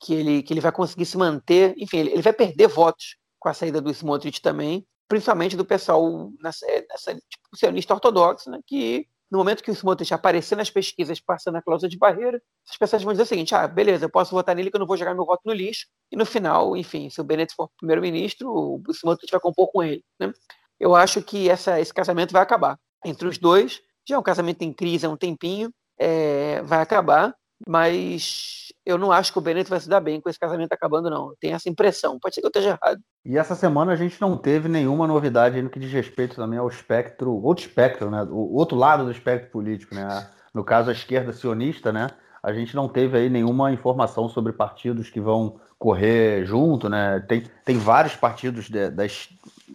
que, 0.00 0.14
ele, 0.14 0.42
que 0.42 0.54
ele 0.54 0.62
vai 0.62 0.72
conseguir 0.72 1.04
se 1.04 1.18
manter. 1.18 1.74
Enfim, 1.76 1.98
ele, 1.98 2.12
ele 2.12 2.22
vai 2.22 2.32
perder 2.32 2.68
votos 2.68 3.16
com 3.38 3.50
a 3.50 3.54
saída 3.54 3.82
do 3.82 3.90
Smotrich 3.90 4.40
também, 4.40 4.86
principalmente 5.06 5.58
do 5.58 5.64
pessoal 5.64 6.30
nessa, 6.42 6.66
nessa 6.88 7.14
tipo, 7.14 7.54
sionista 7.54 7.92
ortodoxo, 7.92 8.50
né, 8.50 8.60
que 8.66 9.06
no 9.32 9.38
momento 9.38 9.62
que 9.62 9.70
o 9.70 9.74
Smotrich 9.74 10.12
aparecer 10.12 10.54
nas 10.56 10.68
pesquisas 10.68 11.18
passando 11.18 11.56
a 11.56 11.62
cláusula 11.62 11.88
de 11.88 11.96
barreira, 11.96 12.40
as 12.68 12.76
pessoas 12.76 13.02
vão 13.02 13.14
dizer 13.14 13.22
o 13.22 13.26
seguinte: 13.26 13.54
ah, 13.54 13.66
beleza, 13.66 14.04
eu 14.04 14.10
posso 14.10 14.30
votar 14.32 14.54
nele 14.54 14.70
que 14.70 14.76
eu 14.76 14.78
não 14.78 14.86
vou 14.86 14.94
jogar 14.94 15.14
meu 15.14 15.24
voto 15.24 15.40
no 15.46 15.54
lixo. 15.54 15.86
E 16.10 16.16
no 16.16 16.26
final, 16.26 16.76
enfim, 16.76 17.08
se 17.08 17.18
o 17.18 17.24
Bennett 17.24 17.54
for 17.54 17.70
primeiro-ministro, 17.78 18.46
o 18.52 18.82
Smotrich 18.90 19.30
vai 19.32 19.40
compor 19.40 19.72
com 19.72 19.82
ele. 19.82 20.04
Né? 20.20 20.30
Eu 20.78 20.94
acho 20.94 21.22
que 21.22 21.48
essa, 21.48 21.80
esse 21.80 21.94
casamento 21.94 22.30
vai 22.30 22.42
acabar 22.42 22.78
entre 23.06 23.26
os 23.26 23.38
dois. 23.38 23.80
Já 24.06 24.16
é 24.16 24.18
um 24.18 24.22
casamento 24.22 24.60
em 24.60 24.72
crise 24.72 25.06
há 25.06 25.08
um 25.08 25.16
tempinho, 25.16 25.72
é, 25.98 26.60
vai 26.62 26.82
acabar, 26.82 27.34
mas 27.66 28.72
eu 28.84 28.98
não 28.98 29.12
acho 29.12 29.32
que 29.32 29.38
o 29.38 29.42
Benito 29.42 29.70
vai 29.70 29.80
se 29.80 29.88
dar 29.88 30.00
bem 30.00 30.20
com 30.20 30.28
esse 30.28 30.38
casamento 30.38 30.72
acabando, 30.72 31.08
não. 31.08 31.34
Tenho 31.40 31.54
essa 31.54 31.68
impressão. 31.68 32.18
Pode 32.18 32.34
ser 32.34 32.40
que 32.40 32.46
eu 32.46 32.50
esteja 32.50 32.70
errado. 32.70 33.00
E 33.24 33.38
essa 33.38 33.54
semana 33.54 33.92
a 33.92 33.96
gente 33.96 34.20
não 34.20 34.36
teve 34.36 34.68
nenhuma 34.68 35.06
novidade 35.06 35.60
no 35.62 35.70
que 35.70 35.78
diz 35.78 35.92
respeito 35.92 36.36
também 36.36 36.58
ao 36.58 36.68
espectro, 36.68 37.32
outro 37.32 37.64
espectro, 37.64 38.10
né? 38.10 38.22
O 38.24 38.54
outro 38.54 38.76
lado 38.76 39.04
do 39.04 39.10
espectro 39.10 39.50
político, 39.50 39.94
né? 39.94 40.28
No 40.52 40.64
caso, 40.64 40.90
a 40.90 40.92
esquerda 40.92 41.32
sionista, 41.32 41.92
né? 41.92 42.08
A 42.42 42.52
gente 42.52 42.74
não 42.74 42.88
teve 42.88 43.16
aí 43.16 43.30
nenhuma 43.30 43.72
informação 43.72 44.28
sobre 44.28 44.52
partidos 44.52 45.08
que 45.08 45.20
vão 45.20 45.60
correr 45.78 46.44
junto, 46.44 46.88
né? 46.88 47.20
Tem, 47.28 47.44
tem 47.64 47.78
vários 47.78 48.16
partidos 48.16 48.68
de, 48.68 48.90
das 48.90 49.28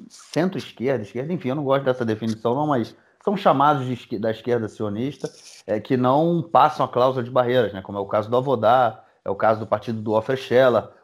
centro-esquerda, 0.09 1.03
esquerda, 1.03 1.33
enfim, 1.33 1.49
eu 1.49 1.55
não 1.55 1.63
gosto 1.63 1.85
dessa 1.85 2.05
definição, 2.05 2.53
não, 2.53 2.67
mas 2.67 2.95
são 3.27 3.35
chamados 3.35 3.85
de, 3.85 4.17
da 4.17 4.31
esquerda 4.31 4.69
sionista, 4.69 5.29
é, 5.65 5.81
que 5.81 5.97
não 5.97 6.41
passam 6.41 6.85
a 6.85 6.87
cláusula 6.87 7.21
de 7.21 7.29
barreiras, 7.29 7.73
né, 7.73 7.81
como 7.81 7.97
é 7.97 8.01
o 8.01 8.05
caso 8.05 8.29
do 8.29 8.37
Avodá, 8.37 9.03
é 9.25 9.29
o 9.29 9.35
caso 9.35 9.59
do 9.59 9.67
partido 9.67 10.01
do 10.01 10.13
Offer 10.13 10.39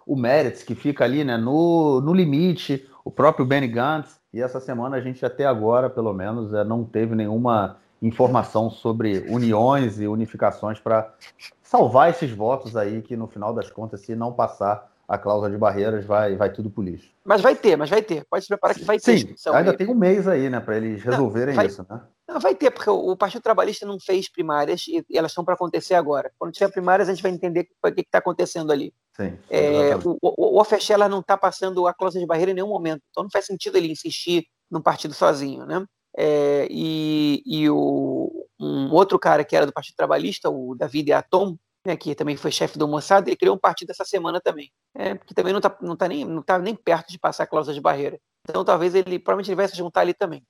o 0.08 0.16
Meretz, 0.16 0.64
que 0.64 0.74
fica 0.74 1.04
ali 1.04 1.26
né, 1.26 1.36
no, 1.36 2.00
no 2.00 2.14
limite, 2.14 2.90
o 3.04 3.12
próprio 3.12 3.46
Benny 3.46 3.68
Gantz, 3.68 4.22
e 4.34 4.42
essa 4.42 4.62
semana 4.62 4.96
a 4.96 5.02
gente 5.02 5.26
até 5.26 5.46
agora, 5.46 5.90
pelo 5.90 6.14
menos, 6.14 6.54
é, 6.54 6.64
não 6.64 6.86
teve 6.86 7.14
nenhuma 7.14 7.76
informação 8.02 8.70
sobre 8.70 9.26
uniões 9.30 10.00
e 10.00 10.08
unificações 10.08 10.80
para 10.80 11.14
salvar 11.62 12.10
esses 12.10 12.32
votos 12.32 12.78
aí 12.78 13.02
que 13.02 13.18
no 13.18 13.28
final 13.28 13.54
das 13.54 13.70
contas, 13.70 14.00
se 14.00 14.16
não 14.16 14.32
passar 14.32 14.90
a 15.06 15.18
cláusula 15.18 15.52
de 15.52 15.58
barreiras, 15.58 16.06
vai, 16.06 16.38
vai 16.38 16.50
tudo 16.50 16.70
pro 16.70 16.82
lixo. 16.82 17.12
Mas 17.26 17.42
vai 17.42 17.54
ter, 17.54 17.76
mas 17.76 17.90
vai 17.90 18.02
ter. 18.02 18.26
Pode 18.30 18.44
se 18.44 18.48
preparar 18.48 18.76
que 18.76 18.86
vai 18.86 18.98
ter. 18.98 19.20
Sim, 19.20 19.36
ainda 19.54 19.72
aí. 19.72 19.78
tem 19.78 19.88
um 19.88 19.96
mês 19.96 20.26
aí, 20.26 20.50
né, 20.50 20.62
para 20.62 20.78
eles 20.78 21.04
resolverem 21.04 21.54
não, 21.54 21.56
vai, 21.58 21.66
isso, 21.66 21.86
né? 21.90 22.00
Não, 22.28 22.40
vai 22.40 22.56
ter, 22.56 22.72
porque 22.72 22.90
o 22.90 23.16
Partido 23.18 23.42
Trabalhista 23.42 23.86
não 23.86 24.00
fez 24.00 24.30
primárias 24.30 24.88
e 24.88 25.06
elas 25.14 25.32
estão 25.32 25.44
para 25.44 25.56
acontecer 25.56 25.94
agora. 25.94 26.32
Quando 26.40 26.54
tiver 26.54 26.72
primárias, 26.72 27.10
a 27.10 27.14
gente 27.14 27.22
vai 27.22 27.32
entender 27.32 27.68
o 27.84 27.92
que 27.92 28.02
está 28.02 28.20
acontecendo 28.20 28.72
ali. 28.72 28.94
Sim. 29.16 29.38
É, 29.50 29.96
o 29.98 30.18
o, 30.22 30.62
o 30.62 31.10
não 31.10 31.20
está 31.20 31.38
passando 31.38 31.86
a 31.86 31.94
cláusula 31.94 32.22
de 32.22 32.28
barreira 32.28 32.52
em 32.52 32.54
nenhum 32.56 32.70
momento. 32.70 33.02
Então 33.10 33.24
não 33.24 33.30
faz 33.30 33.46
sentido 33.46 33.78
ele 33.78 33.92
insistir 33.92 34.48
num 34.72 34.82
partido 34.82 35.14
sozinho, 35.14 35.66
né? 35.66 35.86
É, 36.16 36.68
e, 36.70 37.44
e 37.46 37.70
o, 37.70 38.48
um 38.60 38.92
outro 38.94 39.20
cara 39.20 39.44
que 39.44 39.56
era 39.56 39.66
do 39.66 39.74
Partido 39.74 39.96
Trabalhista, 39.96 40.50
o 40.50 40.76
David 40.76 41.12
Atom, 41.12 41.58
né, 41.86 41.98
que 41.98 42.16
também 42.16 42.38
foi 42.38 42.52
chefe 42.52 42.78
do 42.78 42.88
Mossad, 42.88 43.28
ele 43.28 43.36
criou 43.36 43.56
um 43.56 43.60
partido 43.60 43.90
essa 43.90 44.06
semana 44.06 44.40
também, 44.40 44.72
é, 44.96 45.18
que 45.18 45.34
também 45.34 45.52
não 45.52 45.60
está 45.60 45.76
não 45.82 45.96
tá 45.98 46.08
nem, 46.08 46.24
não 46.24 46.42
tá 46.42 46.58
nem 46.58 46.76
perto 46.76 47.12
de 47.12 47.20
passar 47.20 47.44
a 47.44 47.48
cláusula 47.48 47.74
de 47.74 47.82
barreira. 47.82 48.20
Então 48.48 48.64
talvez 48.64 48.96
ele, 48.96 49.20
provavelmente 49.20 49.50
ele 49.50 49.56
vai 49.56 49.68
se 49.68 49.76
juntar 49.76 50.02
ali 50.02 50.14
também. 50.14 50.44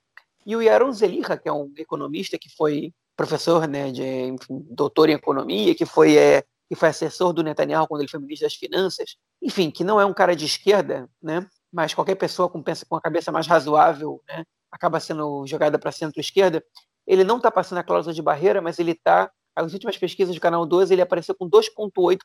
E 0.45 0.55
o 0.55 0.61
Yaron 0.61 0.91
Zeliha, 0.91 1.37
que 1.37 1.47
é 1.47 1.53
um 1.53 1.71
economista 1.77 2.37
que 2.37 2.49
foi 2.49 2.93
professor, 3.15 3.67
né, 3.67 3.91
de, 3.91 4.03
enfim, 4.03 4.65
doutor 4.69 5.09
em 5.09 5.13
economia, 5.13 5.75
que 5.75 5.85
foi, 5.85 6.17
é, 6.17 6.43
que 6.67 6.75
foi 6.75 6.89
assessor 6.89 7.31
do 7.31 7.43
Netanyahu 7.43 7.87
quando 7.87 8.01
ele 8.01 8.09
foi 8.09 8.19
ministro 8.19 8.47
das 8.47 8.55
Finanças, 8.55 9.17
enfim, 9.41 9.69
que 9.69 9.83
não 9.83 9.99
é 9.99 10.05
um 10.05 10.13
cara 10.13 10.35
de 10.35 10.45
esquerda, 10.45 11.09
né, 11.21 11.47
mas 11.71 11.93
qualquer 11.93 12.15
pessoa 12.15 12.49
com, 12.49 12.61
pensa, 12.61 12.85
com 12.87 12.95
a 12.95 13.01
cabeça 13.01 13.31
mais 13.31 13.45
razoável, 13.45 14.21
né, 14.27 14.43
acaba 14.71 14.99
sendo 14.99 15.45
jogada 15.45 15.77
para 15.77 15.91
centro-esquerda, 15.91 16.63
ele 17.05 17.23
não 17.23 17.37
está 17.37 17.51
passando 17.51 17.77
a 17.79 17.83
cláusula 17.83 18.13
de 18.13 18.21
barreira, 18.21 18.61
mas 18.61 18.79
ele 18.79 18.91
está 18.91 19.29
as 19.55 19.71
últimas 19.71 19.97
pesquisas 19.97 20.33
do 20.33 20.41
Canal 20.41 20.65
12, 20.65 20.93
ele 20.93 21.01
apareceu 21.01 21.35
com 21.35 21.47
2,8%, 21.47 22.17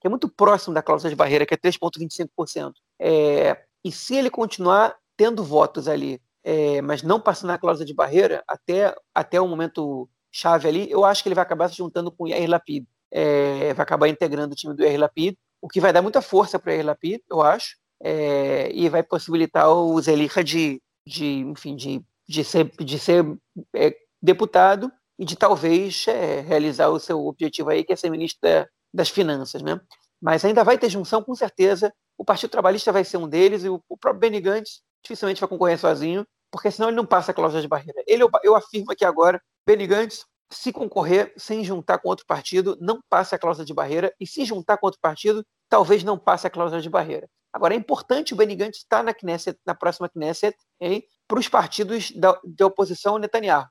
que 0.00 0.06
é 0.06 0.08
muito 0.08 0.28
próximo 0.28 0.74
da 0.74 0.82
cláusula 0.82 1.10
de 1.10 1.16
barreira, 1.16 1.44
que 1.44 1.52
é 1.52 1.56
3,25%. 1.56 2.72
É, 2.98 3.62
e 3.84 3.92
se 3.92 4.14
ele 4.14 4.30
continuar 4.30 4.96
tendo 5.16 5.44
votos 5.44 5.86
ali, 5.86 6.20
é, 6.46 6.80
mas 6.80 7.02
não 7.02 7.20
passando 7.20 7.50
a 7.50 7.58
cláusula 7.58 7.84
de 7.84 7.92
barreira 7.92 8.44
até, 8.46 8.94
até 9.12 9.40
o 9.40 9.48
momento 9.48 10.08
chave 10.30 10.68
ali, 10.68 10.88
eu 10.88 11.04
acho 11.04 11.20
que 11.20 11.28
ele 11.28 11.34
vai 11.34 11.42
acabar 11.42 11.68
se 11.68 11.76
juntando 11.76 12.12
com 12.12 12.22
o 12.22 12.28
Yair 12.28 12.48
Lapid. 12.48 12.86
É, 13.10 13.74
vai 13.74 13.82
acabar 13.82 14.06
integrando 14.06 14.52
o 14.52 14.56
time 14.56 14.72
do 14.72 14.84
Yair 14.84 15.00
Lapid, 15.00 15.34
o 15.60 15.66
que 15.66 15.80
vai 15.80 15.92
dar 15.92 16.02
muita 16.02 16.22
força 16.22 16.56
para 16.56 16.70
o 16.70 16.72
Yair 16.72 16.86
Lapid, 16.86 17.20
eu 17.28 17.42
acho, 17.42 17.76
é, 18.00 18.70
e 18.72 18.88
vai 18.88 19.02
possibilitar 19.02 19.68
o 19.68 20.00
Zeliha 20.00 20.44
de, 20.44 20.80
de, 21.04 21.38
enfim, 21.38 21.74
de, 21.74 22.00
de 22.28 22.44
ser, 22.44 22.70
de 22.78 22.96
ser 22.96 23.24
deputado 24.22 24.92
e 25.18 25.24
de 25.24 25.34
talvez 25.34 26.04
realizar 26.46 26.90
o 26.90 27.00
seu 27.00 27.26
objetivo 27.26 27.70
aí, 27.70 27.82
que 27.82 27.92
é 27.92 27.96
ser 27.96 28.08
ministro 28.08 28.40
da, 28.42 28.68
das 28.94 29.08
Finanças, 29.08 29.62
né? 29.62 29.80
Mas 30.22 30.44
ainda 30.44 30.62
vai 30.62 30.78
ter 30.78 30.90
junção, 30.90 31.24
com 31.24 31.34
certeza. 31.34 31.92
O 32.16 32.24
Partido 32.24 32.50
Trabalhista 32.50 32.92
vai 32.92 33.02
ser 33.02 33.16
um 33.16 33.28
deles 33.28 33.64
e 33.64 33.68
o, 33.68 33.82
o 33.88 33.96
próprio 33.96 34.20
Benny 34.20 34.40
Gantz 34.40 34.82
dificilmente 35.02 35.40
vai 35.40 35.48
concorrer 35.48 35.78
sozinho, 35.78 36.26
porque 36.56 36.70
senão 36.70 36.88
ele 36.88 36.96
não 36.96 37.04
passa 37.04 37.32
a 37.32 37.34
cláusula 37.34 37.60
de 37.60 37.68
barreira. 37.68 38.02
Ele, 38.06 38.22
eu, 38.22 38.30
eu 38.42 38.56
afirmo 38.56 38.90
aqui 38.90 39.04
agora, 39.04 39.38
Benny 39.66 39.86
Gantz, 39.86 40.24
se 40.50 40.72
concorrer 40.72 41.34
sem 41.36 41.62
juntar 41.62 41.98
com 41.98 42.08
outro 42.08 42.24
partido, 42.24 42.78
não 42.80 42.98
passa 43.10 43.36
a 43.36 43.38
cláusula 43.38 43.66
de 43.66 43.74
barreira, 43.74 44.10
e 44.18 44.26
se 44.26 44.42
juntar 44.42 44.78
com 44.78 44.86
outro 44.86 44.98
partido, 44.98 45.44
talvez 45.68 46.02
não 46.02 46.16
passe 46.18 46.46
a 46.46 46.50
cláusula 46.50 46.80
de 46.80 46.88
barreira. 46.88 47.28
Agora, 47.52 47.74
é 47.74 47.76
importante 47.76 48.32
o 48.32 48.36
Benny 48.38 48.56
Gantz 48.56 48.78
estar 48.78 49.04
na 49.04 49.12
Knesset, 49.12 49.58
na 49.66 49.74
próxima 49.74 50.08
Knesset, 50.08 50.56
para 51.28 51.38
os 51.38 51.46
partidos 51.46 52.10
da, 52.12 52.40
oposição 52.64 53.12
ao 53.12 53.18
Netanyahu. 53.18 53.66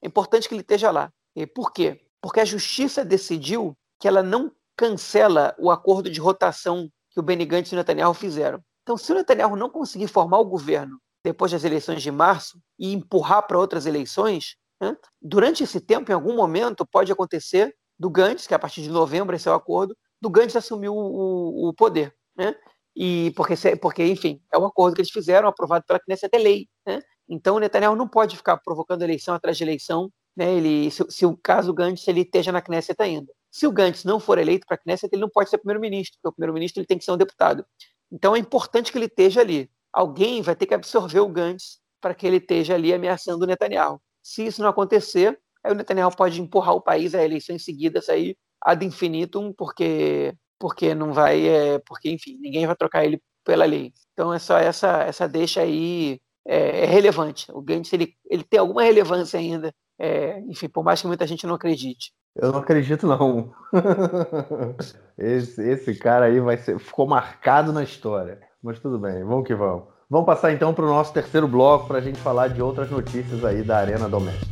É 0.00 0.06
importante 0.06 0.48
que 0.48 0.54
ele 0.54 0.60
esteja 0.60 0.92
lá. 0.92 1.10
E 1.34 1.44
por 1.44 1.72
quê? 1.72 2.06
Porque 2.20 2.38
a 2.38 2.44
justiça 2.44 3.04
decidiu 3.04 3.76
que 3.98 4.06
ela 4.06 4.22
não 4.22 4.52
cancela 4.76 5.56
o 5.58 5.72
acordo 5.72 6.08
de 6.08 6.20
rotação 6.20 6.88
que 7.10 7.18
o 7.18 7.22
Benny 7.22 7.44
Gantz 7.44 7.72
e 7.72 7.74
o 7.74 7.78
Netanyahu 7.78 8.14
fizeram. 8.14 8.62
Então, 8.84 8.96
se 8.96 9.10
o 9.10 9.14
Netanyahu 9.16 9.56
não 9.56 9.68
conseguir 9.68 10.06
formar 10.06 10.38
o 10.38 10.44
governo 10.44 11.00
depois 11.24 11.52
das 11.52 11.64
eleições 11.64 12.02
de 12.02 12.10
março 12.10 12.60
e 12.78 12.92
empurrar 12.92 13.46
para 13.46 13.58
outras 13.58 13.86
eleições, 13.86 14.56
né, 14.80 14.96
durante 15.20 15.64
esse 15.64 15.80
tempo, 15.80 16.10
em 16.10 16.14
algum 16.14 16.34
momento, 16.34 16.86
pode 16.86 17.10
acontecer 17.10 17.74
do 17.98 18.08
Gantz, 18.08 18.46
que 18.46 18.54
a 18.54 18.58
partir 18.58 18.82
de 18.82 18.88
novembro 18.88 19.34
esse 19.34 19.48
é 19.48 19.50
o 19.50 19.54
acordo, 19.54 19.96
do 20.20 20.30
Gantz 20.30 20.54
assumir 20.56 20.88
o, 20.88 20.94
o, 20.94 21.68
o 21.68 21.74
poder. 21.74 22.14
Né? 22.36 22.54
E 22.94 23.32
porque, 23.36 23.54
porque, 23.80 24.04
enfim, 24.04 24.40
é 24.52 24.58
um 24.58 24.66
acordo 24.66 24.94
que 24.94 25.00
eles 25.00 25.10
fizeram, 25.10 25.48
aprovado 25.48 25.84
pela 25.86 26.00
Knesset, 26.00 26.34
é 26.34 26.38
lei. 26.38 26.68
Né? 26.86 27.00
Então 27.28 27.56
o 27.56 27.58
Netanyahu 27.58 27.96
não 27.96 28.08
pode 28.08 28.36
ficar 28.36 28.56
provocando 28.58 29.02
eleição 29.02 29.34
atrás 29.34 29.56
de 29.56 29.64
eleição, 29.64 30.10
né? 30.36 30.54
ele, 30.54 30.90
se, 30.90 31.04
se 31.08 31.26
o 31.26 31.36
caso 31.36 31.72
Gantz 31.72 32.06
ele 32.06 32.22
esteja 32.22 32.52
na 32.52 32.62
Knesset 32.62 33.00
ainda. 33.02 33.32
Se 33.50 33.66
o 33.66 33.72
Gantz 33.72 34.04
não 34.04 34.20
for 34.20 34.38
eleito 34.38 34.66
para 34.66 34.76
a 34.76 34.78
Knesset, 34.78 35.12
ele 35.12 35.22
não 35.22 35.28
pode 35.28 35.50
ser 35.50 35.58
primeiro-ministro, 35.58 36.18
porque 36.20 36.28
o 36.28 36.32
primeiro-ministro 36.32 36.80
ele 36.80 36.86
tem 36.86 36.98
que 36.98 37.04
ser 37.04 37.12
um 37.12 37.16
deputado. 37.16 37.64
Então 38.10 38.34
é 38.34 38.38
importante 38.38 38.92
que 38.92 38.98
ele 38.98 39.06
esteja 39.06 39.40
ali. 39.40 39.70
Alguém 39.98 40.42
vai 40.42 40.54
ter 40.54 40.64
que 40.64 40.74
absorver 40.74 41.18
o 41.18 41.28
Gantz 41.28 41.80
para 42.00 42.14
que 42.14 42.24
ele 42.24 42.36
esteja 42.36 42.72
ali 42.72 42.94
ameaçando 42.94 43.42
o 43.42 43.46
Netanyahu. 43.48 44.00
Se 44.22 44.46
isso 44.46 44.62
não 44.62 44.68
acontecer, 44.68 45.36
aí 45.64 45.72
o 45.72 45.74
Netanyahu 45.74 46.14
pode 46.14 46.40
empurrar 46.40 46.76
o 46.76 46.80
país 46.80 47.16
a 47.16 47.24
eleições 47.24 47.64
seguidas 47.64 48.08
aí 48.08 48.36
ad 48.64 48.86
infinitum, 48.86 49.52
porque 49.52 50.32
porque 50.56 50.94
não 50.94 51.12
vai, 51.12 51.48
é, 51.48 51.80
porque 51.80 52.10
enfim, 52.10 52.38
ninguém 52.40 52.64
vai 52.64 52.76
trocar 52.76 53.04
ele 53.04 53.20
pela 53.44 53.64
lei. 53.64 53.92
Então 54.12 54.32
é 54.32 54.38
só 54.38 54.56
essa 54.56 55.02
essa 55.02 55.26
deixa 55.26 55.62
aí 55.62 56.20
é, 56.46 56.84
é 56.84 56.86
relevante. 56.86 57.50
O 57.50 57.60
Gantz 57.60 57.92
ele, 57.92 58.14
ele 58.30 58.44
tem 58.44 58.60
alguma 58.60 58.84
relevância 58.84 59.36
ainda, 59.36 59.74
é, 59.98 60.38
enfim, 60.42 60.68
por 60.68 60.84
mais 60.84 61.00
que 61.00 61.08
muita 61.08 61.26
gente 61.26 61.44
não 61.44 61.56
acredite. 61.56 62.12
Eu 62.36 62.52
não 62.52 62.60
acredito, 62.60 63.04
não. 63.04 63.52
esse, 65.18 65.60
esse 65.60 65.96
cara 65.96 66.26
aí 66.26 66.38
vai 66.38 66.56
ser, 66.56 66.78
ficou 66.78 67.04
marcado 67.04 67.72
na 67.72 67.82
história. 67.82 68.47
Mas 68.60 68.80
tudo 68.80 68.98
bem, 68.98 69.22
vamos 69.22 69.46
que 69.46 69.54
vamos. 69.54 69.84
Vamos 70.10 70.26
passar 70.26 70.52
então 70.52 70.74
para 70.74 70.84
o 70.84 70.88
nosso 70.88 71.12
terceiro 71.12 71.46
bloco 71.46 71.86
para 71.86 71.98
a 71.98 72.00
gente 72.00 72.18
falar 72.18 72.48
de 72.48 72.60
outras 72.60 72.90
notícias 72.90 73.44
aí 73.44 73.62
da 73.62 73.78
Arena 73.78 74.08
Doméstica. 74.08 74.46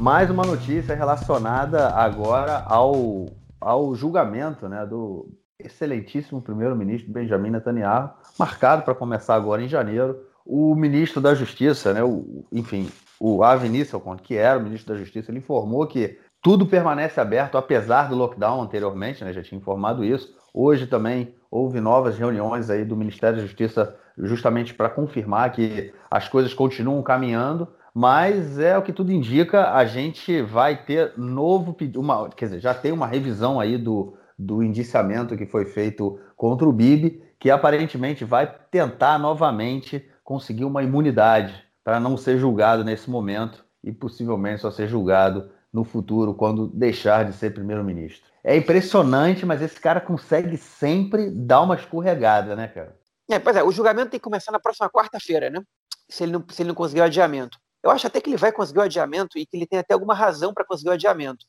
Mais 0.00 0.30
uma 0.30 0.44
notícia 0.44 0.94
relacionada 0.94 1.88
agora 1.88 2.62
ao, 2.66 3.26
ao 3.60 3.96
julgamento 3.96 4.68
né, 4.68 4.86
do 4.86 5.28
excelentíssimo 5.58 6.40
primeiro-ministro 6.40 7.12
Benjamin 7.12 7.50
Netanyahu, 7.50 8.10
marcado 8.38 8.82
para 8.84 8.94
começar 8.94 9.34
agora 9.34 9.60
em 9.60 9.68
janeiro. 9.68 10.24
O 10.46 10.72
ministro 10.76 11.20
da 11.20 11.34
Justiça, 11.34 11.92
né, 11.92 12.04
o, 12.04 12.44
enfim, 12.52 12.88
o 13.18 13.42
Avi 13.42 13.68
Nisselkorn, 13.68 14.22
que 14.22 14.36
era 14.36 14.56
o 14.56 14.62
ministro 14.62 14.94
da 14.94 15.00
Justiça, 15.00 15.32
ele 15.32 15.38
informou 15.38 15.84
que 15.84 16.16
tudo 16.42 16.66
permanece 16.66 17.20
aberto, 17.20 17.58
apesar 17.58 18.08
do 18.08 18.16
lockdown 18.16 18.62
anteriormente, 18.62 19.24
né, 19.24 19.32
já 19.32 19.42
tinha 19.42 19.58
informado 19.58 20.04
isso. 20.04 20.34
Hoje 20.54 20.86
também 20.86 21.34
houve 21.50 21.80
novas 21.80 22.18
reuniões 22.18 22.70
aí 22.70 22.84
do 22.84 22.96
Ministério 22.96 23.36
da 23.36 23.42
Justiça 23.42 23.96
justamente 24.16 24.74
para 24.74 24.88
confirmar 24.88 25.52
que 25.52 25.92
as 26.10 26.28
coisas 26.28 26.52
continuam 26.52 27.02
caminhando, 27.02 27.68
mas 27.94 28.58
é 28.58 28.76
o 28.76 28.82
que 28.82 28.92
tudo 28.92 29.12
indica, 29.12 29.72
a 29.72 29.84
gente 29.84 30.42
vai 30.42 30.76
ter 30.76 31.12
novo 31.16 31.76
uma, 31.96 32.28
quer 32.30 32.46
dizer, 32.46 32.60
já 32.60 32.74
tem 32.74 32.92
uma 32.92 33.06
revisão 33.06 33.58
aí 33.58 33.76
do, 33.76 34.16
do 34.38 34.62
indiciamento 34.62 35.36
que 35.36 35.46
foi 35.46 35.64
feito 35.64 36.18
contra 36.36 36.68
o 36.68 36.72
Bibi, 36.72 37.22
que 37.38 37.50
aparentemente 37.50 38.24
vai 38.24 38.52
tentar 38.70 39.18
novamente 39.18 40.04
conseguir 40.22 40.64
uma 40.64 40.82
imunidade 40.82 41.54
para 41.84 41.98
não 41.98 42.16
ser 42.16 42.38
julgado 42.38 42.84
nesse 42.84 43.08
momento 43.10 43.64
e 43.82 43.92
possivelmente 43.92 44.60
só 44.60 44.70
ser 44.70 44.88
julgado 44.88 45.50
no 45.78 45.84
futuro 45.84 46.34
quando 46.34 46.66
deixar 46.68 47.24
de 47.24 47.34
ser 47.36 47.54
primeiro-ministro. 47.54 48.26
É 48.42 48.56
impressionante, 48.56 49.46
mas 49.46 49.62
esse 49.62 49.80
cara 49.80 50.00
consegue 50.00 50.56
sempre 50.56 51.30
dar 51.30 51.62
uma 51.62 51.74
escorregada, 51.74 52.56
né, 52.56 52.68
cara? 52.68 52.96
É, 53.30 53.38
pois 53.38 53.56
é, 53.56 53.62
o 53.62 53.70
julgamento 53.70 54.10
tem 54.10 54.20
que 54.20 54.24
começar 54.24 54.50
na 54.50 54.58
próxima 54.58 54.90
quarta-feira, 54.90 55.50
né? 55.50 55.62
Se 56.08 56.24
ele, 56.24 56.32
não, 56.32 56.44
se 56.48 56.62
ele 56.62 56.68
não 56.68 56.74
conseguir 56.74 57.00
o 57.00 57.04
adiamento. 57.04 57.58
Eu 57.82 57.90
acho 57.90 58.06
até 58.06 58.20
que 58.20 58.30
ele 58.30 58.36
vai 58.36 58.50
conseguir 58.50 58.78
o 58.78 58.82
adiamento 58.82 59.38
e 59.38 59.46
que 59.46 59.56
ele 59.56 59.66
tem 59.66 59.78
até 59.78 59.94
alguma 59.94 60.14
razão 60.14 60.52
para 60.52 60.64
conseguir 60.64 60.90
o 60.90 60.92
adiamento. 60.92 61.46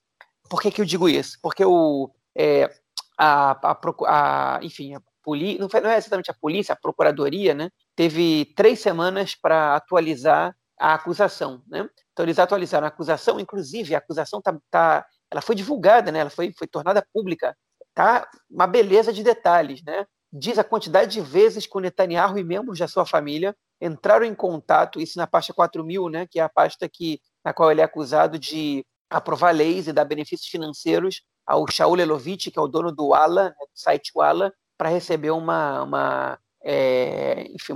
Por 0.49 0.61
que, 0.61 0.71
que 0.71 0.81
eu 0.81 0.85
digo 0.85 1.07
isso? 1.07 1.37
Porque 1.41 1.63
o, 1.63 2.11
é, 2.35 2.69
a, 3.17 3.51
a, 3.71 3.79
a, 4.07 4.59
enfim, 4.61 4.95
a 4.95 5.01
polícia, 5.23 5.59
não, 5.59 5.81
não 5.81 5.89
é 5.89 5.97
exatamente 5.97 6.31
a 6.31 6.33
polícia, 6.33 6.73
a 6.73 6.79
procuradoria, 6.79 7.53
né? 7.53 7.69
teve 7.99 8.45
três 8.55 8.79
semanas 8.79 9.35
para 9.35 9.75
atualizar 9.75 10.55
a 10.79 10.93
acusação, 10.93 11.61
né? 11.67 11.87
Então 12.13 12.25
eles 12.25 12.39
atualizaram 12.39 12.85
a 12.85 12.87
acusação, 12.87 13.39
inclusive 13.39 13.93
a 13.93 13.97
acusação 13.97 14.41
tá, 14.41 14.57
tá 14.71 15.05
ela 15.29 15.41
foi 15.41 15.55
divulgada, 15.55 16.11
né? 16.11 16.19
Ela 16.19 16.29
foi, 16.29 16.53
foi 16.57 16.67
tornada 16.67 17.05
pública, 17.13 17.55
tá? 17.93 18.27
Uma 18.49 18.65
beleza 18.65 19.11
de 19.11 19.21
detalhes, 19.21 19.83
né? 19.83 20.05
Diz 20.31 20.57
a 20.57 20.63
quantidade 20.63 21.11
de 21.11 21.21
vezes 21.21 21.65
que 21.67 21.77
o 21.77 21.81
Netanyahu 21.81 22.37
e 22.37 22.43
membros 22.43 22.79
da 22.79 22.87
sua 22.87 23.05
família 23.05 23.55
entraram 23.81 24.25
em 24.25 24.35
contato, 24.35 24.99
isso 24.99 25.17
na 25.17 25.27
pasta 25.27 25.53
4000, 25.53 26.09
né? 26.09 26.27
Que 26.29 26.39
é 26.39 26.43
a 26.43 26.49
pasta 26.49 26.87
que 26.87 27.19
na 27.43 27.53
qual 27.53 27.71
ele 27.71 27.81
é 27.81 27.83
acusado 27.83 28.39
de 28.39 28.85
aprovar 29.09 29.51
leis 29.51 29.87
e 29.87 29.93
dar 29.93 30.05
benefícios 30.05 30.49
financeiros 30.49 31.21
ao 31.45 31.65
Shaul 31.69 31.99
Elovitch, 31.99 32.51
que 32.51 32.59
é 32.59 32.61
o 32.61 32.67
dono 32.67 32.91
do 32.91 33.07
Walla, 33.07 33.45
né, 33.49 33.55
do 33.59 33.71
site 33.73 34.11
Walla, 34.15 34.53
para 34.77 34.89
receber 34.89 35.31
uma, 35.31 35.81
uma 35.81 36.39
é, 36.63 37.47
enfim, 37.51 37.73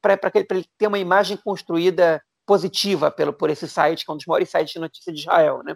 para 0.00 0.18
ele 0.34 0.66
ter 0.76 0.88
uma 0.88 0.98
imagem 0.98 1.36
construída 1.36 2.20
positiva 2.46 3.10
pelo, 3.10 3.32
por 3.32 3.50
esse 3.50 3.68
site, 3.68 4.04
que 4.04 4.10
é 4.10 4.14
um 4.14 4.16
dos 4.16 4.26
maiores 4.26 4.50
sites 4.50 4.72
de 4.72 4.78
notícia 4.78 5.12
de 5.12 5.20
Israel. 5.20 5.62
Né? 5.64 5.74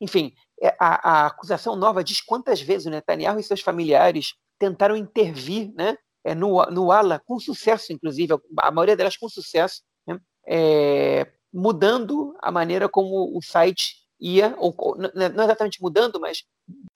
Enfim, 0.00 0.32
é, 0.62 0.74
a, 0.78 1.10
a, 1.10 1.26
acusação 1.26 1.76
nova 1.76 2.02
diz 2.02 2.20
quantas 2.20 2.60
vezes 2.60 2.86
o 2.86 2.90
Netanyahu 2.90 3.38
e 3.38 3.42
seus 3.42 3.60
familiares 3.60 4.34
tentaram 4.58 4.96
intervir 4.96 5.72
né, 5.74 5.96
é, 6.24 6.34
no, 6.34 6.64
no 6.66 6.90
ALA, 6.90 7.20
com 7.24 7.38
sucesso, 7.38 7.92
inclusive, 7.92 8.34
a 8.58 8.70
maioria 8.70 8.96
delas 8.96 9.16
com 9.16 9.28
sucesso, 9.28 9.82
né, 10.06 10.18
é, 10.46 11.32
mudando 11.52 12.34
a 12.40 12.50
maneira 12.50 12.88
como 12.88 13.36
o 13.36 13.42
site 13.42 14.06
ia, 14.18 14.54
ou, 14.58 14.74
não 15.14 15.44
exatamente 15.44 15.80
mudando, 15.82 16.18
mas 16.18 16.42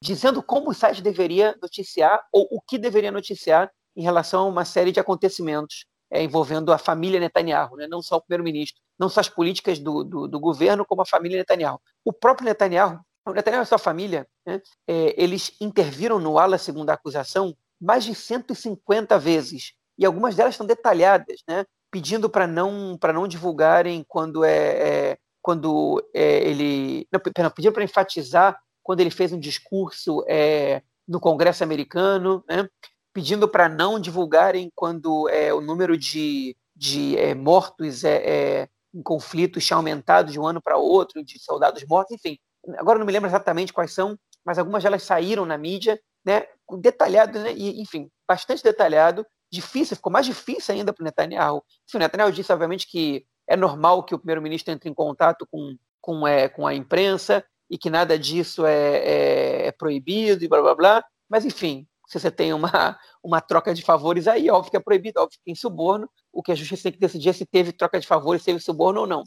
dizendo 0.03 0.43
como 0.43 0.71
o 0.71 0.75
site 0.75 1.03
deveria 1.03 1.57
noticiar 1.61 2.21
ou 2.33 2.49
o 2.51 2.61
que 2.61 2.79
deveria 2.79 3.13
noticiar 3.13 3.71
em 3.95 4.03
relação 4.03 4.43
a 4.43 4.49
uma 4.49 4.65
série 4.65 4.93
de 4.93 5.01
acontecimentos 5.01 5.85
é, 6.11 6.23
envolvendo 6.23 6.73
a 6.73 6.79
família 6.79 7.21
Netanyahu, 7.21 7.77
né? 7.77 7.87
não 7.87 8.03
só 8.03 8.17
o 8.17 8.21
primeiro-ministro, 8.21 8.81
não 8.99 9.09
só 9.09 9.21
as 9.21 9.29
políticas 9.29 9.79
do, 9.79 10.03
do, 10.03 10.29
do, 10.29 10.41
governo, 10.41 10.85
como 10.85 11.03
a 11.03 11.07
família 11.07 11.39
Netanyahu. 11.39 11.81
O 12.05 12.13
próprio 12.13 12.47
Netanyahu, 12.47 12.99
o 13.27 13.33
Netanyahu 13.33 13.63
e 13.63 13.67
sua 13.67 13.79
família, 13.79 14.27
né? 14.45 14.61
é, 14.89 15.15
eles 15.23 15.55
interviram 15.61 16.19
no 16.19 16.39
ala, 16.39 16.59
segundo 16.59 16.91
a 16.91 16.95
acusação, 16.95 17.57
mais 17.81 18.05
de 18.05 18.15
150 18.15 19.19
vezes, 19.19 19.75
e 19.97 20.05
algumas 20.05 20.35
delas 20.35 20.55
estão 20.55 20.67
detalhadas, 20.67 21.43
né? 21.49 21.65
pedindo 21.91 22.29
para 22.29 22.47
não, 22.47 22.99
não 23.15 23.29
divulgarem 23.29 24.05
quando 24.09 24.45
é, 24.45 25.13
é 25.13 25.19
quando 25.43 26.05
é, 26.15 26.47
ele. 26.47 27.07
Não, 27.11 27.19
perdão, 27.19 27.51
pediram 27.51 27.73
para 27.73 27.85
enfatizar 27.85 28.59
quando 28.83 29.01
ele 29.01 29.11
fez 29.11 29.33
um 29.33 29.41
discurso 29.41 30.25
é, 30.29 30.83
no 31.07 31.21
Congresso 31.21 31.65
americano, 31.65 32.45
né? 32.49 32.69
Pedindo 33.13 33.49
para 33.49 33.69
não 33.69 33.99
divulgarem 33.99 34.71
quando 34.75 35.29
é, 35.29 35.53
o 35.53 35.61
número 35.61 35.97
de, 35.97 36.57
de 36.75 37.17
é, 37.19 37.35
mortos 37.35 38.05
é, 38.05 38.17
é, 38.17 38.69
em 38.95 39.03
conflitos 39.03 39.65
tinha 39.65 39.77
aumentado 39.77 40.31
de 40.31 40.39
um 40.39 40.47
ano 40.47 40.61
para 40.63 40.77
outro, 40.77 41.25
de 41.25 41.39
soldados 41.39 41.85
mortos, 41.87 42.17
enfim. 42.17 42.39
Agora 42.77 42.99
não 42.99 43.07
me 43.07 43.13
lembro 43.13 43.29
exatamente 43.29 43.73
quais 43.73 43.93
são, 43.93 44.19
mas 44.45 44.59
algumas 44.59 44.83
delas 44.83 45.03
saíram 45.03 45.45
na 45.45 45.57
mídia, 45.57 46.01
né, 46.25 46.45
detalhado, 46.79 47.39
né, 47.39 47.53
e, 47.53 47.81
enfim, 47.81 48.11
bastante 48.29 48.63
detalhado, 48.63 49.27
difícil, 49.51 49.97
ficou 49.97 50.13
mais 50.13 50.27
difícil 50.27 50.75
ainda 50.75 50.93
para 50.93 51.03
o 51.03 51.05
Netanyahu. 51.05 51.63
Enfim, 51.89 51.97
o 51.97 52.01
Netanyahu 52.01 52.33
disse, 52.33 52.53
obviamente, 52.53 52.87
que 52.87 53.25
é 53.49 53.57
normal 53.57 54.05
que 54.05 54.15
o 54.15 54.19
primeiro-ministro 54.19 54.73
entre 54.73 54.89
em 54.89 54.95
contato 54.95 55.47
com, 55.51 55.77
com, 56.01 56.27
é, 56.27 56.49
com 56.49 56.67
a 56.67 56.75
imprensa 56.75 57.45
e 57.69 57.77
que 57.77 57.91
nada 57.91 58.19
disso 58.19 58.65
é, 58.65 58.97
é, 58.99 59.67
é 59.67 59.73
proibido 59.73 60.45
e 60.45 60.49
blá 60.49 60.61
blá 60.61 60.75
blá, 60.75 61.05
mas 61.29 61.45
enfim, 61.45 61.87
se 62.11 62.19
você 62.19 62.31
tem 62.31 62.53
uma, 62.53 62.69
uma 63.23 63.41
troca 63.41 63.73
de 63.73 63.83
favores 63.83 64.27
aí, 64.27 64.51
óbvio 64.51 64.73
que 64.73 64.77
é 64.77 64.81
proibido, 64.81 65.21
óbvio 65.21 65.39
que 65.39 65.45
tem 65.45 65.55
suborno, 65.55 66.11
o 66.33 66.43
que 66.43 66.51
a 66.51 66.55
justiça 66.57 66.85
tem 66.85 66.93
que 66.93 66.99
decidir 66.99 67.29
é 67.29 67.33
se 67.33 67.47
teve 67.47 67.73
troca 67.73 68.01
de 68.01 68.07
favores, 68.07 68.43
se 68.43 68.47
teve 68.47 68.59
suborno 68.59 69.03
ou 69.03 69.07
não. 69.07 69.23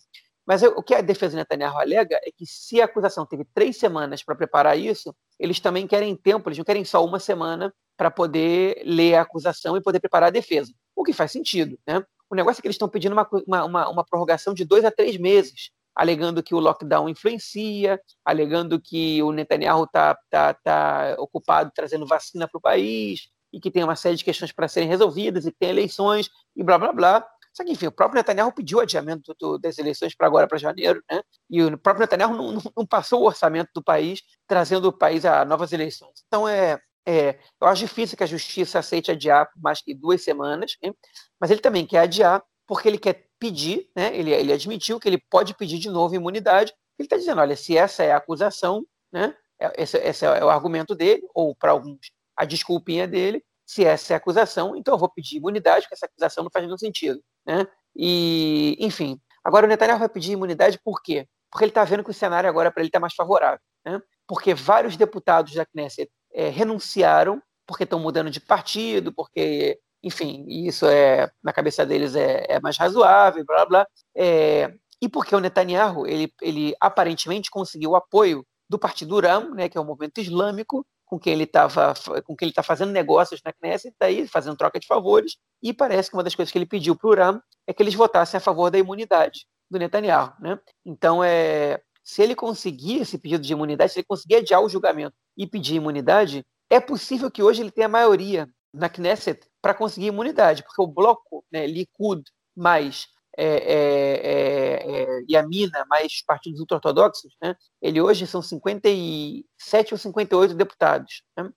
Mas 0.45 0.61
eu, 0.61 0.71
o 0.71 0.83
que 0.83 0.93
a 0.93 0.99
defesa 0.99 1.31
de 1.31 1.37
Netanyahu 1.37 1.79
alega 1.79 2.19
é 2.21 2.29
que 2.29 2.45
se 2.45 2.81
a 2.81 2.85
acusação 2.85 3.25
teve 3.25 3.45
três 3.53 3.77
semanas 3.77 4.21
para 4.21 4.35
preparar 4.35 4.77
isso, 4.77 5.15
eles 5.39 5.61
também 5.61 5.87
querem 5.87 6.13
tempo, 6.13 6.49
eles 6.49 6.57
não 6.57 6.65
querem 6.65 6.83
só 6.83 7.05
uma 7.05 7.19
semana 7.19 7.73
para 7.95 8.11
poder 8.11 8.81
ler 8.83 9.15
a 9.15 9.21
acusação 9.21 9.77
e 9.77 9.81
poder 9.81 10.01
preparar 10.01 10.27
a 10.27 10.31
defesa. 10.31 10.73
O 10.93 11.05
que 11.05 11.13
faz 11.13 11.31
sentido, 11.31 11.79
né? 11.87 12.03
O 12.29 12.35
negócio 12.35 12.59
é 12.59 12.61
que 12.61 12.67
eles 12.67 12.75
estão 12.75 12.89
pedindo 12.89 13.13
uma, 13.13 13.27
uma, 13.65 13.89
uma, 13.89 14.03
prorrogação 14.03 14.53
de 14.53 14.65
dois 14.65 14.83
a 14.83 14.91
três 14.91 15.17
meses 15.17 15.71
alegando 15.95 16.43
que 16.43 16.55
o 16.55 16.59
lockdown 16.59 17.09
influencia, 17.09 17.99
alegando 18.25 18.81
que 18.81 19.21
o 19.21 19.31
Netanyahu 19.31 19.83
está 19.83 20.17
tá, 20.29 20.53
tá 20.53 21.15
ocupado 21.19 21.71
trazendo 21.73 22.07
vacina 22.07 22.47
para 22.47 22.57
o 22.57 22.61
país 22.61 23.29
e 23.51 23.59
que 23.59 23.69
tem 23.69 23.83
uma 23.83 23.95
série 23.95 24.15
de 24.15 24.23
questões 24.23 24.51
para 24.51 24.67
serem 24.67 24.89
resolvidas 24.89 25.45
e 25.45 25.51
que 25.51 25.57
tem 25.59 25.69
eleições 25.69 26.29
e 26.55 26.63
blá 26.63 26.77
blá 26.77 26.91
blá. 26.91 27.27
Só 27.53 27.63
que, 27.63 27.71
enfim, 27.71 27.85
o 27.85 27.91
próprio 27.91 28.17
Netanyahu 28.17 28.51
pediu 28.51 28.79
adiamento 28.79 29.35
do, 29.39 29.59
das 29.59 29.77
eleições 29.77 30.15
para 30.15 30.25
agora, 30.25 30.47
para 30.47 30.57
janeiro, 30.57 31.03
né? 31.09 31.21
E 31.47 31.61
o 31.61 31.77
próprio 31.77 32.01
Netanyahu 32.01 32.35
não, 32.35 32.61
não, 32.75 32.85
passou 32.85 33.21
o 33.21 33.25
orçamento 33.25 33.69
do 33.75 33.83
país, 33.83 34.23
trazendo 34.47 34.87
o 34.87 34.93
país 34.93 35.23
a 35.23 35.45
novas 35.45 35.71
eleições. 35.71 36.23
Então, 36.25 36.47
é, 36.47 36.79
é, 37.05 37.37
eu 37.61 37.67
acho 37.67 37.81
difícil 37.81 38.17
que 38.17 38.23
a 38.23 38.27
justiça 38.27 38.79
aceite 38.79 39.11
adiar 39.11 39.51
por 39.51 39.61
mais 39.61 39.81
que 39.81 39.93
duas 39.93 40.23
semanas, 40.23 40.75
né? 40.81 40.91
mas 41.39 41.51
ele 41.51 41.61
também 41.61 41.85
quer 41.85 41.99
adiar 41.99 42.43
porque 42.65 42.87
ele 42.87 42.97
quer 42.97 43.27
pedir, 43.43 43.89
né? 43.93 44.15
ele, 44.15 44.31
ele 44.31 44.53
admitiu 44.53 44.97
que 44.97 45.09
ele 45.09 45.17
pode 45.17 45.53
pedir 45.53 45.77
de 45.77 45.89
novo 45.89 46.15
imunidade. 46.15 46.73
Ele 46.97 47.05
está 47.05 47.17
dizendo: 47.17 47.41
olha, 47.41 47.57
se 47.57 47.75
essa 47.75 48.01
é 48.01 48.13
a 48.13 48.17
acusação, 48.17 48.85
né? 49.11 49.35
É, 49.59 49.83
esse, 49.83 49.97
esse 49.97 50.25
é 50.25 50.45
o 50.45 50.49
argumento 50.49 50.95
dele, 50.95 51.27
ou 51.33 51.53
para 51.53 51.71
alguns, 51.71 51.99
a 52.37 52.45
desculpinha 52.45 53.05
dele, 53.05 53.43
se 53.65 53.83
essa 53.83 54.13
é 54.13 54.15
a 54.15 54.17
acusação, 54.17 54.77
então 54.77 54.93
eu 54.93 54.97
vou 54.97 55.09
pedir 55.09 55.37
imunidade, 55.37 55.81
porque 55.81 55.95
essa 55.95 56.05
acusação 56.05 56.45
não 56.45 56.51
faz 56.51 56.65
nenhum 56.65 56.77
sentido. 56.77 57.21
Né? 57.45 57.67
E, 57.93 58.77
enfim, 58.79 59.19
agora 59.43 59.65
o 59.65 59.69
Netanyahu 59.69 59.99
vai 59.99 60.09
pedir 60.09 60.31
imunidade 60.31 60.79
por 60.81 61.01
quê? 61.03 61.27
Porque 61.51 61.65
ele 61.65 61.71
está 61.71 61.83
vendo 61.83 62.03
que 62.03 62.11
o 62.11 62.13
cenário 62.13 62.49
agora 62.49 62.71
para 62.71 62.81
ele 62.81 62.87
está 62.89 62.99
mais 62.99 63.13
favorável. 63.13 63.59
Né? 63.85 64.01
Porque 64.25 64.53
vários 64.53 64.95
deputados 64.95 65.53
da 65.53 65.65
Knesset 65.65 66.09
é, 66.33 66.47
renunciaram 66.47 67.41
porque 67.67 67.83
estão 67.83 67.99
mudando 67.99 68.29
de 68.29 68.39
partido, 68.39 69.13
porque, 69.13 69.79
enfim, 70.03 70.45
isso 70.47 70.85
é 70.85 71.31
na 71.41 71.53
cabeça 71.53 71.85
deles 71.85 72.15
é, 72.15 72.45
é 72.49 72.59
mais 72.59 72.77
razoável, 72.77 73.45
blá 73.45 73.65
blá. 73.65 73.87
É, 74.15 74.73
e 75.01 75.09
porque 75.09 75.35
o 75.35 75.39
Netanyahu 75.39 76.05
ele, 76.05 76.31
ele 76.41 76.75
aparentemente 76.79 77.49
conseguiu 77.49 77.91
o 77.91 77.95
apoio 77.95 78.45
do 78.69 78.77
Partido 78.77 79.19
Ram, 79.19 79.53
né, 79.53 79.69
que 79.69 79.77
é 79.77 79.81
o 79.81 79.85
movimento 79.85 80.19
islâmico, 80.19 80.85
com 81.05 81.19
quem 81.19 81.33
ele 81.33 81.43
estava 81.43 81.93
com 82.25 82.35
quem 82.35 82.47
ele 82.47 82.51
está 82.51 82.63
fazendo 82.63 82.91
negócios 82.91 83.41
na 83.45 83.53
Knesset, 83.53 83.93
está 83.93 84.07
aí 84.07 84.27
fazendo 84.27 84.57
troca 84.57 84.79
de 84.79 84.87
favores, 84.87 85.37
e 85.61 85.73
parece 85.73 86.09
que 86.09 86.15
uma 86.15 86.23
das 86.23 86.33
coisas 86.35 86.51
que 86.51 86.57
ele 86.57 86.65
pediu 86.65 86.95
para 86.95 87.09
o 87.09 87.15
Ram 87.15 87.41
é 87.67 87.73
que 87.73 87.83
eles 87.83 87.93
votassem 87.93 88.37
a 88.37 88.41
favor 88.41 88.71
da 88.71 88.79
imunidade 88.79 89.45
do 89.69 89.77
Netanyahu. 89.77 90.33
Né? 90.39 90.59
Então, 90.85 91.23
é, 91.23 91.81
se 92.03 92.21
ele 92.21 92.35
conseguir 92.35 93.01
esse 93.01 93.17
pedido 93.17 93.43
de 93.43 93.53
imunidade, 93.53 93.91
se 93.91 93.99
ele 93.99 94.07
conseguir 94.07 94.35
adiar 94.35 94.61
o 94.61 94.69
julgamento 94.69 95.15
e 95.37 95.47
pedir 95.47 95.75
imunidade, 95.75 96.43
é 96.69 96.79
possível 96.79 97.29
que 97.29 97.43
hoje 97.43 97.61
ele 97.61 97.71
tenha 97.71 97.87
maioria 97.87 98.49
na 98.73 98.89
Knesset 98.89 99.47
para 99.63 99.73
conseguir 99.73 100.07
imunidade, 100.07 100.61
porque 100.61 100.81
o 100.81 100.85
bloco 100.85 101.45
né, 101.49 101.65
Likud 101.65 102.21
mais 102.53 103.07
é, 103.37 103.45
é, 103.45 104.21
é, 104.25 105.03
é 105.03 105.21
e 105.25 105.37
a 105.37 105.47
Mina, 105.47 105.85
mais 105.89 106.21
partidos 106.21 106.59
ultra-ortodoxos, 106.59 107.33
né, 107.41 107.55
ele 107.81 108.01
hoje 108.01 108.27
são 108.27 108.41
57 108.41 109.93
ou 109.93 109.97
58 109.97 110.53
deputados. 110.53 111.23
Né? 111.37 111.49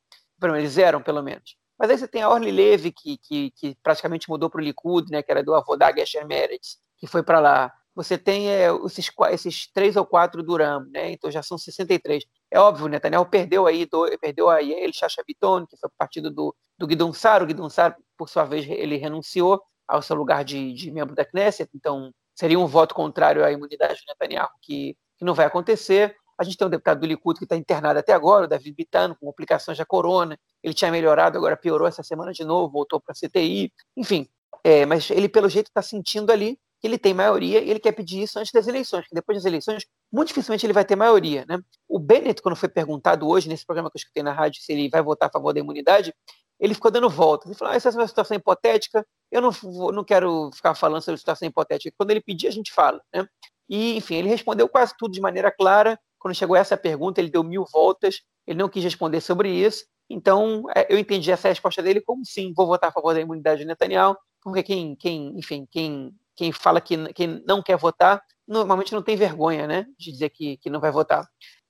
Eles 0.56 0.78
eram, 0.78 1.02
pelo 1.02 1.20
menos. 1.20 1.56
Mas 1.76 1.90
aí 1.90 1.98
você 1.98 2.06
tem 2.06 2.22
a 2.22 2.30
Orly 2.30 2.52
Levy, 2.52 2.92
que, 2.92 3.18
que, 3.18 3.50
que 3.50 3.76
praticamente 3.82 4.28
mudou 4.28 4.48
para 4.48 4.60
o 4.60 4.64
Likud, 4.64 5.10
né, 5.10 5.20
que 5.20 5.32
era 5.32 5.42
do 5.42 5.52
avô 5.52 5.76
da 5.76 5.92
Gesher 5.92 6.24
Meretz, 6.28 6.78
que 6.98 7.08
foi 7.08 7.24
para 7.24 7.40
lá. 7.40 7.72
Você 7.92 8.16
tem 8.16 8.48
é, 8.48 8.68
esses, 8.84 9.10
esses 9.32 9.72
três 9.72 9.96
ou 9.96 10.06
quatro 10.06 10.44
do 10.44 10.56
Ram, 10.56 10.86
né, 10.92 11.10
então 11.10 11.28
já 11.28 11.42
são 11.42 11.58
63. 11.58 12.24
É 12.50 12.58
óbvio, 12.58 12.88
Netanyahu 12.88 13.26
perdeu 13.26 13.66
aí, 13.66 13.86
do, 13.86 14.06
perdeu 14.20 14.48
aí 14.48 14.72
ele, 14.72 14.92
Chacha 14.92 15.22
Biton, 15.26 15.66
que 15.66 15.76
foi 15.76 15.90
partido 15.98 16.30
do, 16.30 16.54
do 16.78 16.86
Guidon 16.86 17.12
Sar. 17.12 17.42
O 17.42 17.46
Guidon 17.46 17.68
Sar, 17.68 17.96
por 18.16 18.28
sua 18.28 18.44
vez, 18.44 18.68
ele 18.68 18.96
renunciou 18.96 19.60
ao 19.86 20.02
seu 20.02 20.16
lugar 20.16 20.44
de, 20.44 20.72
de 20.72 20.90
membro 20.90 21.14
da 21.14 21.24
Knesset, 21.24 21.70
então 21.74 22.12
seria 22.34 22.58
um 22.58 22.66
voto 22.66 22.94
contrário 22.94 23.44
à 23.44 23.50
imunidade 23.50 23.94
do 23.94 24.08
Netanyahu, 24.08 24.50
que, 24.60 24.96
que 25.16 25.24
não 25.24 25.34
vai 25.34 25.46
acontecer. 25.46 26.16
A 26.38 26.44
gente 26.44 26.56
tem 26.56 26.66
um 26.66 26.70
deputado 26.70 27.00
do 27.00 27.06
Likud 27.06 27.38
que 27.38 27.44
está 27.44 27.56
internado 27.56 27.98
até 27.98 28.12
agora, 28.12 28.44
o 28.44 28.48
David 28.48 28.74
Bitano, 28.74 29.16
com 29.16 29.26
complicações 29.26 29.78
da 29.78 29.86
corona. 29.86 30.38
Ele 30.62 30.74
tinha 30.74 30.90
melhorado, 30.90 31.38
agora 31.38 31.56
piorou 31.56 31.88
essa 31.88 32.02
semana 32.02 32.32
de 32.32 32.44
novo, 32.44 32.72
voltou 32.72 33.00
para 33.00 33.12
a 33.12 33.28
CTI. 33.28 33.72
Enfim, 33.96 34.28
é, 34.62 34.84
mas 34.84 35.10
ele, 35.10 35.28
pelo 35.28 35.48
jeito, 35.48 35.68
está 35.68 35.80
sentindo 35.80 36.30
ali 36.30 36.58
ele 36.82 36.98
tem 36.98 37.14
maioria 37.14 37.60
e 37.60 37.70
ele 37.70 37.80
quer 37.80 37.92
pedir 37.92 38.22
isso 38.22 38.38
antes 38.38 38.52
das 38.52 38.66
eleições, 38.66 39.06
que 39.06 39.14
depois 39.14 39.38
das 39.38 39.44
eleições, 39.44 39.84
muito 40.12 40.28
dificilmente 40.28 40.66
ele 40.66 40.72
vai 40.72 40.84
ter 40.84 40.96
maioria. 40.96 41.44
Né? 41.48 41.58
O 41.88 41.98
Bennett, 41.98 42.42
quando 42.42 42.56
foi 42.56 42.68
perguntado 42.68 43.26
hoje, 43.28 43.48
nesse 43.48 43.64
programa 43.64 43.90
que 43.90 43.96
eu 43.96 44.00
escutei 44.00 44.22
na 44.22 44.32
rádio, 44.32 44.60
se 44.62 44.72
ele 44.72 44.88
vai 44.88 45.02
votar 45.02 45.28
a 45.28 45.32
favor 45.32 45.52
da 45.52 45.60
imunidade, 45.60 46.12
ele 46.58 46.74
ficou 46.74 46.90
dando 46.90 47.08
voltas. 47.08 47.50
Ele 47.50 47.58
falou: 47.58 47.72
ah, 47.72 47.76
essa 47.76 47.88
é 47.88 47.92
uma 47.92 48.08
situação 48.08 48.36
hipotética, 48.36 49.06
eu 49.30 49.40
não, 49.40 49.50
não 49.92 50.04
quero 50.04 50.50
ficar 50.54 50.74
falando 50.74 51.02
sobre 51.02 51.18
situação 51.18 51.46
hipotética. 51.48 51.94
Quando 51.96 52.10
ele 52.10 52.20
pedir, 52.20 52.48
a 52.48 52.52
gente 52.52 52.72
fala. 52.72 53.00
Né? 53.14 53.26
E, 53.68 53.96
enfim, 53.96 54.16
ele 54.16 54.28
respondeu 54.28 54.68
quase 54.68 54.94
tudo 54.98 55.12
de 55.12 55.20
maneira 55.20 55.50
clara. 55.50 55.98
Quando 56.18 56.34
chegou 56.34 56.56
essa 56.56 56.76
pergunta, 56.76 57.20
ele 57.20 57.30
deu 57.30 57.42
mil 57.44 57.64
voltas, 57.70 58.22
ele 58.46 58.58
não 58.58 58.68
quis 58.68 58.82
responder 58.82 59.20
sobre 59.20 59.50
isso. 59.50 59.84
Então, 60.08 60.64
é, 60.74 60.92
eu 60.92 60.98
entendi 60.98 61.30
essa 61.30 61.48
resposta 61.48 61.82
dele 61.82 62.00
como 62.00 62.24
sim, 62.24 62.52
vou 62.56 62.66
votar 62.66 62.90
a 62.90 62.92
favor 62.92 63.12
da 63.12 63.20
imunidade 63.20 63.60
de 63.60 63.66
Netanyahu, 63.66 64.16
porque 64.42 64.62
quem, 64.62 64.94
quem 64.94 65.36
enfim, 65.36 65.66
quem, 65.70 66.12
quem 66.36 66.52
fala 66.52 66.80
que, 66.80 67.12
que 67.12 67.26
não 67.26 67.62
quer 67.62 67.76
votar, 67.76 68.22
normalmente 68.46 68.92
não 68.92 69.02
tem 69.02 69.16
vergonha, 69.16 69.66
né, 69.66 69.86
de 69.98 70.12
dizer 70.12 70.30
que, 70.30 70.56
que 70.58 70.70
não 70.70 70.80
vai 70.80 70.90
votar. 70.90 71.26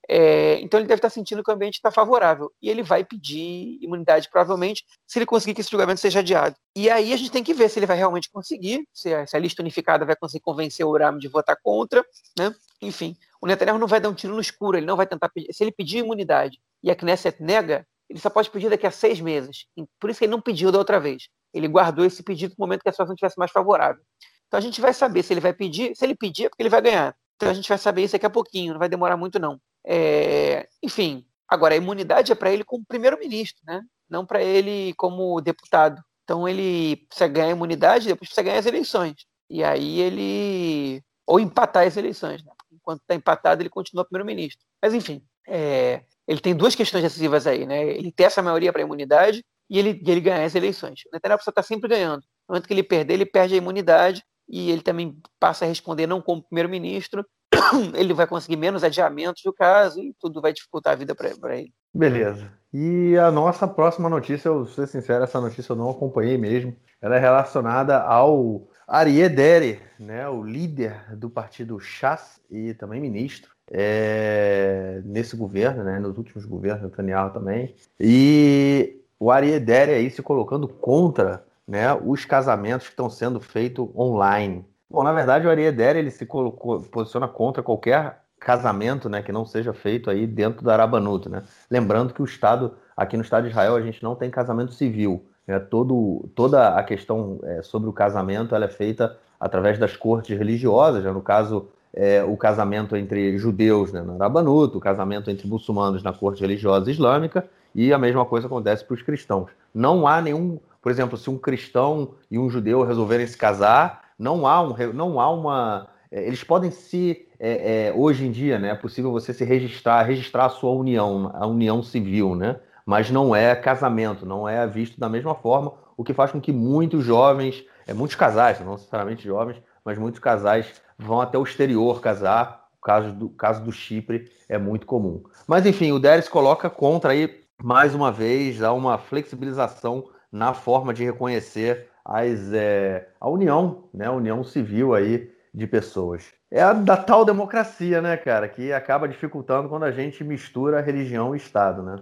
É, 0.08 0.60
então 0.60 0.78
ele 0.78 0.86
deve 0.86 0.98
estar 0.98 1.10
sentindo 1.10 1.42
que 1.42 1.50
o 1.50 1.54
ambiente 1.54 1.74
está 1.74 1.90
favorável. 1.90 2.52
E 2.62 2.70
ele 2.70 2.82
vai 2.82 3.04
pedir 3.04 3.78
imunidade, 3.82 4.28
provavelmente, 4.30 4.84
se 5.06 5.18
ele 5.18 5.26
conseguir 5.26 5.54
que 5.54 5.60
esse 5.60 5.70
julgamento 5.70 6.00
seja 6.00 6.20
adiado. 6.20 6.54
E 6.76 6.88
aí 6.88 7.12
a 7.12 7.16
gente 7.16 7.30
tem 7.30 7.42
que 7.42 7.54
ver 7.54 7.68
se 7.68 7.78
ele 7.78 7.86
vai 7.86 7.96
realmente 7.96 8.30
conseguir, 8.30 8.86
se 8.92 9.12
a, 9.12 9.26
se 9.26 9.36
a 9.36 9.40
lista 9.40 9.62
unificada 9.62 10.04
vai 10.04 10.14
conseguir 10.14 10.42
convencer 10.42 10.86
o 10.86 10.90
Uram 10.90 11.18
de 11.18 11.28
votar 11.28 11.56
contra. 11.60 12.04
Né? 12.38 12.54
Enfim, 12.80 13.16
o 13.40 13.46
Netanyahu 13.46 13.78
não 13.78 13.88
vai 13.88 14.00
dar 14.00 14.08
um 14.08 14.14
tiro 14.14 14.34
no 14.34 14.40
escuro, 14.40 14.76
ele 14.76 14.86
não 14.86 14.96
vai 14.96 15.06
tentar 15.06 15.28
pedir. 15.28 15.52
Se 15.52 15.64
ele 15.64 15.72
pedir 15.72 15.98
imunidade 15.98 16.60
e 16.82 16.90
a 16.90 16.94
Knesset 16.94 17.42
nega, 17.42 17.86
ele 18.08 18.20
só 18.20 18.30
pode 18.30 18.48
pedir 18.50 18.70
daqui 18.70 18.86
a 18.86 18.90
seis 18.90 19.20
meses. 19.20 19.66
Por 19.98 20.10
isso 20.10 20.20
que 20.20 20.26
ele 20.26 20.32
não 20.32 20.40
pediu 20.40 20.70
da 20.70 20.78
outra 20.78 21.00
vez. 21.00 21.28
Ele 21.52 21.66
guardou 21.66 22.04
esse 22.04 22.22
pedido 22.22 22.54
no 22.56 22.62
momento 22.64 22.82
que 22.82 22.88
a 22.88 22.92
situação 22.92 23.14
estivesse 23.14 23.38
mais 23.38 23.50
favorável. 23.50 24.02
Então 24.47 24.59
a 24.59 24.61
gente 24.61 24.80
vai 24.80 24.92
saber 24.92 25.22
se 25.22 25.32
ele 25.32 25.40
vai 25.40 25.53
pedir. 25.53 25.94
Se 25.97 26.05
ele 26.05 26.14
pedir, 26.14 26.47
é 26.47 26.49
porque 26.49 26.62
ele 26.62 26.70
vai 26.70 26.82
ganhar. 26.82 27.16
Então 27.36 27.51
a 27.51 27.55
gente 27.55 27.68
vai 27.68 27.78
saber 27.78 28.05
isso 28.05 28.12
daqui 28.12 28.26
a 28.26 28.30
pouquinho, 28.30 28.72
não 28.72 28.78
vai 28.78 28.88
demorar 28.88 29.16
muito, 29.16 29.38
não. 29.38 29.61
É, 29.84 30.68
enfim, 30.82 31.26
agora 31.47 31.74
a 31.74 31.76
imunidade 31.76 32.32
é 32.32 32.34
para 32.34 32.51
ele 32.51 32.64
como 32.64 32.84
primeiro-ministro, 32.84 33.62
né? 33.66 33.82
não 34.09 34.24
para 34.24 34.42
ele 34.42 34.94
como 34.94 35.40
deputado. 35.40 36.03
Então 36.24 36.49
ele 36.49 36.97
precisa 37.09 37.28
ganhar 37.28 37.49
a 37.49 37.51
imunidade, 37.51 38.09
depois 38.09 38.28
precisa 38.28 38.42
ganhar 38.42 38.59
as 38.59 38.66
eleições. 38.66 39.26
E 39.49 39.62
aí 39.62 40.01
ele. 40.01 41.03
Ou 41.26 41.38
empatar 41.40 41.86
as 41.86 41.97
eleições. 41.97 42.44
Né? 42.44 42.53
Enquanto 42.72 43.01
está 43.01 43.14
empatado, 43.14 43.62
ele 43.62 43.70
continua 43.70 44.05
primeiro-ministro. 44.05 44.64
Mas 44.82 44.94
enfim, 44.94 45.22
é, 45.47 46.03
ele 46.26 46.40
tem 46.40 46.55
duas 46.55 46.74
questões 46.74 47.03
decisivas 47.03 47.47
aí, 47.47 47.66
né? 47.66 47.84
Ele 47.84 48.11
ter 48.12 48.24
essa 48.24 48.42
maioria 48.42 48.72
para 48.72 48.82
a 48.82 48.84
imunidade 48.84 49.44
e 49.68 49.78
ele, 49.78 50.01
ele 50.05 50.20
ganhar 50.20 50.44
as 50.44 50.55
eleições. 50.55 51.03
O 51.07 51.11
Netanyahu 51.12 51.38
precisa 51.38 51.51
estar 51.51 51.62
tá 51.62 51.66
sempre 51.66 51.88
ganhando. 51.88 52.22
No 52.49 52.55
momento 52.55 52.66
que 52.66 52.74
ele 52.74 52.82
perder, 52.82 53.14
ele 53.14 53.26
perde 53.26 53.55
a 53.55 53.59
imunidade 53.59 54.24
e 54.49 54.70
ele 54.70 54.82
também 54.82 55.18
passa 55.38 55.64
a 55.64 55.68
responder 55.68 56.07
não 56.07 56.20
como 56.20 56.42
primeiro-ministro, 56.42 57.24
ele 57.94 58.14
vai 58.14 58.26
conseguir 58.26 58.57
menos 58.57 58.84
adiamentos 58.84 59.42
do 59.44 59.53
caso 59.53 60.01
e 60.01 60.14
tudo 60.20 60.40
vai 60.40 60.53
dificultar 60.53 60.92
a 60.92 60.97
vida 60.97 61.14
para 61.14 61.57
ele. 61.57 61.72
Beleza. 61.92 62.51
E 62.72 63.16
a 63.16 63.30
nossa 63.30 63.66
próxima 63.66 64.09
notícia, 64.09 64.49
eu 64.49 64.66
ser 64.66 64.86
sincero, 64.86 65.24
essa 65.24 65.40
notícia 65.40 65.72
eu 65.72 65.76
não 65.76 65.90
acompanhei 65.90 66.36
mesmo. 66.36 66.76
Ela 67.01 67.16
é 67.16 67.18
relacionada 67.18 68.01
ao 68.03 68.68
Arié 68.86 69.28
Dere, 69.28 69.80
né, 69.99 70.28
o 70.28 70.42
líder 70.42 71.16
do 71.16 71.30
partido 71.30 71.80
Chas 71.80 72.40
e 72.51 72.74
também 72.74 73.01
ministro 73.01 73.51
é, 73.70 75.01
nesse 75.05 75.36
governo, 75.36 75.84
né, 75.84 75.99
nos 75.99 76.16
últimos 76.18 76.44
governos, 76.44 76.82
Netanyahu 76.82 77.32
também. 77.32 77.74
E 77.99 79.01
o 79.18 79.30
Arié 79.30 79.59
Dere 79.59 79.92
aí 79.92 80.11
se 80.11 80.22
colocando 80.22 80.68
contra 80.68 81.45
né, 81.66 81.94
os 81.94 82.24
casamentos 82.24 82.86
que 82.86 82.92
estão 82.92 83.10
sendo 83.10 83.40
feitos 83.40 83.88
online. 83.96 84.64
Bom, 84.88 85.02
na 85.02 85.12
verdade, 85.12 85.46
o 85.46 85.50
Arieder 85.50 85.96
ele 85.96 86.10
se 86.10 86.24
colocou, 86.24 86.80
posiciona 86.80 87.26
contra 87.26 87.62
qualquer 87.62 88.20
casamento, 88.38 89.08
né, 89.08 89.22
que 89.22 89.32
não 89.32 89.44
seja 89.44 89.72
feito 89.72 90.08
aí 90.08 90.26
dentro 90.26 90.64
da 90.64 90.74
Arabanuta, 90.74 91.28
né? 91.28 91.42
Lembrando 91.70 92.14
que 92.14 92.22
o 92.22 92.24
Estado, 92.24 92.74
aqui 92.96 93.16
no 93.16 93.22
Estado 93.22 93.44
de 93.44 93.50
Israel, 93.50 93.74
a 93.74 93.82
gente 93.82 94.02
não 94.02 94.14
tem 94.14 94.30
casamento 94.30 94.72
civil. 94.72 95.26
Né? 95.46 95.58
Todo, 95.58 96.28
toda 96.34 96.76
a 96.76 96.82
questão 96.84 97.40
é, 97.42 97.62
sobre 97.62 97.88
o 97.88 97.92
casamento 97.92 98.54
ela 98.54 98.66
é 98.66 98.68
feita 98.68 99.16
através 99.40 99.78
das 99.78 99.96
cortes 99.96 100.36
religiosas, 100.36 101.02
né? 101.02 101.10
no 101.10 101.22
caso, 101.22 101.68
é, 101.92 102.22
o 102.22 102.36
casamento 102.36 102.94
entre 102.96 103.38
judeus 103.38 103.92
né, 103.92 104.02
na 104.02 104.14
Arabanuta, 104.14 104.76
o 104.76 104.80
casamento 104.80 105.30
entre 105.30 105.48
muçulmanos 105.48 106.02
na 106.02 106.12
corte 106.12 106.40
religiosa 106.40 106.90
islâmica, 106.90 107.48
e 107.74 107.92
a 107.92 107.98
mesma 107.98 108.24
coisa 108.24 108.46
acontece 108.46 108.84
para 108.84 108.94
os 108.94 109.02
cristãos. 109.02 109.50
Não 109.74 110.06
há 110.06 110.20
nenhum, 110.20 110.58
por 110.87 110.93
exemplo, 110.93 111.18
se 111.18 111.28
um 111.28 111.37
cristão 111.37 112.14
e 112.30 112.39
um 112.39 112.49
judeu 112.49 112.84
resolverem 112.84 113.26
se 113.26 113.37
casar, 113.37 114.03
não 114.16 114.47
há, 114.47 114.62
um, 114.62 114.72
não 114.95 115.20
há 115.20 115.28
uma. 115.28 115.89
É, 116.12 116.24
eles 116.24 116.45
podem 116.45 116.70
se. 116.70 117.26
É, 117.41 117.89
é, 117.89 117.93
hoje 117.93 118.24
em 118.24 118.30
dia, 118.30 118.57
né, 118.57 118.68
é 118.70 118.74
possível 118.76 119.11
você 119.11 119.34
se 119.34 119.45
registrar, 119.45 120.05
registrar 120.05 120.45
a 120.45 120.49
sua 120.49 120.70
união, 120.70 121.32
a 121.34 121.45
união 121.45 121.82
civil, 121.82 122.37
né? 122.37 122.61
Mas 122.87 123.11
não 123.11 123.34
é 123.34 123.57
casamento, 123.57 124.24
não 124.24 124.49
é 124.49 124.64
visto 124.64 125.01
da 125.01 125.09
mesma 125.09 125.34
forma, 125.34 125.72
o 125.97 126.05
que 126.05 126.14
faz 126.14 126.30
com 126.30 126.41
que 126.41 126.53
muitos 126.53 127.05
jovens, 127.05 127.64
é, 127.84 127.93
muitos 127.93 128.14
casais, 128.14 128.61
não 128.61 128.74
necessariamente 128.74 129.26
jovens, 129.26 129.61
mas 129.84 129.99
muitos 129.99 130.20
casais 130.20 130.72
vão 130.97 131.20
até 131.20 131.37
o 131.37 131.43
exterior 131.43 132.01
casar. 132.01 132.64
O 132.78 132.87
caso 132.87 133.12
do, 133.12 133.28
caso 133.30 133.64
do 133.64 133.72
Chipre 133.72 134.30
é 134.49 134.57
muito 134.57 134.87
comum. 134.87 135.24
Mas 135.49 135.66
enfim, 135.66 135.91
o 135.91 135.99
Deres 135.99 136.28
coloca 136.28 136.70
contra 136.70 137.11
aí, 137.11 137.41
mais 137.61 137.93
uma 137.93 138.12
vez, 138.12 138.62
há 138.62 138.72
uma 138.72 138.99
flexibilização 138.99 140.14
na 140.37 140.53
forma 140.53 140.93
de 140.93 141.05
reconhecer 141.05 141.89
as, 142.05 142.53
é, 142.53 143.09
a 143.18 143.28
união, 143.28 143.89
né, 143.93 144.07
a 144.07 144.12
união 144.12 144.45
civil 144.45 144.95
aí 144.95 145.32
de 145.53 145.66
pessoas. 145.66 146.26
É 146.51 146.62
a 146.62 146.72
da 146.72 146.97
tal 146.97 147.24
democracia, 147.24 148.01
né, 148.01 148.16
cara, 148.16 148.49
que 148.49 148.72
acaba 148.72 149.09
dificultando 149.09 149.68
quando 149.68 149.84
a 149.84 149.91
gente 149.91 150.22
mistura 150.22 150.80
religião 150.80 151.34
e 151.34 151.39
Estado, 151.39 151.82
né? 151.82 151.97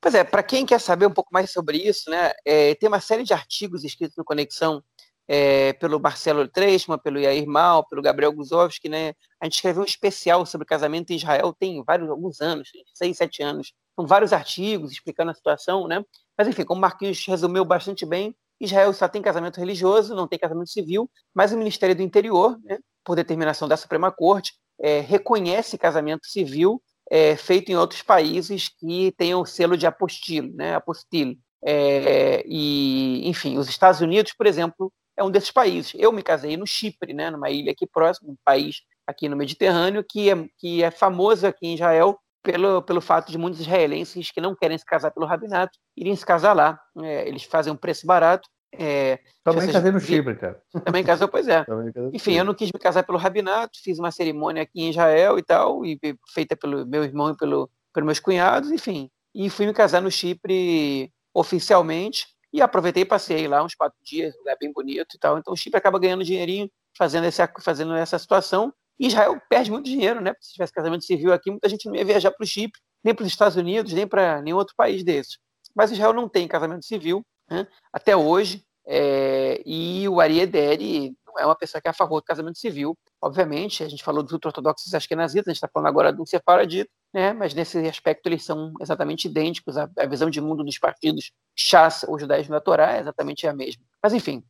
Pois 0.00 0.14
é, 0.14 0.24
para 0.24 0.42
quem 0.42 0.64
quer 0.64 0.80
saber 0.80 1.06
um 1.06 1.12
pouco 1.12 1.30
mais 1.32 1.50
sobre 1.50 1.76
isso, 1.76 2.10
né, 2.10 2.32
é, 2.44 2.74
tem 2.76 2.88
uma 2.88 3.00
série 3.00 3.24
de 3.24 3.32
artigos 3.32 3.84
escritos 3.84 4.16
no 4.16 4.24
Conexão 4.24 4.82
é, 5.28 5.72
pelo 5.74 6.00
Marcelo 6.00 6.48
Treisman, 6.48 6.98
pelo 6.98 7.18
Yair 7.18 7.46
Mal, 7.46 7.86
pelo 7.86 8.02
Gabriel 8.02 8.32
Guzowski, 8.32 8.88
né? 8.88 9.14
A 9.40 9.44
gente 9.46 9.54
escreveu 9.54 9.82
um 9.82 9.86
especial 9.86 10.44
sobre 10.44 10.66
casamento 10.66 11.10
em 11.10 11.16
Israel 11.16 11.54
tem 11.58 11.82
vários, 11.84 12.10
alguns 12.10 12.40
anos, 12.40 12.70
seis, 12.92 13.16
sete 13.16 13.42
anos. 13.42 13.72
São 13.94 14.06
vários 14.06 14.32
artigos 14.32 14.92
explicando 14.92 15.30
a 15.30 15.34
situação, 15.34 15.86
né? 15.86 16.04
Mas 16.36 16.48
enfim, 16.48 16.64
como 16.64 16.78
o 16.78 16.80
Marquinhos 16.80 17.24
resumiu 17.26 17.64
bastante 17.64 18.06
bem, 18.06 18.34
Israel 18.60 18.92
só 18.92 19.08
tem 19.08 19.20
casamento 19.20 19.58
religioso, 19.58 20.14
não 20.14 20.28
tem 20.28 20.38
casamento 20.38 20.70
civil, 20.70 21.10
mas 21.34 21.52
o 21.52 21.58
Ministério 21.58 21.96
do 21.96 22.02
Interior, 22.02 22.58
né, 22.64 22.78
por 23.04 23.16
determinação 23.16 23.66
da 23.66 23.76
Suprema 23.76 24.10
Corte, 24.12 24.54
é, 24.80 25.00
reconhece 25.00 25.76
casamento 25.76 26.26
civil 26.26 26.80
é, 27.10 27.36
feito 27.36 27.70
em 27.70 27.76
outros 27.76 28.02
países 28.02 28.68
que 28.68 29.12
tenham 29.18 29.40
o 29.40 29.46
selo 29.46 29.76
de 29.76 29.86
apostilo, 29.86 30.52
né, 30.54 30.74
apostilo. 30.74 31.36
É, 31.64 32.44
e, 32.46 33.28
enfim, 33.28 33.58
os 33.58 33.68
Estados 33.68 34.00
Unidos, 34.00 34.32
por 34.32 34.46
exemplo, 34.46 34.92
é 35.16 35.22
um 35.22 35.30
desses 35.30 35.50
países. 35.50 35.92
Eu 35.96 36.12
me 36.12 36.22
casei 36.22 36.56
no 36.56 36.66
Chipre, 36.66 37.12
né, 37.12 37.30
numa 37.30 37.50
ilha 37.50 37.72
aqui 37.72 37.86
próximo, 37.86 38.32
um 38.32 38.36
país 38.44 38.82
aqui 39.06 39.28
no 39.28 39.36
Mediterrâneo, 39.36 40.04
que 40.08 40.30
é, 40.30 40.48
que 40.58 40.82
é 40.82 40.90
famoso 40.90 41.46
aqui 41.46 41.66
em 41.66 41.74
Israel 41.74 42.18
pelo, 42.42 42.82
pelo 42.82 43.00
fato 43.00 43.30
de 43.30 43.38
muitos 43.38 43.60
israelenses 43.60 44.30
que 44.30 44.40
não 44.40 44.54
querem 44.54 44.76
se 44.76 44.84
casar 44.84 45.10
pelo 45.10 45.26
rabinato 45.26 45.78
irem 45.96 46.14
se 46.16 46.26
casar 46.26 46.52
lá. 46.52 46.80
É, 47.00 47.28
eles 47.28 47.44
fazem 47.44 47.72
um 47.72 47.76
preço 47.76 48.06
barato. 48.06 48.48
É, 48.74 49.18
também 49.44 49.70
casei 49.70 49.92
no 49.92 50.00
Chipre, 50.00 50.34
cara. 50.34 50.62
Também 50.84 51.04
casou, 51.04 51.28
pois 51.28 51.46
é. 51.46 51.64
Enfim, 52.12 52.32
eu 52.32 52.44
não 52.44 52.54
quis 52.54 52.72
me 52.72 52.78
casar 52.78 53.04
pelo 53.04 53.18
rabinato, 53.18 53.78
fiz 53.82 53.98
uma 53.98 54.10
cerimônia 54.10 54.62
aqui 54.62 54.80
em 54.80 54.90
Israel 54.90 55.38
e 55.38 55.42
tal, 55.42 55.84
e 55.84 55.98
feita 56.32 56.56
pelo 56.56 56.86
meu 56.86 57.04
irmão 57.04 57.30
e 57.30 57.36
pelo, 57.36 57.70
pelos 57.92 58.06
meus 58.06 58.20
cunhados, 58.20 58.70
enfim. 58.70 59.10
E 59.34 59.50
fui 59.50 59.66
me 59.66 59.74
casar 59.74 60.00
no 60.00 60.10
Chipre 60.10 61.12
oficialmente. 61.34 62.26
E 62.52 62.60
aproveitei 62.60 63.02
e 63.02 63.06
passei 63.06 63.48
lá 63.48 63.64
uns 63.64 63.74
quatro 63.74 63.98
dias, 64.02 64.36
lugar 64.36 64.56
bem 64.60 64.70
bonito 64.72 65.16
e 65.16 65.18
tal. 65.18 65.38
Então 65.38 65.54
o 65.54 65.56
Chipre 65.56 65.78
acaba 65.78 65.98
ganhando 65.98 66.24
dinheirinho 66.24 66.70
fazendo, 66.96 67.24
esse, 67.24 67.42
fazendo 67.60 67.94
essa 67.94 68.18
situação. 68.18 68.72
Israel 69.06 69.40
perde 69.48 69.70
muito 69.70 69.86
dinheiro, 69.86 70.20
né? 70.20 70.34
Se 70.40 70.52
tivesse 70.52 70.72
casamento 70.72 71.04
civil 71.04 71.32
aqui, 71.32 71.50
muita 71.50 71.68
gente 71.68 71.86
não 71.86 71.94
ia 71.94 72.04
viajar 72.04 72.30
para 72.30 72.44
o 72.44 72.46
Chipre, 72.46 72.80
nem 73.02 73.14
para 73.14 73.24
os 73.24 73.28
Estados 73.28 73.56
Unidos, 73.56 73.92
nem 73.92 74.06
para 74.06 74.40
nenhum 74.42 74.56
outro 74.56 74.74
país 74.76 75.02
desses. 75.02 75.38
Mas 75.74 75.90
Israel 75.90 76.12
não 76.12 76.28
tem 76.28 76.46
casamento 76.46 76.84
civil 76.84 77.24
né? 77.50 77.66
até 77.92 78.16
hoje. 78.16 78.64
É, 78.84 79.62
e 79.64 80.08
o 80.08 80.20
Ari 80.20 80.40
Ederi 80.40 81.14
não 81.26 81.38
é 81.38 81.46
uma 81.46 81.54
pessoa 81.54 81.80
que 81.80 81.88
é 81.88 81.90
a 81.90 81.94
favor 81.94 82.20
do 82.20 82.24
casamento 82.24 82.58
civil. 82.58 82.96
Obviamente, 83.20 83.82
a 83.82 83.88
gente 83.88 84.02
falou 84.02 84.22
dos 84.22 84.32
ortodoxos 84.32 84.92
ashkenazistas, 84.92 85.48
a 85.48 85.52
gente 85.52 85.58
está 85.58 85.68
falando 85.72 85.88
agora 85.88 86.12
do 86.12 86.26
sefaradita, 86.26 86.90
né? 87.12 87.32
mas 87.32 87.54
nesse 87.54 87.78
aspecto 87.86 88.26
eles 88.26 88.44
são 88.44 88.72
exatamente 88.80 89.28
idênticos, 89.28 89.76
a, 89.76 89.88
visão 90.08 90.28
de 90.28 90.40
mundo 90.40 90.64
dos 90.64 90.78
partidos 90.78 91.32
Chas 91.54 92.04
ou 92.08 92.18
judaísmo 92.18 92.52
da 92.52 92.60
Torá 92.60 92.96
é 92.96 93.00
exatamente 93.00 93.46
a 93.46 93.52
mesma. 93.52 93.82
Mas, 94.02 94.12
enfim, 94.12 94.42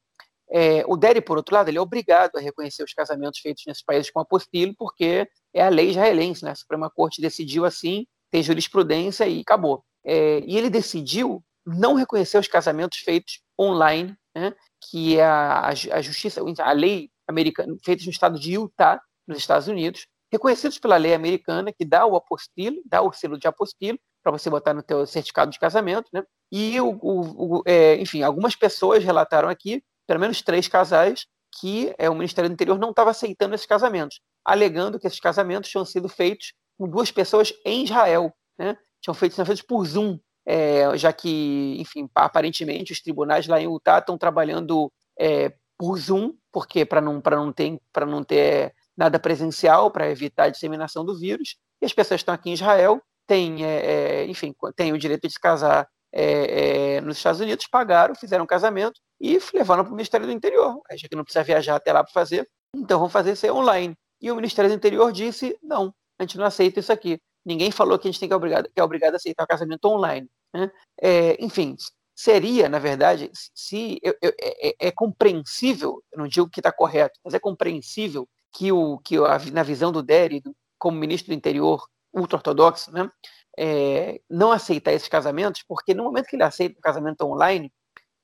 é, 0.52 0.84
o 0.86 0.96
Deri, 0.96 1.20
por 1.20 1.38
outro 1.38 1.54
lado, 1.54 1.68
ele 1.68 1.78
é 1.78 1.80
obrigado 1.80 2.36
a 2.36 2.40
reconhecer 2.40 2.82
os 2.82 2.92
casamentos 2.92 3.40
feitos 3.40 3.64
nesses 3.66 3.82
países 3.82 4.10
com 4.10 4.20
apostilo, 4.20 4.74
porque 4.76 5.26
é 5.54 5.62
a 5.62 5.68
lei 5.68 5.90
israelense, 5.90 6.44
né? 6.44 6.50
A 6.50 6.54
Suprema 6.54 6.90
Corte 6.90 7.22
decidiu 7.22 7.64
assim, 7.64 8.06
tem 8.30 8.42
jurisprudência 8.42 9.26
e 9.26 9.40
acabou. 9.40 9.82
É, 10.04 10.40
e 10.40 10.58
ele 10.58 10.68
decidiu 10.68 11.42
não 11.64 11.94
reconhecer 11.94 12.38
os 12.38 12.48
casamentos 12.48 12.98
feitos 12.98 13.40
online, 13.58 14.16
né? 14.34 14.54
que 14.90 15.18
é 15.18 15.24
a, 15.24 15.68
a 15.68 16.02
justiça, 16.02 16.42
a 16.58 16.72
lei 16.72 17.08
americana, 17.26 17.74
feita 17.84 18.04
no 18.04 18.10
estado 18.10 18.38
de 18.38 18.52
Utah, 18.52 19.00
nos 19.26 19.38
Estados 19.38 19.68
Unidos, 19.68 20.06
reconhecidos 20.30 20.78
pela 20.78 20.96
lei 20.96 21.14
americana, 21.14 21.72
que 21.72 21.84
dá 21.84 22.04
o 22.04 22.16
apostilo, 22.16 22.82
dá 22.84 23.00
o 23.00 23.12
selo 23.12 23.38
de 23.38 23.46
apostilo, 23.46 23.98
para 24.22 24.32
você 24.32 24.50
botar 24.50 24.74
no 24.74 24.82
teu 24.82 25.06
certificado 25.06 25.50
de 25.50 25.58
casamento, 25.58 26.08
né? 26.12 26.22
E, 26.50 26.80
o, 26.80 26.98
o, 27.00 27.58
o 27.58 27.62
é, 27.66 27.96
enfim, 27.96 28.22
algumas 28.22 28.56
pessoas 28.56 29.04
relataram 29.04 29.48
aqui, 29.48 29.82
pelo 30.06 30.20
menos 30.20 30.42
três 30.42 30.68
casais, 30.68 31.26
que 31.60 31.94
é, 31.98 32.08
o 32.08 32.14
Ministério 32.14 32.48
do 32.48 32.54
Interior 32.54 32.78
não 32.78 32.90
estava 32.90 33.10
aceitando 33.10 33.54
esses 33.54 33.66
casamentos, 33.66 34.20
alegando 34.44 34.98
que 34.98 35.06
esses 35.06 35.20
casamentos 35.20 35.70
tinham 35.70 35.84
sido 35.84 36.08
feitos 36.08 36.54
com 36.78 36.88
duas 36.88 37.10
pessoas 37.10 37.52
em 37.64 37.84
Israel, 37.84 38.32
né? 38.58 38.76
Tinham 39.00 39.14
feito, 39.14 39.34
feitos 39.44 39.62
por 39.62 39.84
Zoom, 39.84 40.18
é, 40.46 40.96
já 40.96 41.12
que, 41.12 41.76
enfim, 41.78 42.08
aparentemente 42.14 42.92
os 42.92 43.00
tribunais 43.00 43.46
lá 43.46 43.60
em 43.60 43.66
Utah 43.66 43.98
estão 43.98 44.16
trabalhando 44.16 44.90
é, 45.18 45.52
por 45.78 45.98
Zoom, 45.98 46.34
porque 46.50 46.84
para 46.84 47.00
não, 47.00 47.20
não 47.24 47.52
ter, 47.52 47.78
não 48.06 48.24
ter 48.24 48.74
nada 48.96 49.18
presencial, 49.18 49.90
para 49.90 50.10
evitar 50.10 50.44
a 50.44 50.50
disseminação 50.50 51.04
do 51.04 51.18
vírus, 51.18 51.56
e 51.80 51.86
as 51.86 51.92
pessoas 51.92 52.20
estão 52.20 52.34
aqui 52.34 52.50
em 52.50 52.54
Israel, 52.54 53.02
têm, 53.26 53.64
é, 53.64 54.22
é 54.22 54.26
enfim, 54.26 54.54
têm 54.76 54.92
o 54.92 54.98
direito 54.98 55.26
de 55.26 55.32
se 55.32 55.40
casar 55.40 55.88
é, 56.12 56.96
é, 56.96 57.00
nos 57.00 57.16
Estados 57.16 57.40
Unidos, 57.40 57.66
pagaram, 57.66 58.14
fizeram 58.14 58.44
um 58.44 58.46
casamento 58.46 59.00
e 59.20 59.38
levaram 59.54 59.84
para 59.84 59.92
o 59.92 59.96
Ministério 59.96 60.26
do 60.26 60.32
Interior, 60.32 60.80
já 60.92 61.08
que 61.08 61.16
não 61.16 61.24
precisa 61.24 61.42
viajar 61.42 61.76
até 61.76 61.92
lá 61.92 62.04
para 62.04 62.12
fazer, 62.12 62.48
então 62.74 62.98
vamos 62.98 63.12
fazer 63.12 63.32
isso 63.32 63.46
online. 63.52 63.94
E 64.20 64.30
o 64.30 64.36
Ministério 64.36 64.70
do 64.70 64.76
Interior 64.76 65.10
disse, 65.12 65.58
não, 65.62 65.94
a 66.18 66.22
gente 66.22 66.38
não 66.38 66.44
aceita 66.44 66.80
isso 66.80 66.92
aqui. 66.92 67.20
Ninguém 67.44 67.70
falou 67.70 67.98
que 67.98 68.06
a 68.06 68.10
gente 68.10 68.20
tem 68.20 68.28
que, 68.28 68.34
obrigado, 68.34 68.68
que 68.72 68.80
é 68.80 68.84
obrigado 68.84 69.14
a 69.14 69.16
aceitar 69.16 69.44
o 69.44 69.48
casamento 69.48 69.84
online. 69.86 70.28
Né? 70.54 70.70
É, 71.00 71.44
enfim, 71.44 71.76
seria, 72.14 72.68
na 72.68 72.78
verdade, 72.78 73.30
se 73.54 73.98
eu, 74.02 74.14
eu, 74.22 74.32
é, 74.40 74.68
é, 74.68 74.74
é, 74.88 74.90
compreensível, 74.92 76.02
eu 76.12 76.18
não 76.18 76.28
digo 76.28 76.48
que 76.48 76.60
está 76.60 76.70
correto, 76.70 77.18
mas 77.24 77.34
é 77.34 77.40
compreensível 77.40 78.28
que, 78.52 78.70
o, 78.70 78.98
que 78.98 79.16
a, 79.16 79.38
na 79.52 79.62
visão 79.62 79.90
do 79.90 80.02
Dery, 80.02 80.42
como 80.78 80.98
ministro 80.98 81.32
do 81.32 81.36
interior 81.36 81.84
ultra-ortodoxo, 82.12 82.92
né, 82.92 83.10
é, 83.58 84.20
não 84.28 84.52
aceitar 84.52 84.92
esses 84.92 85.08
casamentos, 85.08 85.62
porque 85.66 85.94
no 85.94 86.04
momento 86.04 86.26
que 86.26 86.36
ele 86.36 86.42
aceita 86.42 86.78
o 86.78 86.82
casamento 86.82 87.22
online, 87.22 87.72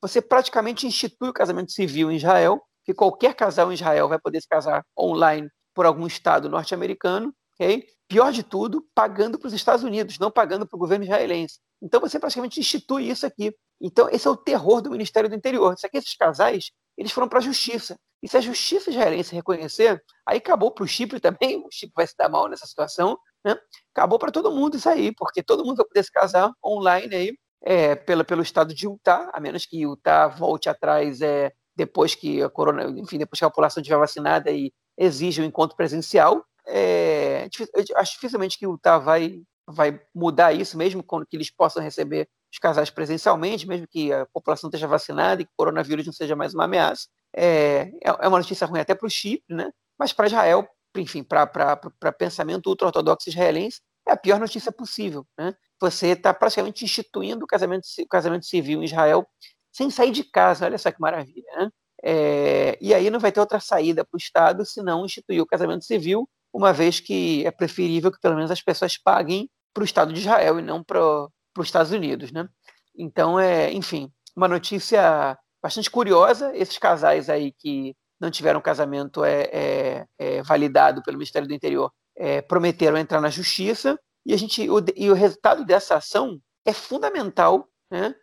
você 0.00 0.22
praticamente 0.22 0.86
institui 0.86 1.28
o 1.28 1.32
casamento 1.32 1.72
civil 1.72 2.10
em 2.10 2.16
Israel, 2.16 2.62
que 2.84 2.94
qualquer 2.94 3.34
casal 3.34 3.70
em 3.70 3.74
Israel 3.74 4.08
vai 4.08 4.18
poder 4.18 4.40
se 4.40 4.48
casar 4.48 4.84
online 4.98 5.48
por 5.74 5.86
algum 5.86 6.06
estado 6.06 6.48
norte-americano, 6.48 7.34
ok? 7.54 7.84
Pior 8.08 8.32
de 8.32 8.42
tudo, 8.42 8.86
pagando 8.94 9.38
para 9.38 9.48
os 9.48 9.52
Estados 9.52 9.84
Unidos, 9.84 10.18
não 10.18 10.30
pagando 10.30 10.66
para 10.66 10.76
o 10.76 10.80
governo 10.80 11.04
israelense. 11.04 11.58
Então 11.82 12.00
você 12.00 12.18
praticamente 12.18 12.58
institui 12.58 13.10
isso 13.10 13.26
aqui. 13.26 13.54
Então 13.80 14.08
esse 14.10 14.26
é 14.26 14.30
o 14.30 14.36
terror 14.36 14.80
do 14.80 14.90
Ministério 14.90 15.28
do 15.28 15.36
Interior. 15.36 15.74
Isso 15.74 15.86
aqui, 15.86 15.98
esses 15.98 16.16
casais, 16.16 16.70
eles 16.96 17.12
foram 17.12 17.28
para 17.28 17.38
a 17.38 17.42
justiça. 17.42 17.98
E 18.22 18.28
se 18.28 18.36
a 18.36 18.40
justiça 18.40 18.90
israelense 18.90 19.34
reconhecer, 19.34 20.02
aí 20.26 20.38
acabou 20.38 20.72
para 20.72 20.84
o 20.84 20.88
Chipre 20.88 21.20
também, 21.20 21.58
o 21.64 21.68
Chipre 21.70 21.94
vai 21.94 22.06
se 22.06 22.14
dar 22.16 22.28
mal 22.28 22.48
nessa 22.48 22.66
situação, 22.66 23.18
né? 23.44 23.56
acabou 23.94 24.18
para 24.18 24.32
todo 24.32 24.50
mundo 24.50 24.76
isso 24.76 24.88
aí, 24.88 25.12
porque 25.14 25.42
todo 25.42 25.64
mundo 25.64 25.76
vai 25.76 25.86
poder 25.86 26.02
se 26.02 26.12
casar 26.12 26.52
online 26.64 27.14
aí, 27.14 27.38
é, 27.62 27.94
pelo, 27.94 28.24
pelo 28.24 28.42
estado 28.42 28.74
de 28.74 28.86
Utah, 28.86 29.30
a 29.32 29.40
menos 29.40 29.66
que 29.66 29.80
Utah 29.80 30.28
volte 30.28 30.68
atrás 30.68 31.20
é, 31.20 31.52
depois 31.76 32.14
que 32.14 32.42
a 32.42 32.48
corona, 32.48 32.84
enfim, 32.98 33.18
depois 33.18 33.38
que 33.38 33.44
a 33.44 33.50
população 33.50 33.80
estiver 33.80 33.98
vacinada 33.98 34.50
e 34.50 34.72
exija 34.96 35.42
um 35.42 35.46
encontro 35.46 35.76
presencial. 35.76 36.44
É, 36.66 37.48
acho 37.96 38.12
dificilmente 38.12 38.58
que 38.58 38.66
Utah 38.66 38.98
vai, 38.98 39.40
vai 39.66 40.00
mudar 40.14 40.52
isso, 40.52 40.76
mesmo 40.76 41.02
quando 41.02 41.26
que 41.26 41.36
eles 41.36 41.50
possam 41.50 41.82
receber 41.82 42.28
os 42.52 42.58
casais 42.58 42.90
presencialmente, 42.90 43.68
mesmo 43.68 43.86
que 43.86 44.12
a 44.12 44.26
população 44.26 44.68
esteja 44.68 44.86
vacinada 44.86 45.42
e 45.42 45.44
que 45.44 45.52
o 45.52 45.56
coronavírus 45.56 46.06
não 46.06 46.12
seja 46.12 46.34
mais 46.34 46.54
uma 46.54 46.64
ameaça. 46.64 47.06
É, 47.34 47.90
é, 48.02 48.08
é 48.08 48.28
uma 48.28 48.38
notícia 48.38 48.66
ruim 48.66 48.80
até 48.80 48.94
para 48.94 49.06
o 49.06 49.10
Chipre, 49.10 49.54
né? 49.54 49.70
mas 49.98 50.12
para 50.12 50.26
Israel, 50.26 50.66
enfim, 50.98 51.22
para 51.22 51.76
pensamento 52.18 52.68
ultra-ortodoxo 52.68 53.28
israelense, 53.28 53.80
é 54.06 54.12
a 54.12 54.16
pior 54.16 54.40
notícia 54.40 54.72
possível. 54.72 55.26
Né? 55.38 55.54
Você 55.80 56.08
está 56.08 56.32
praticamente 56.32 56.84
instituindo 56.84 57.44
o 57.44 57.46
casamento, 57.46 57.84
o 58.00 58.08
casamento 58.08 58.46
civil 58.46 58.80
em 58.80 58.84
Israel 58.84 59.26
sem 59.72 59.90
sair 59.90 60.10
de 60.10 60.24
casa, 60.24 60.64
olha 60.64 60.78
só 60.78 60.90
que 60.90 61.00
maravilha. 61.00 61.46
Né? 61.56 61.70
É, 62.02 62.78
e 62.80 62.94
aí 62.94 63.10
não 63.10 63.20
vai 63.20 63.30
ter 63.30 63.40
outra 63.40 63.60
saída 63.60 64.04
para 64.04 64.16
o 64.16 64.18
Estado 64.18 64.64
se 64.64 64.82
não 64.82 65.04
instituir 65.04 65.42
o 65.42 65.46
casamento 65.46 65.84
civil, 65.84 66.28
uma 66.52 66.72
vez 66.72 67.00
que 67.00 67.46
é 67.46 67.50
preferível 67.50 68.10
que 68.10 68.20
pelo 68.20 68.34
menos 68.34 68.50
as 68.50 68.62
pessoas 68.62 68.96
paguem 68.96 69.48
para 69.74 69.82
o 69.82 69.84
Estado 69.84 70.12
de 70.12 70.20
Israel 70.20 70.58
e 70.58 70.62
não 70.62 70.82
para 70.82 71.00
os 71.00 71.66
Estados 71.66 71.92
Unidos. 71.92 72.32
Né? 72.32 72.48
Então, 72.96 73.38
é, 73.38 73.72
enfim, 73.72 74.10
uma 74.34 74.48
notícia 74.48 75.38
bastante 75.62 75.90
curiosa. 75.90 76.56
Esses 76.56 76.78
casais 76.78 77.28
aí 77.28 77.52
que 77.52 77.94
não 78.20 78.30
tiveram 78.30 78.60
casamento 78.60 79.24
é, 79.24 79.42
é, 79.52 80.06
é 80.18 80.42
validado 80.42 81.02
pelo 81.02 81.18
Ministério 81.18 81.48
do 81.48 81.54
Interior 81.54 81.90
é, 82.18 82.42
prometeram 82.42 82.98
entrar 82.98 83.20
na 83.20 83.30
justiça 83.30 83.98
e 84.26 84.34
a 84.34 84.36
gente 84.36 84.68
o, 84.68 84.84
e 84.96 85.10
o 85.10 85.14
resultado 85.14 85.64
dessa 85.64 85.96
ação 85.96 86.38
é 86.66 86.72
fundamental 86.72 87.68
né, 87.90 88.14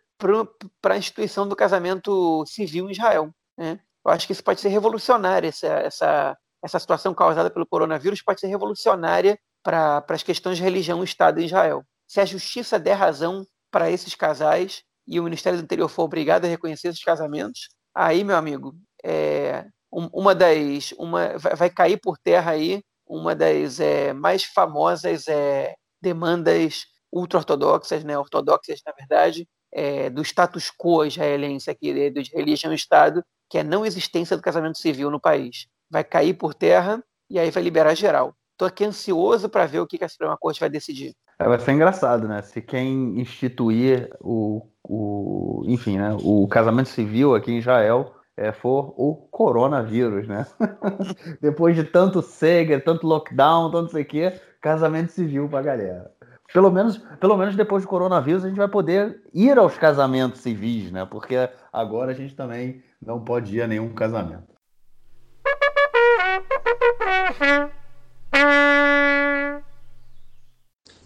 para 0.80 0.94
a 0.94 0.98
instituição 0.98 1.48
do 1.48 1.56
casamento 1.56 2.44
civil 2.46 2.88
em 2.88 2.92
Israel. 2.92 3.30
Né? 3.58 3.80
Eu 4.04 4.12
acho 4.12 4.26
que 4.26 4.32
isso 4.32 4.44
pode 4.44 4.60
ser 4.60 4.68
revolucionário 4.68 5.48
essa, 5.48 5.66
essa, 5.66 6.38
essa 6.62 6.78
situação 6.78 7.14
causada 7.14 7.50
pelo 7.50 7.66
coronavírus 7.66 8.22
pode 8.22 8.38
ser 8.38 8.46
revolucionária 8.46 9.38
para 9.64 10.04
as 10.08 10.22
questões 10.22 10.58
de 10.58 10.62
religião 10.62 11.00
e 11.00 11.04
Estado 11.04 11.40
em 11.40 11.46
Israel. 11.46 11.82
Se 12.06 12.20
a 12.20 12.24
justiça 12.24 12.78
der 12.78 12.94
razão 12.94 13.44
para 13.70 13.90
esses 13.90 14.14
casais 14.14 14.82
e 15.08 15.18
o 15.18 15.24
Ministério 15.24 15.58
do 15.58 15.64
Interior 15.64 15.88
for 15.88 16.04
obrigado 16.04 16.44
a 16.44 16.48
reconhecer 16.48 16.88
esses 16.88 17.02
casamentos, 17.02 17.68
aí, 17.92 18.22
meu 18.22 18.36
amigo, 18.36 18.76
é, 19.02 19.66
uma 20.12 20.34
das 20.34 20.92
uma 20.98 21.38
vai 21.38 21.70
cair 21.70 21.98
por 21.98 22.18
terra 22.18 22.50
aí 22.52 22.82
uma 23.08 23.34
das 23.34 23.80
é, 23.80 24.12
mais 24.12 24.44
famosas 24.44 25.28
é, 25.28 25.74
demandas 26.02 26.84
ultra-ortodoxas, 27.12 28.04
né, 28.04 28.18
ortodoxas, 28.18 28.80
na 28.84 28.92
verdade, 28.92 29.48
é, 29.72 30.10
do 30.10 30.22
status 30.22 30.70
quo 30.70 31.04
israelense 31.04 31.70
aqui, 31.70 32.10
de, 32.10 32.30
religião 32.34 32.72
e 32.72 32.76
Estado, 32.76 33.22
que 33.48 33.58
é 33.58 33.60
a 33.60 33.64
não 33.64 33.86
existência 33.86 34.36
do 34.36 34.42
casamento 34.42 34.78
civil 34.78 35.10
no 35.10 35.20
país. 35.20 35.66
Vai 35.88 36.02
cair 36.02 36.34
por 36.34 36.52
terra 36.52 37.02
e 37.30 37.38
aí 37.38 37.50
vai 37.50 37.62
liberar 37.62 37.94
geral. 37.94 38.34
Estou 38.52 38.66
aqui 38.66 38.84
ansioso 38.84 39.48
para 39.48 39.66
ver 39.66 39.80
o 39.80 39.86
que 39.86 40.02
a 40.02 40.08
Suprema 40.08 40.36
Corte 40.36 40.60
vai 40.60 40.68
decidir. 40.68 41.14
É, 41.38 41.44
vai 41.44 41.58
ser 41.60 41.72
engraçado, 41.72 42.26
né? 42.26 42.42
Se 42.42 42.60
quem 42.62 43.20
instituir 43.20 44.10
o, 44.20 44.66
o 44.82 45.62
enfim, 45.66 45.98
né, 45.98 46.16
o 46.22 46.48
casamento 46.48 46.88
civil 46.88 47.34
aqui 47.34 47.52
em 47.52 47.58
Israel 47.58 48.15
é, 48.36 48.52
for 48.52 48.92
o 48.96 49.14
coronavírus, 49.14 50.28
né? 50.28 50.46
Depois 51.40 51.74
de 51.74 51.84
tanto 51.84 52.20
cegue, 52.20 52.78
tanto 52.78 53.06
lockdown, 53.06 53.70
tanto 53.70 53.92
sei 53.92 54.02
o 54.02 54.06
quê, 54.06 54.32
casamento 54.60 55.12
civil 55.12 55.48
pra 55.48 55.62
galera. 55.62 56.12
Pelo 56.52 56.70
menos, 56.70 56.98
pelo 57.18 57.36
menos 57.36 57.56
depois 57.56 57.82
do 57.82 57.88
coronavírus 57.88 58.44
a 58.44 58.48
gente 58.48 58.56
vai 58.56 58.68
poder 58.68 59.20
ir 59.34 59.58
aos 59.58 59.76
casamentos 59.76 60.40
civis, 60.40 60.92
né? 60.92 61.04
Porque 61.04 61.48
agora 61.72 62.12
a 62.12 62.14
gente 62.14 62.36
também 62.36 62.82
não 63.04 63.20
pode 63.20 63.56
ir 63.56 63.62
a 63.62 63.66
nenhum 63.66 63.92
casamento. 63.92 64.54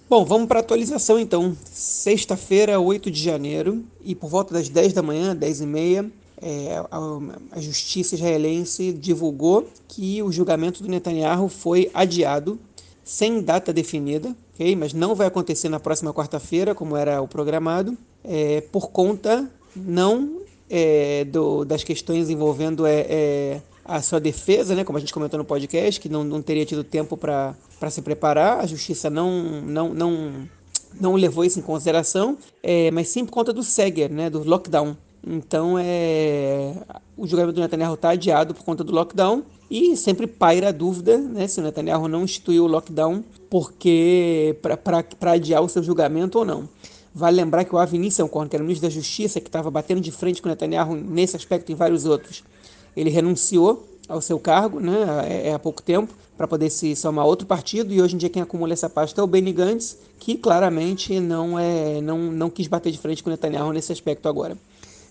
Bom, 0.09 0.25
vamos 0.25 0.49
para 0.49 0.59
a 0.59 0.61
atualização 0.61 1.19
então. 1.19 1.57
Sexta-feira, 1.65 2.81
8 2.81 3.11
de 3.11 3.23
janeiro, 3.23 3.85
e 4.03 4.15
por 4.15 4.29
volta 4.29 4.53
das 4.53 4.69
10 4.69 4.93
da 4.93 5.03
manhã, 5.03 5.35
10 5.35 5.61
e 5.61 5.67
meia, 5.67 6.11
é, 6.43 6.77
a, 6.91 6.99
a, 7.53 7.61
justiça 7.61 8.15
israelense 8.15 8.93
divulgou 8.93 9.69
que 9.89 10.23
o 10.23 10.33
julgamento 10.33 10.83
do 10.83 10.89
Netanyahu 10.89 11.49
foi 11.49 11.91
adiado, 11.93 12.59
sem 13.05 13.43
data 13.43 13.73
definida, 13.73 14.35
okay? 14.55 14.75
mas 14.77 14.93
não 14.93 15.15
vai 15.15 15.27
acontecer 15.27 15.69
na 15.69 15.81
próxima 15.81 16.13
quarta-feira, 16.15 16.75
como 16.75 16.97
era 16.97 17.21
o 17.21 17.29
programado, 17.29 17.97
é, 18.25 18.61
por 18.73 18.91
conta 18.91 19.51
não 19.75 20.41
é, 20.69 21.25
do, 21.25 21.65
das 21.65 21.83
questões 21.83 22.31
envolvendo 22.31 22.87
é, 22.87 23.07
é, 23.09 23.63
a 23.85 24.01
sua 24.01 24.21
defesa, 24.21 24.75
né, 24.75 24.85
como 24.85 24.97
a 24.97 25.01
gente 25.01 25.13
comentou 25.13 25.37
no 25.37 25.45
podcast, 25.45 26.01
que 26.01 26.09
não, 26.09 26.23
não 26.23 26.41
teria 26.41 26.65
tido 26.65 26.85
tempo 26.85 27.17
para 27.17 27.57
se 27.91 28.01
preparar, 28.01 28.61
a 28.61 28.67
justiça 28.67 29.11
não, 29.11 29.61
não, 29.63 29.93
não, 29.93 30.49
não 31.01 31.15
levou 31.15 31.45
isso 31.45 31.59
em 31.59 31.63
consideração, 31.63 32.39
é, 32.63 32.91
mas 32.93 33.09
sim 33.09 33.25
por 33.25 33.33
conta 33.33 33.53
do 33.53 33.63
Seger, 33.63 34.11
né, 34.11 34.31
do 34.31 34.45
lockdown. 34.49 34.97
Então, 35.27 35.79
é, 35.79 36.75
o 37.17 37.27
julgamento 37.27 37.57
do 37.57 37.61
Netanyahu 37.61 37.95
está 37.95 38.11
adiado 38.11 38.55
por 38.55 38.65
conta 38.65 38.83
do 38.83 38.93
lockdown 38.93 39.43
e 39.71 39.97
sempre 39.97 40.27
paira 40.27 40.69
a 40.69 40.73
dúvida 40.73 41.19
né, 41.19 41.47
se 41.47 41.61
o 41.61 41.63
Netanyahu 41.63 42.09
não 42.09 42.25
instituiu 42.25 42.65
o 42.65 42.67
lockdown 42.67 43.23
porque 43.49 44.57
para 44.63 45.33
adiar 45.33 45.63
o 45.63 45.69
seu 45.69 45.83
julgamento 45.83 46.39
ou 46.39 46.45
não. 46.45 46.69
Vale 47.15 47.37
lembrar 47.37 47.65
que 47.65 47.75
o 47.75 47.79
Avi 47.79 47.99
Nissankorn, 47.99 48.49
que 48.49 48.57
era 48.57 48.63
o 48.63 48.67
ministro 48.67 48.89
da 48.89 48.95
Justiça, 48.95 49.41
que 49.41 49.49
estava 49.49 49.71
batendo 49.71 50.01
de 50.01 50.11
frente 50.11 50.41
com 50.41 50.49
o 50.49 50.51
Netanyahu 50.51 50.95
nesse 50.95 51.37
aspecto 51.37 51.69
e 51.69 51.73
em 51.73 51.77
vários 51.77 52.07
outros, 52.07 52.43
ele 52.97 53.11
renunciou 53.11 53.87
ao 54.09 54.21
seu 54.21 54.39
cargo 54.39 54.81
né, 54.81 55.25
é, 55.29 55.49
é 55.49 55.55
há 55.55 55.59
pouco 55.59 55.83
tempo 55.83 56.13
para 56.37 56.49
poder 56.49 56.71
se 56.71 56.97
somar 56.97 57.25
a 57.25 57.29
outro 57.29 57.47
partido 57.47 57.93
e 57.93 58.01
hoje 58.01 58.15
em 58.15 58.19
dia 58.19 58.31
quem 58.31 58.43
acumula 58.43 58.73
essa 58.73 58.89
pasta 58.89 59.21
é 59.21 59.25
o 59.25 59.27
Benny 59.27 59.53
Gantz, 59.53 59.99
que 60.19 60.37
claramente 60.37 61.21
não, 61.21 61.59
é, 61.59 62.01
não, 62.01 62.19
não 62.19 62.49
quis 62.49 62.67
bater 62.67 62.91
de 62.91 62.99
frente 62.99 63.23
com 63.23 63.29
o 63.29 63.33
Netanyahu 63.33 63.73
nesse 63.73 63.93
aspecto 63.93 64.29
agora. 64.29 64.57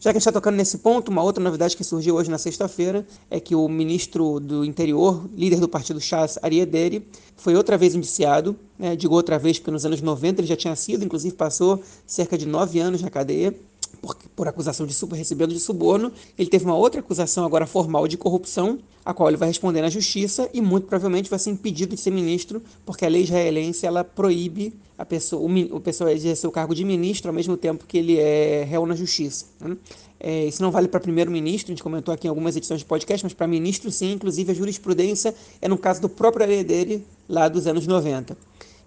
Já 0.02 0.12
que 0.12 0.18
a 0.18 0.20
gente 0.20 0.22
está 0.22 0.32
tocando 0.32 0.56
nesse 0.56 0.78
ponto, 0.78 1.12
uma 1.12 1.22
outra 1.22 1.44
novidade 1.44 1.76
que 1.76 1.84
surgiu 1.84 2.16
hoje 2.16 2.32
na 2.32 2.38
sexta-feira 2.38 3.06
é 3.30 3.38
que 3.38 3.54
o 3.54 3.68
ministro 3.68 4.40
do 4.40 4.64
Interior, 4.64 5.30
líder 5.36 5.60
do 5.60 5.68
partido 5.68 6.00
Chas, 6.00 6.40
Ariederi, 6.42 7.06
foi 7.36 7.54
outra 7.54 7.78
vez 7.78 7.94
indiciado. 7.96 8.56
Né? 8.78 8.96
Digo 8.96 9.14
outra 9.14 9.38
vez 9.38 9.60
porque 9.60 9.72
nos 9.72 9.86
anos 9.86 10.02
90 10.02 10.40
ele 10.40 10.48
já 10.48 10.56
tinha 10.56 10.74
sido, 10.74 11.04
inclusive 11.04 11.36
passou 11.36 11.84
cerca 12.08 12.38
de 12.38 12.48
nove 12.48 12.80
anos 12.80 13.02
na 13.02 13.10
cadeia 13.10 13.54
por, 14.02 14.16
por 14.36 14.48
acusação 14.48 14.86
de 14.86 14.96
recebendo 15.16 15.54
de 15.54 15.60
suborno. 15.60 16.12
Ele 16.38 16.50
teve 16.50 16.66
uma 16.66 16.76
outra 16.76 17.00
acusação 17.00 17.46
agora 17.46 17.66
formal 17.66 18.08
de 18.08 18.18
corrupção, 18.18 18.80
a 19.06 19.14
qual 19.14 19.30
ele 19.30 19.38
vai 19.38 19.48
responder 19.48 19.82
na 19.82 19.90
justiça 19.90 20.50
e 20.54 20.62
muito 20.62 20.88
provavelmente 20.88 21.30
vai 21.30 21.40
ser 21.40 21.52
impedido 21.52 21.96
de 21.96 22.02
ser 22.02 22.12
ministro, 22.12 22.62
porque 22.86 23.06
a 23.06 23.10
lei 23.10 23.24
israelense 23.24 23.86
ela 23.86 24.04
proíbe 24.04 24.74
a 24.98 25.06
pessoa, 25.06 25.42
o, 25.42 25.48
o 25.48 26.10
exercer 26.10 26.50
o 26.50 26.52
cargo 26.52 26.76
de 26.76 26.84
ministro 26.84 27.30
ao 27.30 27.34
mesmo 27.34 27.56
tempo 27.56 27.86
que 27.88 27.98
ele 27.98 28.18
é 28.18 28.66
réu 28.70 28.86
na 28.86 28.96
justiça. 28.96 29.46
Né? 29.60 29.78
É, 30.20 30.46
isso 30.46 30.62
não 30.62 30.72
vale 30.72 30.90
para 30.90 31.00
primeiro-ministro, 31.00 31.72
a 31.72 31.74
gente 31.74 31.82
comentou 31.82 32.14
aqui 32.14 32.28
em 32.28 32.30
algumas 32.30 32.58
edições 32.58 32.82
de 32.82 32.86
podcast, 32.86 33.26
mas 33.26 33.34
para 33.34 33.48
ministro 33.48 33.90
sim, 33.90 34.12
inclusive 34.12 34.52
a 34.52 34.54
jurisprudência 34.54 35.34
é 35.62 35.70
no 35.70 35.78
caso 35.78 36.02
do 36.02 36.10
próprio 36.10 36.46
lei 36.46 36.64
dele, 36.64 37.06
lá 37.30 37.48
dos 37.48 37.66
anos 37.66 37.88
90. 37.88 38.38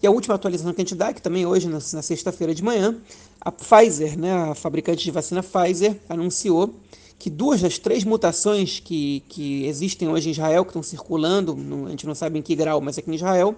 E 0.03 0.07
a 0.07 0.11
última 0.11 0.34
atualização 0.34 0.72
que 0.74 0.80
a 0.80 0.84
gente 0.84 0.96
dá, 0.96 1.12
que 1.12 1.22
também 1.22 1.46
hoje, 1.46 1.68
na, 1.68 1.80
sexta-feira 1.80 2.53
de 2.53 2.62
manhã, 2.62 2.96
a 3.40 3.53
Pfizer, 3.53 4.18
né, 4.18 4.32
a 4.32 4.55
fabricante 4.55 5.05
de 5.05 5.11
vacina 5.12 5.42
Pfizer, 5.42 5.96
anunciou 6.09 6.74
que 7.22 7.30
duas 7.30 7.62
das 7.62 7.78
três 7.78 8.03
mutações 8.03 8.80
que, 8.80 9.22
que 9.28 9.64
existem 9.64 10.09
hoje 10.09 10.28
em 10.28 10.32
Israel, 10.32 10.64
que 10.64 10.70
estão 10.70 10.82
circulando, 10.82 11.57
a 11.86 11.90
gente 11.90 12.05
não 12.05 12.16
sabe 12.16 12.36
em 12.36 12.42
que 12.42 12.57
grau, 12.57 12.80
mas 12.80 12.98
aqui 12.98 13.09
em 13.09 13.14
Israel, 13.14 13.55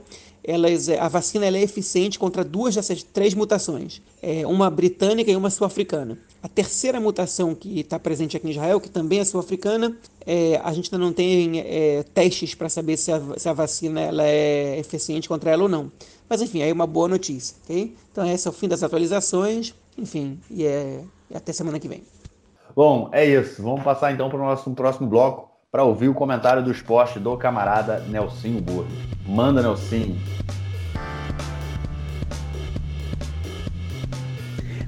elas, 0.47 0.90
a 0.90 1.09
vacina 1.09 1.47
é 1.47 1.62
eficiente 1.62 2.18
contra 2.18 2.45
duas 2.45 2.74
dessas 2.74 3.03
três 3.03 3.32
mutações, 3.32 4.03
é, 4.20 4.47
uma 4.47 4.68
britânica 4.68 5.30
e 5.30 5.36
uma 5.36 5.49
sul-africana. 5.49 6.18
A 6.42 6.49
terceira 6.49 7.01
mutação 7.01 7.55
que 7.55 7.80
está 7.80 7.99
presente 7.99 8.36
aqui 8.36 8.47
em 8.47 8.51
Israel, 8.51 8.78
que 8.78 8.90
também 8.90 9.20
é 9.20 9.24
sul-africana, 9.24 9.97
é, 10.26 10.61
a 10.62 10.70
gente 10.74 10.95
ainda 10.95 11.03
não 11.03 11.14
tem 11.14 11.61
é, 11.61 12.05
testes 12.12 12.55
para 12.55 12.68
saber 12.68 12.99
se 12.99 13.11
a, 13.11 13.22
se 13.38 13.49
a 13.49 13.55
vacina 13.55 13.99
ela 14.03 14.26
é 14.26 14.78
eficiente 14.78 15.26
contra 15.26 15.51
ela 15.51 15.62
ou 15.62 15.68
não. 15.70 15.90
Mas 16.29 16.41
enfim, 16.41 16.62
aí 16.62 16.72
uma 16.72 16.87
boa 16.87 17.09
notícia, 17.09 17.57
ok? 17.64 17.95
Então 18.11 18.27
esse 18.27 18.47
é 18.47 18.51
o 18.51 18.55
fim 18.55 18.68
das 18.68 18.83
atualizações, 18.83 19.75
enfim, 19.97 20.41
e 20.51 20.64
é, 20.64 21.05
e 21.31 21.37
até 21.37 21.53
semana 21.53 21.79
que 21.79 21.89
vem. 21.89 22.03
Bom, 22.75 23.09
é 23.12 23.25
isso. 23.25 23.62
Vamos 23.62 23.83
passar 23.83 24.12
então 24.12 24.29
para 24.29 24.39
o 24.39 24.45
nosso 24.45 24.70
próximo 24.72 25.07
bloco 25.07 25.51
para 25.70 25.85
ouvir 25.85 26.09
o 26.09 26.14
comentário 26.14 26.62
do 26.62 26.70
esporte 26.70 27.18
do 27.18 27.37
camarada 27.37 27.99
Nelsinho 28.09 28.61
Burro. 28.61 28.87
Manda, 29.27 29.62
Nelsinho. 29.62 30.16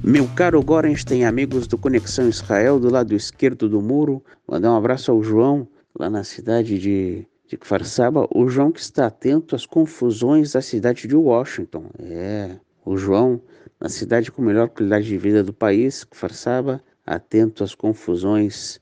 Meu 0.03 0.29
caro 0.29 0.63
Gorenstein, 0.63 1.25
amigos 1.25 1.67
do 1.67 1.77
Conexão 1.77 2.29
Israel, 2.29 2.79
do 2.79 2.89
lado 2.89 3.15
esquerdo 3.15 3.69
do 3.69 3.83
muro, 3.83 4.23
mandar 4.47 4.71
um 4.71 4.77
abraço 4.77 5.11
ao 5.11 5.21
João, 5.21 5.67
lá 5.99 6.09
na 6.09 6.23
cidade 6.23 6.79
de, 6.79 7.27
de 7.47 7.57
Kfar 7.57 7.85
Saba. 7.85 8.27
O 8.35 8.49
João 8.49 8.73
que 8.73 8.81
está 8.81 9.07
atento 9.07 9.55
às 9.55 9.67
confusões 9.67 10.53
da 10.53 10.61
cidade 10.61 11.07
de 11.07 11.17
Washington. 11.17 11.87
É, 11.99 12.57
o 12.85 12.97
João, 12.97 13.41
na 13.81 13.89
cidade 13.89 14.31
com 14.31 14.43
melhor 14.43 14.69
qualidade 14.69 15.07
de 15.07 15.19
vida 15.19 15.43
do 15.43 15.53
país, 15.53 16.05
Kfar 16.05 16.33
Saba, 16.33 16.83
atento 17.07 17.63
às 17.63 17.75
confusões 17.75 18.81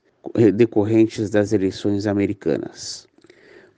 decorrentes 0.55 1.29
das 1.29 1.53
eleições 1.53 2.07
americanas. 2.07 3.07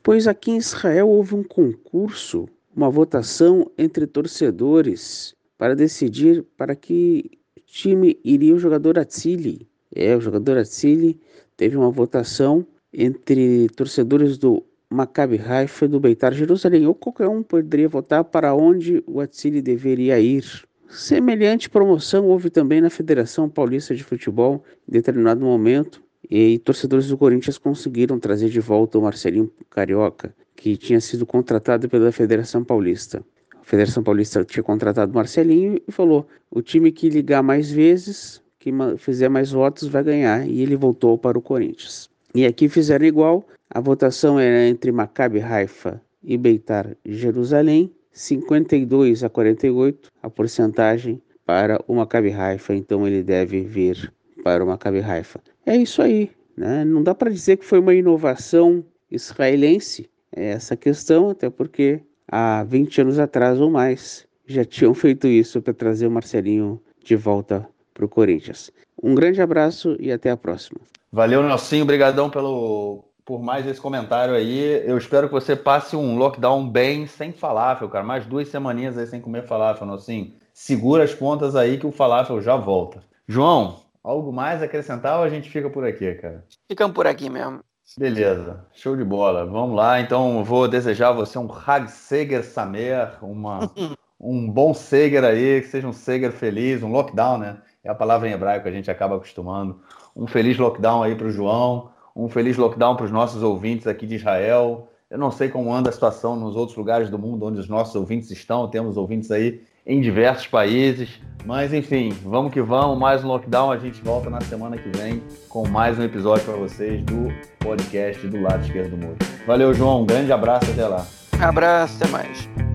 Pois 0.02 0.28
aqui 0.28 0.52
em 0.52 0.58
Israel 0.58 1.10
houve 1.10 1.36
um 1.36 1.44
concurso, 1.44 2.48
uma 2.74 2.90
votação 2.90 3.70
entre 3.78 4.08
torcedores 4.08 5.36
para 5.58 5.76
decidir 5.76 6.46
para 6.56 6.76
que 6.76 7.30
time 7.66 8.18
iria 8.24 8.56
o 8.56 8.60
jogador 8.60 8.98
Atzili. 8.98 9.68
É, 9.94 10.16
o 10.16 10.22
jogador 10.22 10.58
Atzili 10.58 11.20
teve 11.58 11.76
uma 11.76 11.90
votação 11.90 12.66
entre 12.94 13.68
torcedores 13.70 14.38
do 14.38 14.64
Maccabi 14.90 15.40
Haifa 15.40 15.88
do 15.88 16.00
Beitar 16.00 16.34
Jerusalém, 16.34 16.88
ou 16.88 16.96
qualquer 16.96 17.28
um 17.28 17.44
poderia 17.44 17.90
votar 17.90 18.24
para 18.24 18.54
onde 18.56 19.04
o 19.06 19.20
Atzili 19.20 19.62
deveria 19.62 20.20
ir. 20.20 20.46
Semelhante 20.90 21.70
promoção 21.70 22.26
houve 22.28 22.50
também 22.50 22.80
na 22.80 22.90
Federação 22.90 23.50
Paulista 23.50 23.94
de 23.94 24.04
Futebol 24.04 24.64
em 24.88 24.92
determinado 24.94 25.44
momento, 25.44 26.02
e 26.30 26.60
torcedores 26.60 27.08
do 27.08 27.18
Corinthians 27.18 27.58
conseguiram 27.58 28.20
trazer 28.20 28.50
de 28.50 28.60
volta 28.60 28.98
o 28.98 29.02
Marcelinho 29.02 29.52
Carioca, 29.70 30.34
que 30.56 30.76
tinha 30.76 31.00
sido 31.00 31.26
contratado 31.26 31.88
pela 31.88 32.12
Federação 32.12 32.64
Paulista. 32.64 33.24
A 33.56 33.64
Federação 33.64 34.04
Paulista 34.04 34.44
tinha 34.44 34.64
contratado 34.64 35.12
o 35.12 35.16
Marcelinho 35.16 35.80
e 35.88 35.92
falou: 35.92 36.28
o 36.50 36.62
time 36.62 36.92
que 36.92 37.10
ligar 37.10 37.44
mais 37.44 37.70
vezes, 37.70 38.42
que 38.60 38.72
fizer 38.98 39.30
mais 39.30 39.52
votos, 39.52 39.88
vai 39.88 40.04
ganhar. 40.04 40.48
E 40.48 40.62
ele 40.62 40.76
voltou 40.76 41.18
para 41.18 41.38
o 41.38 41.42
Corinthians. 41.42 42.10
E 42.34 42.46
aqui 42.46 42.70
fizeram 42.70 43.06
igual. 43.06 43.46
A 43.70 43.82
votação 43.82 44.40
era 44.40 44.68
entre 44.68 44.92
Maccabi 44.92 45.42
Haifa 45.42 46.02
e 46.24 46.38
Beitar 46.38 46.96
Jerusalém, 47.06 47.94
52 48.12 49.24
a 49.24 49.30
48, 49.30 50.10
a 50.24 50.30
porcentagem 50.30 51.22
para 51.46 51.80
o 51.88 51.96
Maccabi 51.96 52.32
Haifa. 52.32 52.74
Então 52.74 53.08
ele 53.08 53.22
deve 53.24 53.62
vir 53.62 54.12
para 54.44 54.64
o 54.64 54.68
Maccabi 54.68 55.00
Haifa. 55.00 55.42
É 55.66 55.76
isso 55.76 56.02
aí, 56.02 56.32
né? 56.56 56.86
Não 56.86 57.04
dá 57.04 57.14
para 57.14 57.30
dizer 57.30 57.58
que 57.58 57.66
foi 57.66 57.80
uma 57.80 57.94
inovação 57.94 58.84
israelense. 59.12 60.10
essa 60.32 60.76
questão, 60.76 61.30
até 61.30 61.50
porque 61.50 62.02
há 62.28 62.64
20 62.64 63.02
anos 63.02 63.20
atrás 63.20 63.60
ou 63.60 63.70
mais 63.70 64.28
já 64.46 64.64
tinham 64.64 64.94
feito 64.94 65.28
isso 65.28 65.62
para 65.62 65.74
trazer 65.74 66.08
o 66.08 66.12
Marcelinho 66.12 66.82
de 67.04 67.16
volta 67.16 67.68
para 67.94 68.06
o 68.06 68.10
Corinthians. 68.10 68.72
Um 69.02 69.14
grande 69.14 69.42
abraço 69.42 69.96
e 70.00 70.12
até 70.12 70.30
a 70.30 70.38
próxima. 70.38 70.80
Valeu, 71.12 71.44
Nelsinho. 71.44 71.84
Obrigadão 71.84 72.30
pelo, 72.30 73.04
por 73.28 73.44
mais 73.44 73.68
esse 73.68 73.82
comentário 73.82 74.34
aí. 74.34 74.82
Eu 74.88 74.98
espero 74.98 75.28
que 75.28 75.34
você 75.34 75.54
passe 75.54 75.98
um 75.98 76.18
lockdown 76.18 76.68
bem, 76.68 77.06
sem 77.06 77.34
falafel, 77.34 77.90
cara. 77.90 78.04
Mais 78.04 78.26
duas 78.26 78.48
semaninhas 78.48 78.98
aí 78.98 79.06
sem 79.06 79.20
comer 79.20 79.44
falafel, 79.44 79.86
Nelsinho. 79.86 80.34
Segura 80.54 81.04
as 81.04 81.14
pontas 81.14 81.54
aí 81.54 81.78
que 81.78 81.86
o 81.86 81.92
falafel 81.92 82.42
já 82.42 82.56
volta. 82.56 83.04
João, 83.28 83.82
algo 84.02 84.32
mais 84.32 84.62
a 84.62 84.66
acrescentar 84.66 85.18
ou 85.18 85.26
a 85.26 85.30
gente 85.30 85.50
fica 85.50 85.70
por 85.70 85.86
aqui, 85.86 86.16
cara? 86.16 86.46
Ficamos 86.70 86.96
por 86.96 87.06
aqui 87.06 87.30
mesmo. 87.30 87.60
Beleza, 88.00 88.66
show 88.74 88.96
de 88.96 89.04
bola. 89.04 89.46
Vamos 89.46 89.76
lá, 89.76 90.00
então 90.00 90.42
vou 90.46 90.66
desejar 90.66 91.10
a 91.10 91.14
você 91.14 91.38
um 91.38 91.50
Hag 91.52 91.92
Seger 91.92 92.46
Samer, 92.46 93.18
uma, 93.22 93.70
um 94.18 94.50
bom 94.50 94.74
Seger 94.74 95.26
aí, 95.26 95.62
que 95.62 95.68
seja 95.68 95.88
um 95.88 95.94
Seger 95.94 96.32
feliz, 96.32 96.82
um 96.82 96.92
lockdown, 96.92 97.38
né? 97.40 97.58
É 97.84 97.90
a 97.90 97.96
palavra 97.96 98.30
em 98.30 98.32
hebraico 98.32 98.64
que 98.64 98.70
a 98.70 98.74
gente 98.74 98.90
acaba 98.90 99.18
acostumando. 99.18 99.82
Um 100.16 100.28
feliz 100.28 100.58
lockdown 100.58 101.04
aí 101.04 101.16
para 101.16 101.28
o 101.28 101.32
João, 101.32 101.90
um 102.18 102.28
feliz 102.28 102.58
lockdown 102.58 102.96
para 102.96 103.06
os 103.06 103.12
nossos 103.12 103.44
ouvintes 103.44 103.86
aqui 103.86 104.08
de 104.08 104.16
Israel. 104.16 104.92
Eu 105.10 105.18
não 105.18 105.32
sei 105.32 105.48
como 105.48 105.74
anda 105.74 105.90
a 105.90 105.94
situação 105.94 106.36
nos 106.36 106.56
outros 106.56 106.76
lugares 106.76 107.10
do 107.10 107.20
mundo 107.20 107.46
onde 107.46 107.60
os 107.60 107.70
nossos 107.70 107.96
ouvintes 107.96 108.32
estão, 108.32 108.68
temos 108.68 108.98
ouvintes 108.98 109.30
aí 109.32 109.62
em 109.86 110.02
diversos 110.02 110.48
países. 110.48 111.22
Mas 111.46 111.74
enfim, 111.74 112.10
vamos 112.26 112.52
que 112.52 112.62
vamos. 112.62 113.00
Mais 113.00 113.24
um 113.24 113.28
lockdown. 113.28 113.72
A 113.72 113.78
gente 113.78 114.02
volta 114.02 114.30
na 114.30 114.42
semana 114.42 114.78
que 114.78 114.90
vem 114.98 115.22
com 115.48 115.66
mais 115.66 115.98
um 115.98 116.04
episódio 116.04 116.44
para 116.44 116.58
vocês 116.58 117.02
do 117.04 117.30
podcast 117.60 118.28
do 118.28 118.42
lado 118.42 118.66
esquerdo 118.66 118.98
do 118.98 118.98
muro. 118.98 119.18
Valeu, 119.46 119.74
João. 119.74 120.02
Um 120.02 120.06
grande 120.06 120.32
abraço. 120.34 120.70
Até 120.72 120.86
lá. 120.86 121.06
Abraço. 121.40 122.04
Até 122.04 122.12
mais. 122.12 122.67